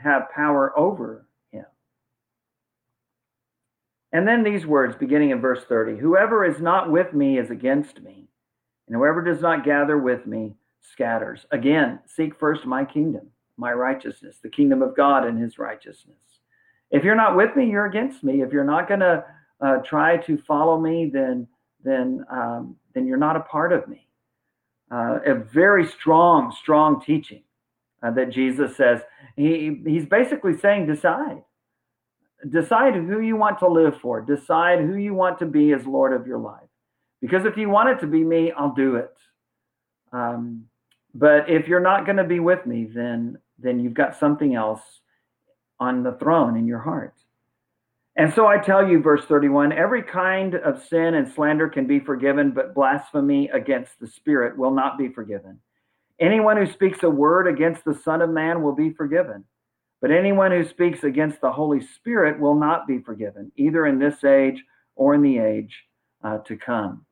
have 0.03 0.31
power 0.35 0.77
over 0.79 1.27
him. 1.51 1.65
And 4.13 4.27
then 4.27 4.43
these 4.43 4.67
words, 4.67 4.97
beginning 4.97 5.31
in 5.31 5.41
verse 5.41 5.65
30 5.65 5.99
Whoever 5.99 6.45
is 6.45 6.61
not 6.61 6.91
with 6.91 7.13
me 7.15 7.39
is 7.39 7.51
against 7.51 8.01
me, 8.03 8.29
and 8.87 8.97
whoever 8.97 9.23
does 9.23 9.41
not 9.41 9.65
gather 9.65 9.99
with 9.99 10.27
me 10.27 10.55
scatters. 10.81 11.47
Again, 11.51 12.01
seek 12.07 12.39
first 12.39 12.65
my 12.65 12.85
kingdom 12.85 13.31
my 13.59 13.73
righteousness, 13.73 14.39
the 14.43 14.49
kingdom 14.49 14.81
of 14.83 14.97
God 14.97 15.27
and 15.27 15.39
his 15.39 15.59
righteousness. 15.59 16.17
If 16.91 17.05
you're 17.05 17.17
not 17.17 17.37
with 17.37 17.55
me, 17.57 17.69
you're 17.69 17.87
against 17.87 18.25
me. 18.25 18.41
If 18.41 18.53
you're 18.53 18.65
not 18.65 18.89
going 18.89 19.01
to 19.01 19.25
uh, 19.61 19.79
try 19.79 20.17
to 20.19 20.39
follow 20.39 20.81
me, 20.81 21.11
then 21.13 21.47
then 21.85 22.25
um, 22.31 22.77
then 22.95 23.07
you're 23.07 23.17
not 23.17 23.37
a 23.37 23.41
part 23.41 23.73
of 23.73 23.89
me. 23.89 24.07
Uh, 24.91 25.19
a 25.27 25.35
very 25.35 25.87
strong, 25.87 26.51
strong 26.51 27.01
teaching 27.01 27.43
uh, 28.03 28.11
that 28.11 28.31
Jesus 28.31 28.77
says. 28.77 29.01
He, 29.37 29.81
he's 29.85 30.07
basically 30.07 30.57
saying, 30.57 30.87
decide. 30.87 31.43
Decide 32.49 32.95
who 32.95 33.21
you 33.21 33.37
want 33.37 33.59
to 33.59 33.69
live 33.69 34.01
for. 34.01 34.21
Decide 34.21 34.81
who 34.81 34.95
you 34.97 35.13
want 35.13 35.39
to 35.41 35.47
be 35.47 35.73
as 35.73 35.87
Lord 35.87 36.13
of 36.19 36.27
your 36.27 36.39
life. 36.39 36.69
Because 37.21 37.45
if 37.45 37.57
you 37.57 37.69
want 37.69 37.91
it 37.91 38.01
to 38.01 38.07
be 38.07 38.23
me, 38.25 38.53
I'll 38.53 38.75
do 38.75 38.97
it. 38.97 39.15
Um, 40.13 40.65
but 41.15 41.51
if 41.51 41.69
you're 41.69 41.81
not 41.81 42.05
going 42.05 42.17
to 42.17 42.25
be 42.25 42.41
with 42.41 42.65
me, 42.67 42.85
then 42.85 43.39
then 43.59 43.81
you've 43.81 43.95
got 43.95 44.17
something 44.17 44.55
else 44.55 44.81
on 45.81 46.05
the 46.05 46.13
throne 46.13 46.57
in 46.57 46.67
your 46.67 46.79
heart. 46.79 47.15
And 48.19 48.35
so 48.35 48.49
I 48.49 48.59
tell 48.59 48.87
you, 48.87 49.01
verse 49.01 49.25
31 49.27 49.73
every 49.73 50.03
kind 50.03 50.57
of 50.57 50.85
sin 50.85 51.15
and 51.15 51.33
slander 51.33 51.69
can 51.69 51.87
be 51.87 52.01
forgiven, 52.01 52.51
but 52.51 52.75
blasphemy 52.75 53.49
against 53.51 54.01
the 54.01 54.09
Spirit 54.09 54.59
will 54.59 54.73
not 54.73 54.99
be 54.99 55.09
forgiven. 55.09 55.61
Anyone 56.21 56.57
who 56.57 56.67
speaks 56.67 57.05
a 57.05 57.09
word 57.09 57.47
against 57.47 57.85
the 57.85 57.95
Son 57.95 58.21
of 58.21 58.29
Man 58.29 58.61
will 58.61 58.75
be 58.75 58.91
forgiven, 58.91 59.45
but 60.03 60.11
anyone 60.11 60.51
who 60.51 60.65
speaks 60.65 61.05
against 61.05 61.41
the 61.41 61.53
Holy 61.53 61.81
Spirit 61.81 62.41
will 62.41 62.57
not 62.57 62.89
be 62.89 62.99
forgiven, 62.99 63.53
either 63.57 63.87
in 63.87 64.01
this 64.01 64.25
age 64.25 64.65
or 64.97 65.15
in 65.15 65.23
the 65.23 65.39
age 65.39 65.85
uh, 66.25 66.39
to 66.39 66.57
come. 66.57 67.07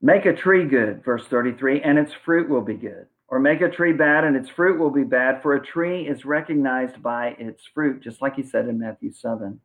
Make 0.00 0.24
a 0.24 0.32
tree 0.32 0.64
good, 0.64 1.04
verse 1.04 1.26
33, 1.26 1.82
and 1.82 1.98
its 1.98 2.14
fruit 2.24 2.48
will 2.48 2.62
be 2.62 2.74
good. 2.74 3.06
Or 3.28 3.38
make 3.38 3.60
a 3.60 3.68
tree 3.68 3.92
bad, 3.92 4.24
and 4.24 4.36
its 4.36 4.48
fruit 4.48 4.78
will 4.78 4.90
be 4.90 5.04
bad, 5.04 5.42
for 5.42 5.54
a 5.54 5.64
tree 5.64 6.08
is 6.08 6.24
recognized 6.24 7.02
by 7.02 7.36
its 7.38 7.62
fruit, 7.74 8.02
just 8.02 8.22
like 8.22 8.34
he 8.34 8.42
said 8.42 8.68
in 8.68 8.78
Matthew 8.78 9.12
7. 9.12 9.60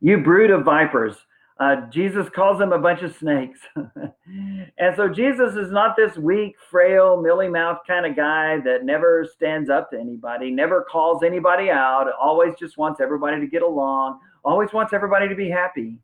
You 0.00 0.18
brood 0.18 0.50
of 0.50 0.64
vipers. 0.64 1.16
Uh, 1.60 1.88
Jesus 1.90 2.28
calls 2.28 2.58
them 2.58 2.72
a 2.72 2.78
bunch 2.78 3.02
of 3.02 3.16
snakes. 3.16 3.58
and 3.76 4.94
so 4.96 5.08
Jesus 5.08 5.56
is 5.56 5.72
not 5.72 5.96
this 5.96 6.16
weak, 6.16 6.54
frail, 6.70 7.20
milly 7.20 7.48
mouth 7.48 7.78
kind 7.84 8.06
of 8.06 8.14
guy 8.14 8.60
that 8.60 8.84
never 8.84 9.28
stands 9.34 9.68
up 9.68 9.90
to 9.90 9.98
anybody, 9.98 10.52
never 10.52 10.86
calls 10.88 11.24
anybody 11.24 11.68
out, 11.68 12.06
always 12.20 12.54
just 12.58 12.78
wants 12.78 13.00
everybody 13.00 13.40
to 13.40 13.46
get 13.48 13.62
along, 13.62 14.20
always 14.44 14.72
wants 14.72 14.92
everybody 14.92 15.28
to 15.28 15.34
be 15.34 15.50
happy. 15.50 15.98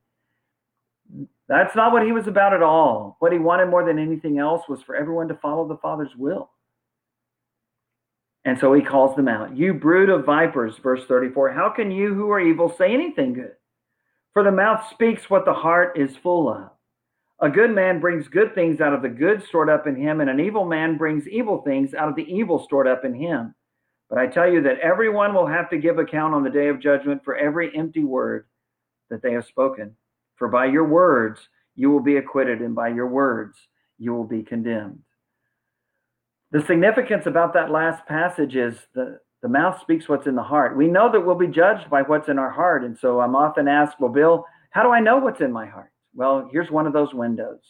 That's 1.49 1.77
not 1.77 1.93
what 1.93 2.05
he 2.05 2.11
was 2.11 2.27
about 2.27 2.53
at 2.53 2.63
all. 2.63 3.17
What 3.21 3.33
he 3.33 3.39
wanted 3.39 3.67
more 3.67 3.85
than 3.85 3.99
anything 3.99 4.39
else 4.39 4.63
was 4.69 4.83
for 4.83 4.97
everyone 4.97 5.29
to 5.29 5.35
follow 5.35 5.69
the 5.69 5.77
Father's 5.77 6.17
will. 6.17 6.51
And 8.45 8.59
so 8.59 8.75
he 8.75 8.83
calls 8.83 9.17
them 9.17 9.29
out. 9.29 9.57
You 9.57 9.73
brood 9.75 10.11
of 10.11 10.27
vipers, 10.27 10.77
verse 10.79 11.05
34. 11.07 11.53
How 11.53 11.71
can 11.71 11.91
you 11.91 12.15
who 12.15 12.31
are 12.31 12.41
evil 12.41 12.75
say 12.77 12.93
anything 12.93 13.33
good? 13.33 13.55
For 14.35 14.43
the 14.43 14.51
mouth 14.51 14.85
speaks 14.91 15.31
what 15.31 15.45
the 15.45 15.55
heart 15.55 15.99
is 15.99 16.17
full 16.17 16.49
of. 16.49 16.71
A 17.41 17.49
good 17.49 17.71
man 17.71 18.01
brings 18.01 18.29
good 18.29 18.55
things 18.55 18.81
out 18.81 18.93
of 18.93 19.03
the 19.03 19.09
good 19.09 19.43
stored 19.43 19.71
up 19.71 19.87
in 19.87 19.97
him, 19.97 20.21
and 20.21 20.29
an 20.29 20.41
evil 20.41 20.65
man 20.65 20.97
brings 20.97 21.29
evil 21.29 21.63
things 21.63 21.95
out 21.95 22.09
of 22.09 22.17
the 22.17 22.33
evil 22.33 22.59
stored 22.59 22.89
up 22.89 23.05
in 23.05 23.15
him. 23.15 23.55
But 24.11 24.19
I 24.19 24.27
tell 24.27 24.51
you 24.51 24.63
that 24.63 24.81
everyone 24.81 25.35
will 25.35 25.47
have 25.47 25.71
to 25.71 25.79
give 25.79 25.99
account 25.99 26.35
on 26.35 26.45
the 26.45 26.51
day 26.51 26.69
of 26.69 26.81
judgment 26.81 27.25
for 27.25 27.37
every 27.37 27.75
empty 27.77 28.05
word 28.05 28.47
that 29.09 29.23
they 29.23 29.33
have 29.33 29.47
spoken. 29.47 29.97
For 30.37 30.49
by 30.49 30.67
your 30.67 30.85
words 30.85 31.49
you 31.77 31.91
will 31.91 32.03
be 32.03 32.17
acquitted, 32.17 32.61
and 32.61 32.75
by 32.75 32.89
your 32.89 33.09
words 33.09 33.57
you 33.99 34.13
will 34.15 34.27
be 34.27 34.43
condemned. 34.43 35.04
The 36.55 36.63
significance 36.63 37.27
about 37.27 37.53
that 37.55 37.71
last 37.71 38.07
passage 38.07 38.57
is 38.57 38.77
the, 38.95 39.19
the 39.43 39.49
mouth 39.49 39.79
speaks 39.81 40.09
what's 40.09 40.27
in 40.27 40.37
the 40.37 40.43
heart. 40.43 40.77
We 40.77 40.87
know 40.87 41.11
that 41.13 41.21
we'll 41.21 41.35
be 41.35 41.49
judged 41.49 41.91
by 41.91 42.03
what's 42.03 42.29
in 42.29 42.39
our 42.39 42.51
heart. 42.51 42.85
And 42.85 42.97
so 42.97 43.21
I'm 43.21 43.37
often 43.37 43.69
asked, 43.69 44.01
well, 44.01 44.13
Bill, 44.13 44.47
how 44.71 44.83
do 44.83 44.91
I 44.91 45.01
know 45.01 45.19
what's 45.19 45.43
in 45.43 45.53
my 45.53 45.67
heart? 45.67 45.93
Well, 46.15 46.49
here's 46.51 46.71
one 46.71 46.87
of 46.87 46.93
those 46.93 47.13
windows. 47.13 47.61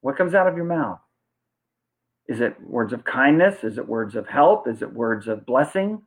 What 0.00 0.16
comes 0.16 0.32
out 0.32 0.46
of 0.46 0.56
your 0.56 0.64
mouth? 0.64 1.00
Is 2.26 2.40
it 2.40 2.54
words 2.62 2.94
of 2.94 3.04
kindness? 3.04 3.64
Is 3.64 3.76
it 3.76 3.86
words 3.86 4.14
of 4.14 4.26
help? 4.26 4.66
Is 4.66 4.80
it 4.80 4.92
words 4.92 5.28
of 5.28 5.44
blessing? 5.44 6.00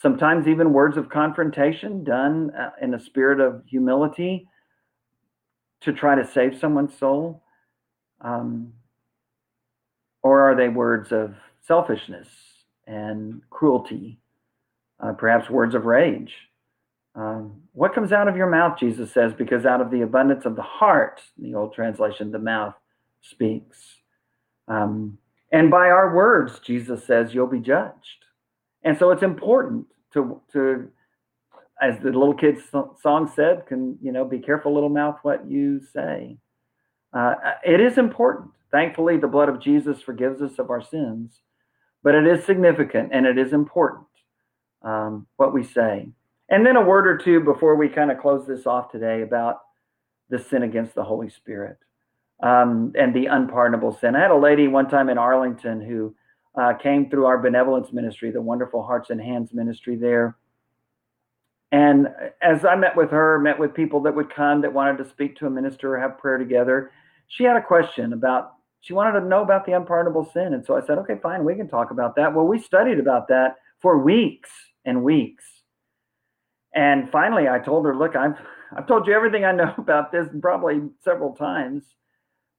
sometimes 0.00 0.46
even 0.46 0.72
words 0.72 0.96
of 0.96 1.08
confrontation 1.08 2.04
done 2.04 2.52
uh, 2.58 2.70
in 2.80 2.94
a 2.94 3.00
spirit 3.00 3.40
of 3.40 3.62
humility 3.66 4.48
to 5.80 5.92
try 5.92 6.14
to 6.14 6.24
save 6.24 6.56
someone's 6.56 6.96
soul? 6.96 7.42
Um, 8.20 8.72
or 10.28 10.42
are 10.42 10.54
they 10.54 10.68
words 10.68 11.10
of 11.10 11.34
selfishness 11.66 12.28
and 12.86 13.40
cruelty, 13.48 14.18
uh, 15.00 15.12
perhaps 15.12 15.48
words 15.48 15.74
of 15.74 15.86
rage? 15.86 16.34
Um, 17.14 17.62
what 17.72 17.94
comes 17.94 18.12
out 18.12 18.28
of 18.28 18.36
your 18.36 18.50
mouth, 18.50 18.78
Jesus 18.78 19.10
says, 19.12 19.32
because 19.32 19.64
out 19.64 19.80
of 19.80 19.90
the 19.90 20.02
abundance 20.02 20.44
of 20.44 20.54
the 20.54 20.62
heart, 20.62 21.22
the 21.38 21.54
old 21.54 21.74
translation, 21.74 22.30
the 22.30 22.38
mouth 22.38 22.74
speaks. 23.22 23.78
Um, 24.68 25.16
and 25.50 25.70
by 25.70 25.88
our 25.88 26.14
words, 26.14 26.60
Jesus 26.60 27.04
says, 27.04 27.32
you'll 27.32 27.46
be 27.46 27.60
judged. 27.60 28.24
And 28.82 28.98
so 28.98 29.10
it's 29.10 29.22
important 29.22 29.86
to 30.12 30.40
to 30.52 30.88
as 31.80 31.98
the 32.00 32.10
little 32.10 32.34
kid's 32.34 32.62
song 33.02 33.32
said, 33.34 33.66
can 33.66 33.98
you 34.02 34.12
know, 34.12 34.24
be 34.24 34.40
careful, 34.40 34.74
little 34.74 34.88
mouth, 34.88 35.18
what 35.22 35.48
you 35.48 35.80
say. 35.92 36.36
Uh, 37.12 37.34
it 37.64 37.80
is 37.80 37.98
important. 37.98 38.50
Thankfully, 38.70 39.16
the 39.16 39.28
blood 39.28 39.48
of 39.48 39.60
Jesus 39.60 40.02
forgives 40.02 40.42
us 40.42 40.58
of 40.58 40.70
our 40.70 40.82
sins, 40.82 41.40
but 42.02 42.14
it 42.14 42.26
is 42.26 42.44
significant 42.44 43.10
and 43.12 43.26
it 43.26 43.38
is 43.38 43.52
important 43.52 44.06
um, 44.82 45.26
what 45.36 45.54
we 45.54 45.64
say. 45.64 46.08
And 46.50 46.64
then 46.64 46.76
a 46.76 46.84
word 46.84 47.06
or 47.06 47.16
two 47.18 47.40
before 47.40 47.76
we 47.76 47.88
kind 47.88 48.10
of 48.10 48.18
close 48.18 48.46
this 48.46 48.66
off 48.66 48.90
today 48.90 49.22
about 49.22 49.60
the 50.30 50.38
sin 50.38 50.62
against 50.62 50.94
the 50.94 51.04
Holy 51.04 51.28
Spirit 51.28 51.78
um, 52.42 52.92
and 52.98 53.14
the 53.14 53.26
unpardonable 53.26 53.96
sin. 53.98 54.14
I 54.14 54.20
had 54.20 54.30
a 54.30 54.36
lady 54.36 54.68
one 54.68 54.88
time 54.88 55.08
in 55.08 55.18
Arlington 55.18 55.80
who 55.80 56.14
uh, 56.58 56.74
came 56.74 57.08
through 57.08 57.26
our 57.26 57.38
benevolence 57.38 57.92
ministry, 57.92 58.30
the 58.30 58.42
wonderful 58.42 58.82
Hearts 58.82 59.10
and 59.10 59.20
Hands 59.20 59.52
ministry 59.52 59.96
there. 59.96 60.36
And 61.70 62.08
as 62.40 62.64
I 62.64 62.76
met 62.76 62.96
with 62.96 63.10
her, 63.10 63.38
met 63.38 63.58
with 63.58 63.74
people 63.74 64.00
that 64.02 64.14
would 64.14 64.34
come 64.34 64.62
that 64.62 64.72
wanted 64.72 64.98
to 64.98 65.08
speak 65.10 65.36
to 65.36 65.46
a 65.46 65.50
minister 65.50 65.94
or 65.94 66.00
have 66.00 66.18
prayer 66.18 66.38
together, 66.38 66.92
she 67.28 67.44
had 67.44 67.56
a 67.56 67.62
question 67.62 68.14
about, 68.14 68.54
she 68.80 68.92
wanted 68.92 69.18
to 69.20 69.26
know 69.26 69.42
about 69.42 69.66
the 69.66 69.72
unpardonable 69.72 70.30
sin. 70.32 70.54
And 70.54 70.64
so 70.64 70.76
I 70.76 70.80
said, 70.80 70.98
okay, 70.98 71.16
fine, 71.22 71.44
we 71.44 71.54
can 71.54 71.68
talk 71.68 71.90
about 71.90 72.16
that. 72.16 72.34
Well, 72.34 72.46
we 72.46 72.58
studied 72.58 72.98
about 72.98 73.28
that 73.28 73.56
for 73.80 73.98
weeks 73.98 74.50
and 74.84 75.02
weeks. 75.02 75.44
And 76.74 77.10
finally, 77.10 77.48
I 77.48 77.58
told 77.58 77.84
her, 77.86 77.96
look, 77.96 78.14
I've, 78.14 78.36
I've 78.76 78.86
told 78.86 79.06
you 79.06 79.14
everything 79.14 79.44
I 79.44 79.52
know 79.52 79.74
about 79.78 80.12
this 80.12 80.28
probably 80.40 80.80
several 81.02 81.34
times. 81.34 81.84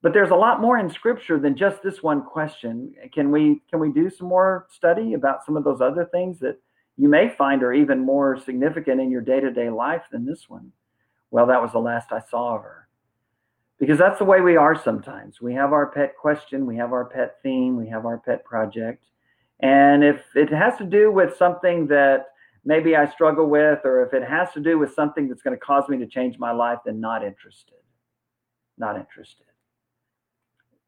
But 0.02 0.14
there's 0.14 0.30
a 0.30 0.36
lot 0.36 0.60
more 0.60 0.78
in 0.78 0.88
scripture 0.88 1.38
than 1.38 1.56
just 1.56 1.82
this 1.82 2.02
one 2.02 2.24
question. 2.24 2.94
Can 3.12 3.30
we 3.30 3.60
can 3.68 3.80
we 3.80 3.92
do 3.92 4.08
some 4.08 4.28
more 4.28 4.66
study 4.70 5.12
about 5.12 5.44
some 5.44 5.58
of 5.58 5.64
those 5.64 5.82
other 5.82 6.06
things 6.06 6.38
that 6.38 6.58
you 6.96 7.06
may 7.08 7.28
find 7.36 7.62
are 7.62 7.72
even 7.74 8.00
more 8.00 8.38
significant 8.38 9.00
in 9.00 9.10
your 9.10 9.20
day-to-day 9.20 9.68
life 9.68 10.02
than 10.10 10.24
this 10.24 10.48
one? 10.48 10.72
Well, 11.30 11.46
that 11.46 11.60
was 11.60 11.72
the 11.72 11.80
last 11.80 12.12
I 12.12 12.20
saw 12.30 12.56
of 12.56 12.62
her. 12.62 12.79
Because 13.80 13.98
that's 13.98 14.18
the 14.18 14.26
way 14.26 14.42
we 14.42 14.56
are 14.56 14.80
sometimes. 14.80 15.40
We 15.40 15.54
have 15.54 15.72
our 15.72 15.90
pet 15.90 16.14
question, 16.20 16.66
we 16.66 16.76
have 16.76 16.92
our 16.92 17.06
pet 17.06 17.36
theme, 17.42 17.76
we 17.76 17.88
have 17.88 18.04
our 18.04 18.18
pet 18.18 18.44
project. 18.44 19.06
And 19.60 20.04
if 20.04 20.20
it 20.34 20.52
has 20.52 20.76
to 20.78 20.84
do 20.84 21.10
with 21.10 21.36
something 21.36 21.86
that 21.88 22.26
maybe 22.62 22.94
I 22.94 23.10
struggle 23.10 23.46
with, 23.46 23.80
or 23.84 24.02
if 24.02 24.12
it 24.12 24.22
has 24.22 24.52
to 24.52 24.60
do 24.60 24.78
with 24.78 24.92
something 24.94 25.28
that's 25.28 25.40
going 25.40 25.56
to 25.56 25.60
cause 25.60 25.88
me 25.88 25.96
to 25.96 26.06
change 26.06 26.38
my 26.38 26.52
life, 26.52 26.78
then 26.84 27.00
not 27.00 27.24
interested. 27.24 27.78
Not 28.76 28.96
interested. 28.96 29.46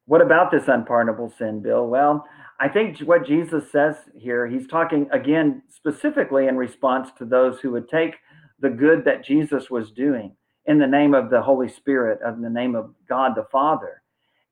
What 0.05 0.20
about 0.20 0.51
this 0.51 0.68
unpardonable 0.68 1.32
sin, 1.38 1.62
Bill? 1.62 1.86
Well, 1.86 2.26
I 2.61 2.68
think 2.68 2.99
what 3.01 3.26
Jesus 3.26 3.72
says 3.72 3.97
here, 4.14 4.47
he's 4.47 4.66
talking 4.66 5.09
again 5.12 5.62
specifically 5.70 6.47
in 6.47 6.57
response 6.57 7.09
to 7.18 7.24
those 7.24 7.61
who 7.61 7.70
would 7.70 7.88
take 7.88 8.16
the 8.61 8.68
good 8.68 9.05
that 9.07 9.24
Jesus 9.24 9.70
was 9.70 9.90
doing 9.90 10.36
in 10.67 10.79
the 10.79 10.87
name 10.87 11.15
of 11.15 11.31
the 11.31 11.43
Holy 11.43 11.69
Spirit, 11.69 12.21
in 12.27 12.43
the 12.43 12.51
name 12.51 12.75
of 12.75 12.95
God 13.09 13.33
the 13.35 13.47
Father, 13.51 14.03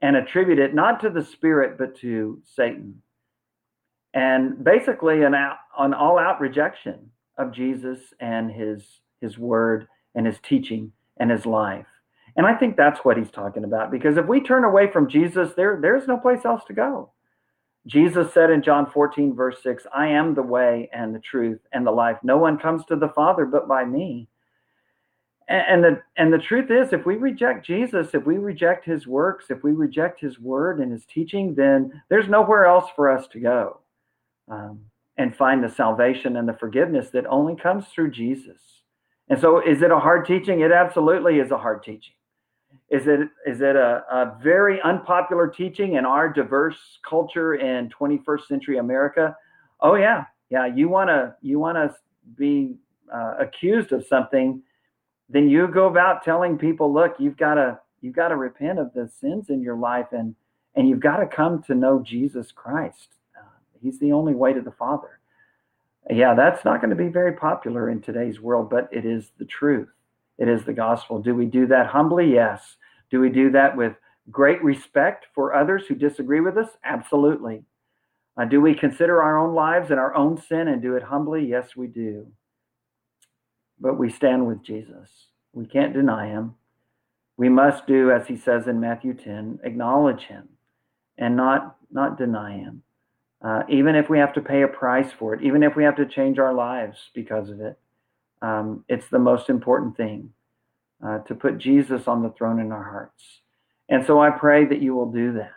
and 0.02 0.16
attribute 0.16 0.58
it 0.58 0.74
not 0.74 1.00
to 1.00 1.10
the 1.10 1.24
Spirit, 1.24 1.78
but 1.78 1.96
to 1.98 2.40
Satan. 2.44 3.02
And 4.12 4.64
basically, 4.64 5.22
an, 5.22 5.34
out, 5.34 5.58
an 5.78 5.94
all 5.94 6.18
out 6.18 6.40
rejection 6.40 7.10
of 7.38 7.52
Jesus 7.52 7.98
and 8.18 8.50
his, 8.50 8.82
his 9.20 9.38
word 9.38 9.86
and 10.14 10.26
his 10.26 10.38
teaching 10.42 10.92
and 11.18 11.30
his 11.30 11.46
life. 11.46 11.86
And 12.36 12.46
I 12.46 12.54
think 12.54 12.76
that's 12.76 13.00
what 13.00 13.16
he's 13.16 13.30
talking 13.30 13.64
about 13.64 13.90
because 13.90 14.16
if 14.16 14.26
we 14.26 14.40
turn 14.40 14.64
away 14.64 14.90
from 14.90 15.08
Jesus, 15.08 15.50
there 15.56 15.78
there's 15.80 16.06
no 16.06 16.16
place 16.16 16.44
else 16.44 16.62
to 16.68 16.72
go. 16.72 17.12
Jesus 17.86 18.32
said 18.32 18.50
in 18.50 18.62
John 18.62 18.90
14 18.90 19.34
verse 19.34 19.58
6, 19.62 19.84
I 19.94 20.08
am 20.08 20.34
the 20.34 20.42
way 20.42 20.88
and 20.92 21.14
the 21.14 21.20
truth 21.20 21.60
and 21.72 21.86
the 21.86 21.90
life. 21.90 22.18
No 22.22 22.38
one 22.38 22.58
comes 22.58 22.84
to 22.86 22.96
the 22.96 23.08
Father 23.08 23.44
but 23.44 23.68
by 23.68 23.84
me. 23.84 24.28
And 25.50 25.82
the 25.82 26.00
and 26.16 26.32
the 26.32 26.38
truth 26.38 26.70
is 26.70 26.92
if 26.92 27.04
we 27.04 27.16
reject 27.16 27.66
Jesus, 27.66 28.14
if 28.14 28.24
we 28.24 28.38
reject 28.38 28.84
his 28.84 29.08
works, 29.08 29.46
if 29.50 29.64
we 29.64 29.72
reject 29.72 30.20
his 30.20 30.38
word 30.38 30.78
and 30.78 30.92
his 30.92 31.04
teaching, 31.04 31.56
then 31.56 32.00
there's 32.08 32.28
nowhere 32.28 32.66
else 32.66 32.88
for 32.94 33.10
us 33.10 33.26
to 33.32 33.40
go. 33.40 33.80
Um, 34.48 34.80
and 35.16 35.36
find 35.36 35.62
the 35.62 35.68
salvation 35.68 36.36
and 36.36 36.48
the 36.48 36.54
forgiveness 36.54 37.10
that 37.10 37.26
only 37.26 37.54
comes 37.54 37.86
through 37.88 38.10
Jesus. 38.10 38.58
And 39.28 39.38
so, 39.40 39.60
is 39.60 39.82
it 39.82 39.90
a 39.90 39.98
hard 39.98 40.24
teaching? 40.24 40.60
It 40.60 40.72
absolutely 40.72 41.40
is 41.40 41.50
a 41.50 41.58
hard 41.58 41.82
teaching. 41.82 42.14
Is 42.88 43.06
it 43.06 43.28
is 43.46 43.60
it 43.60 43.76
a, 43.76 44.02
a 44.10 44.38
very 44.42 44.80
unpopular 44.82 45.48
teaching 45.48 45.94
in 45.94 46.04
our 46.04 46.32
diverse 46.32 46.98
culture 47.08 47.54
in 47.54 47.88
21st 47.90 48.46
century 48.46 48.78
America? 48.78 49.36
Oh 49.80 49.94
yeah, 49.94 50.24
yeah. 50.48 50.66
You 50.66 50.88
wanna 50.88 51.36
you 51.42 51.58
wanna 51.58 51.94
be 52.36 52.76
uh, 53.12 53.34
accused 53.38 53.92
of 53.92 54.06
something, 54.06 54.62
then 55.30 55.48
you 55.48 55.68
go 55.68 55.86
about 55.86 56.24
telling 56.24 56.58
people, 56.58 56.92
look, 56.92 57.14
you've 57.18 57.36
got 57.36 57.54
to 57.54 57.78
you've 58.02 58.16
got 58.16 58.28
to 58.28 58.36
repent 58.36 58.78
of 58.78 58.92
the 58.94 59.08
sins 59.20 59.50
in 59.50 59.62
your 59.62 59.76
life 59.76 60.08
and 60.12 60.34
and 60.74 60.88
you've 60.88 61.00
got 61.00 61.16
to 61.18 61.26
come 61.26 61.62
to 61.64 61.74
know 61.74 62.02
Jesus 62.04 62.52
Christ. 62.52 63.08
Uh, 63.36 63.42
he's 63.80 63.98
the 63.98 64.12
only 64.12 64.34
way 64.34 64.52
to 64.52 64.60
the 64.60 64.70
Father. 64.70 65.20
Yeah, 66.08 66.34
that's 66.34 66.64
not 66.64 66.80
going 66.80 66.90
to 66.90 66.96
be 66.96 67.08
very 67.08 67.32
popular 67.32 67.90
in 67.90 68.00
today's 68.00 68.40
world, 68.40 68.70
but 68.70 68.88
it 68.92 69.04
is 69.04 69.32
the 69.38 69.44
truth. 69.44 69.88
It 70.38 70.48
is 70.48 70.64
the 70.64 70.72
gospel. 70.72 71.20
Do 71.20 71.34
we 71.34 71.46
do 71.46 71.66
that 71.66 71.86
humbly? 71.88 72.32
Yes. 72.32 72.76
Do 73.10 73.20
we 73.20 73.28
do 73.28 73.50
that 73.50 73.76
with 73.76 73.94
great 74.30 74.62
respect 74.64 75.26
for 75.34 75.54
others 75.54 75.84
who 75.86 75.94
disagree 75.94 76.40
with 76.40 76.56
us? 76.56 76.68
Absolutely. 76.84 77.64
Uh, 78.36 78.44
do 78.46 78.60
we 78.60 78.74
consider 78.74 79.20
our 79.20 79.38
own 79.38 79.54
lives 79.54 79.90
and 79.90 80.00
our 80.00 80.14
own 80.14 80.40
sin 80.40 80.68
and 80.68 80.80
do 80.80 80.94
it 80.94 81.02
humbly? 81.02 81.44
Yes, 81.46 81.76
we 81.76 81.88
do. 81.88 82.26
But 83.80 83.98
we 83.98 84.10
stand 84.10 84.46
with 84.46 84.62
Jesus. 84.62 85.08
We 85.52 85.66
can't 85.66 85.94
deny 85.94 86.28
him. 86.28 86.54
We 87.36 87.48
must 87.48 87.86
do, 87.86 88.10
as 88.10 88.26
he 88.26 88.36
says 88.36 88.66
in 88.66 88.80
Matthew 88.80 89.14
10, 89.14 89.60
acknowledge 89.64 90.24
him 90.24 90.48
and 91.16 91.36
not, 91.36 91.76
not 91.90 92.18
deny 92.18 92.58
him. 92.58 92.82
Uh, 93.42 93.62
even 93.70 93.96
if 93.96 94.10
we 94.10 94.18
have 94.18 94.34
to 94.34 94.42
pay 94.42 94.62
a 94.62 94.68
price 94.68 95.10
for 95.18 95.32
it, 95.32 95.42
even 95.42 95.62
if 95.62 95.74
we 95.74 95.84
have 95.84 95.96
to 95.96 96.04
change 96.04 96.38
our 96.38 96.52
lives 96.52 97.08
because 97.14 97.48
of 97.48 97.60
it, 97.60 97.78
um, 98.42 98.84
it's 98.88 99.08
the 99.08 99.18
most 99.18 99.48
important 99.48 99.96
thing 99.96 100.30
uh, 101.04 101.18
to 101.20 101.34
put 101.34 101.58
Jesus 101.58 102.06
on 102.06 102.22
the 102.22 102.30
throne 102.30 102.60
in 102.60 102.72
our 102.72 102.84
hearts. 102.84 103.40
And 103.88 104.06
so 104.06 104.20
I 104.20 104.30
pray 104.30 104.66
that 104.66 104.82
you 104.82 104.94
will 104.94 105.10
do 105.10 105.32
that. 105.32 105.52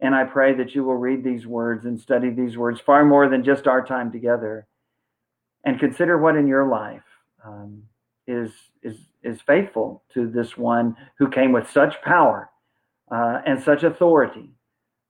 And 0.00 0.14
I 0.14 0.24
pray 0.24 0.54
that 0.54 0.74
you 0.74 0.82
will 0.82 0.96
read 0.96 1.22
these 1.22 1.46
words 1.46 1.84
and 1.84 2.00
study 2.00 2.30
these 2.30 2.56
words 2.56 2.80
far 2.80 3.04
more 3.04 3.28
than 3.28 3.44
just 3.44 3.66
our 3.66 3.84
time 3.84 4.10
together. 4.10 4.66
And 5.64 5.78
consider 5.78 6.18
what 6.18 6.36
in 6.36 6.46
your 6.46 6.66
life 6.66 7.02
um, 7.44 7.82
is, 8.26 8.50
is, 8.82 8.96
is 9.22 9.40
faithful 9.42 10.02
to 10.14 10.28
this 10.28 10.56
one 10.56 10.96
who 11.18 11.28
came 11.28 11.52
with 11.52 11.70
such 11.70 12.00
power 12.02 12.50
uh, 13.10 13.40
and 13.46 13.62
such 13.62 13.82
authority 13.82 14.50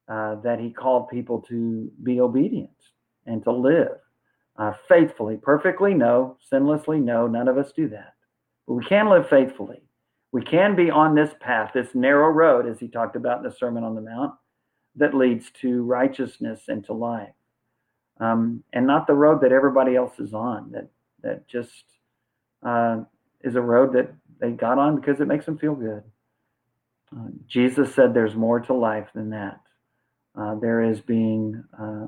uh, 0.08 0.36
that 0.36 0.58
he 0.58 0.70
called 0.70 1.08
people 1.08 1.40
to 1.48 1.90
be 2.02 2.20
obedient 2.20 2.70
and 3.26 3.44
to 3.44 3.52
live 3.52 3.98
uh, 4.58 4.72
faithfully, 4.88 5.36
perfectly. 5.36 5.94
No, 5.94 6.36
sinlessly. 6.52 7.02
No, 7.02 7.26
none 7.26 7.48
of 7.48 7.58
us 7.58 7.72
do 7.72 7.88
that. 7.88 8.14
But 8.66 8.74
we 8.74 8.84
can 8.84 9.08
live 9.08 9.28
faithfully. 9.28 9.82
We 10.32 10.42
can 10.42 10.76
be 10.76 10.90
on 10.90 11.14
this 11.14 11.30
path, 11.40 11.72
this 11.74 11.94
narrow 11.94 12.28
road, 12.28 12.66
as 12.66 12.78
he 12.78 12.88
talked 12.88 13.16
about 13.16 13.38
in 13.38 13.44
the 13.44 13.54
Sermon 13.56 13.82
on 13.82 13.94
the 13.94 14.00
Mount, 14.00 14.34
that 14.96 15.14
leads 15.14 15.50
to 15.62 15.82
righteousness 15.82 16.62
and 16.68 16.84
to 16.84 16.92
life. 16.92 17.32
Um, 18.20 18.62
and 18.72 18.86
not 18.86 19.06
the 19.06 19.14
road 19.14 19.40
that 19.42 19.52
everybody 19.52 19.96
else 19.96 20.18
is 20.18 20.34
on, 20.34 20.70
that, 20.72 20.88
that 21.22 21.48
just 21.48 21.84
uh, 22.62 23.00
is 23.42 23.54
a 23.54 23.60
road 23.60 23.94
that 23.94 24.12
they 24.40 24.50
got 24.50 24.78
on 24.78 24.96
because 24.96 25.20
it 25.20 25.26
makes 25.26 25.46
them 25.46 25.58
feel 25.58 25.74
good. 25.74 26.02
Uh, 27.14 27.28
Jesus 27.46 27.94
said 27.94 28.14
there's 28.14 28.34
more 28.34 28.60
to 28.60 28.72
life 28.72 29.08
than 29.14 29.30
that. 29.30 29.60
Uh, 30.36 30.54
there 30.54 30.82
is 30.82 31.00
being 31.00 31.64
uh, 31.78 32.06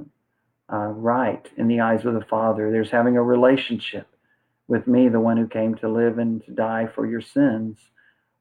uh, 0.73 0.87
right 0.87 1.49
in 1.57 1.69
the 1.69 1.81
eyes 1.81 2.05
of 2.05 2.15
the 2.15 2.25
Father. 2.25 2.71
There's 2.71 2.91
having 2.91 3.17
a 3.17 3.23
relationship 3.23 4.07
with 4.69 4.87
me, 4.87 5.09
the 5.09 5.21
one 5.21 5.37
who 5.37 5.49
came 5.49 5.75
to 5.77 5.89
live 5.89 6.19
and 6.19 6.45
to 6.45 6.53
die 6.53 6.87
for 6.87 7.07
your 7.07 7.21
sins. 7.21 7.79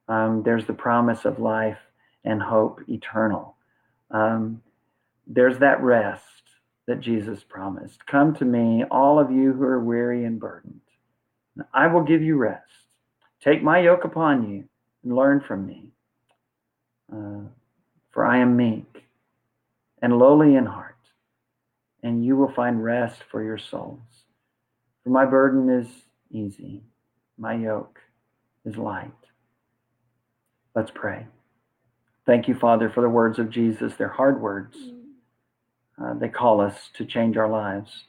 Um, 0.07 0.43
there's 0.43 0.65
the 0.65 0.73
promise 0.73 1.25
of 1.25 1.39
life 1.39 1.79
and 2.23 2.41
hope 2.41 2.81
eternal. 2.87 3.55
Um, 4.11 4.61
there's 5.25 5.59
that 5.59 5.81
rest 5.81 6.43
that 6.87 6.99
Jesus 7.01 7.43
promised. 7.43 8.05
Come 8.05 8.35
to 8.35 8.45
me, 8.45 8.83
all 8.91 9.19
of 9.19 9.31
you 9.31 9.53
who 9.53 9.63
are 9.63 9.83
weary 9.83 10.25
and 10.25 10.39
burdened. 10.39 10.81
I 11.73 11.87
will 11.87 12.03
give 12.03 12.21
you 12.21 12.37
rest. 12.37 12.65
Take 13.43 13.63
my 13.63 13.79
yoke 13.79 14.03
upon 14.03 14.49
you 14.49 14.65
and 15.03 15.15
learn 15.15 15.41
from 15.41 15.65
me. 15.65 15.89
Uh, 17.11 17.47
for 18.11 18.25
I 18.25 18.37
am 18.37 18.55
meek 18.55 19.03
and 20.01 20.17
lowly 20.17 20.55
in 20.55 20.65
heart, 20.65 20.95
and 22.03 22.25
you 22.25 22.35
will 22.35 22.51
find 22.51 22.83
rest 22.83 23.21
for 23.29 23.43
your 23.43 23.57
souls. 23.57 23.99
For 25.03 25.09
my 25.09 25.25
burden 25.25 25.69
is 25.69 25.87
easy, 26.29 26.81
my 27.37 27.53
yoke 27.53 27.99
is 28.65 28.77
light. 28.77 29.11
Let's 30.75 30.91
pray. 30.93 31.27
Thank 32.25 32.47
you, 32.47 32.55
Father, 32.55 32.89
for 32.89 33.01
the 33.01 33.09
words 33.09 33.39
of 33.39 33.49
Jesus. 33.49 33.93
They're 33.97 34.07
hard 34.07 34.41
words. 34.41 34.77
Uh, 36.01 36.13
they 36.13 36.29
call 36.29 36.61
us 36.61 36.89
to 36.95 37.05
change 37.05 37.35
our 37.35 37.49
lives. 37.49 38.05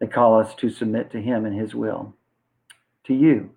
They 0.00 0.06
call 0.06 0.38
us 0.40 0.54
to 0.56 0.70
submit 0.70 1.12
to 1.12 1.20
Him 1.20 1.44
and 1.44 1.58
His 1.58 1.74
will, 1.74 2.14
to 3.06 3.14
you. 3.14 3.50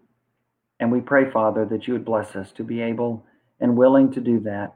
And 0.79 0.91
we 0.91 1.01
pray, 1.01 1.29
Father, 1.29 1.65
that 1.65 1.87
you 1.87 1.93
would 1.93 2.05
bless 2.05 2.35
us 2.35 2.51
to 2.53 2.63
be 2.63 2.81
able 2.81 3.25
and 3.59 3.77
willing 3.77 4.11
to 4.11 4.21
do 4.21 4.39
that, 4.41 4.75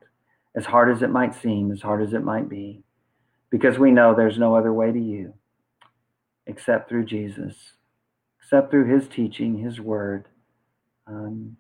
as 0.56 0.66
hard 0.66 0.96
as 0.96 1.04
it 1.04 1.10
might 1.10 1.36
seem, 1.36 1.72
as 1.72 1.82
hard 1.82 2.02
as 2.02 2.14
it 2.14 2.24
might 2.24 2.50
be, 2.50 2.84
because 3.50 3.78
we 3.78 3.92
know 3.92 4.16
there's 4.16 4.40
no 4.40 4.56
other 4.56 4.74
way 4.74 4.92
to 4.92 5.00
you 5.00 5.34
except 6.48 6.90
through 6.90 7.06
Jesus 7.06 7.74
except 8.52 8.70
through 8.70 8.94
his 8.94 9.08
teaching, 9.08 9.60
his 9.60 9.80
word, 9.80 10.26
um, 11.08 11.56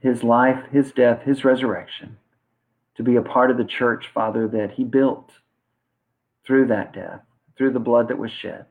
his 0.00 0.24
life, 0.24 0.58
his 0.72 0.90
death, 0.90 1.22
his 1.22 1.44
resurrection, 1.44 2.16
to 2.96 3.04
be 3.04 3.14
a 3.14 3.22
part 3.22 3.48
of 3.48 3.56
the 3.56 3.64
church, 3.64 4.10
Father, 4.12 4.48
that 4.48 4.72
he 4.72 4.82
built 4.82 5.30
through 6.44 6.66
that 6.66 6.92
death, 6.92 7.20
through 7.56 7.72
the 7.72 7.78
blood 7.78 8.08
that 8.08 8.18
was 8.18 8.32
shed, 8.32 8.66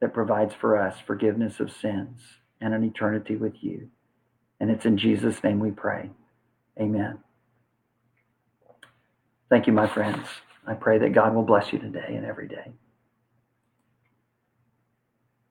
that 0.00 0.12
provides 0.12 0.52
for 0.52 0.76
us 0.76 0.96
forgiveness 1.06 1.60
of 1.60 1.70
sins 1.70 2.20
and 2.60 2.74
an 2.74 2.84
eternity 2.84 3.36
with 3.36 3.54
you. 3.60 3.88
And 4.60 4.70
it's 4.70 4.84
in 4.84 4.98
Jesus' 4.98 5.42
name 5.42 5.60
we 5.60 5.70
pray. 5.70 6.10
Amen. 6.80 7.18
Thank 9.50 9.66
you, 9.66 9.72
my 9.72 9.86
friends. 9.86 10.26
I 10.66 10.74
pray 10.74 10.98
that 10.98 11.14
God 11.14 11.34
will 11.34 11.42
bless 11.44 11.72
you 11.72 11.78
today 11.78 12.14
and 12.14 12.26
every 12.26 12.48
day. 12.48 12.72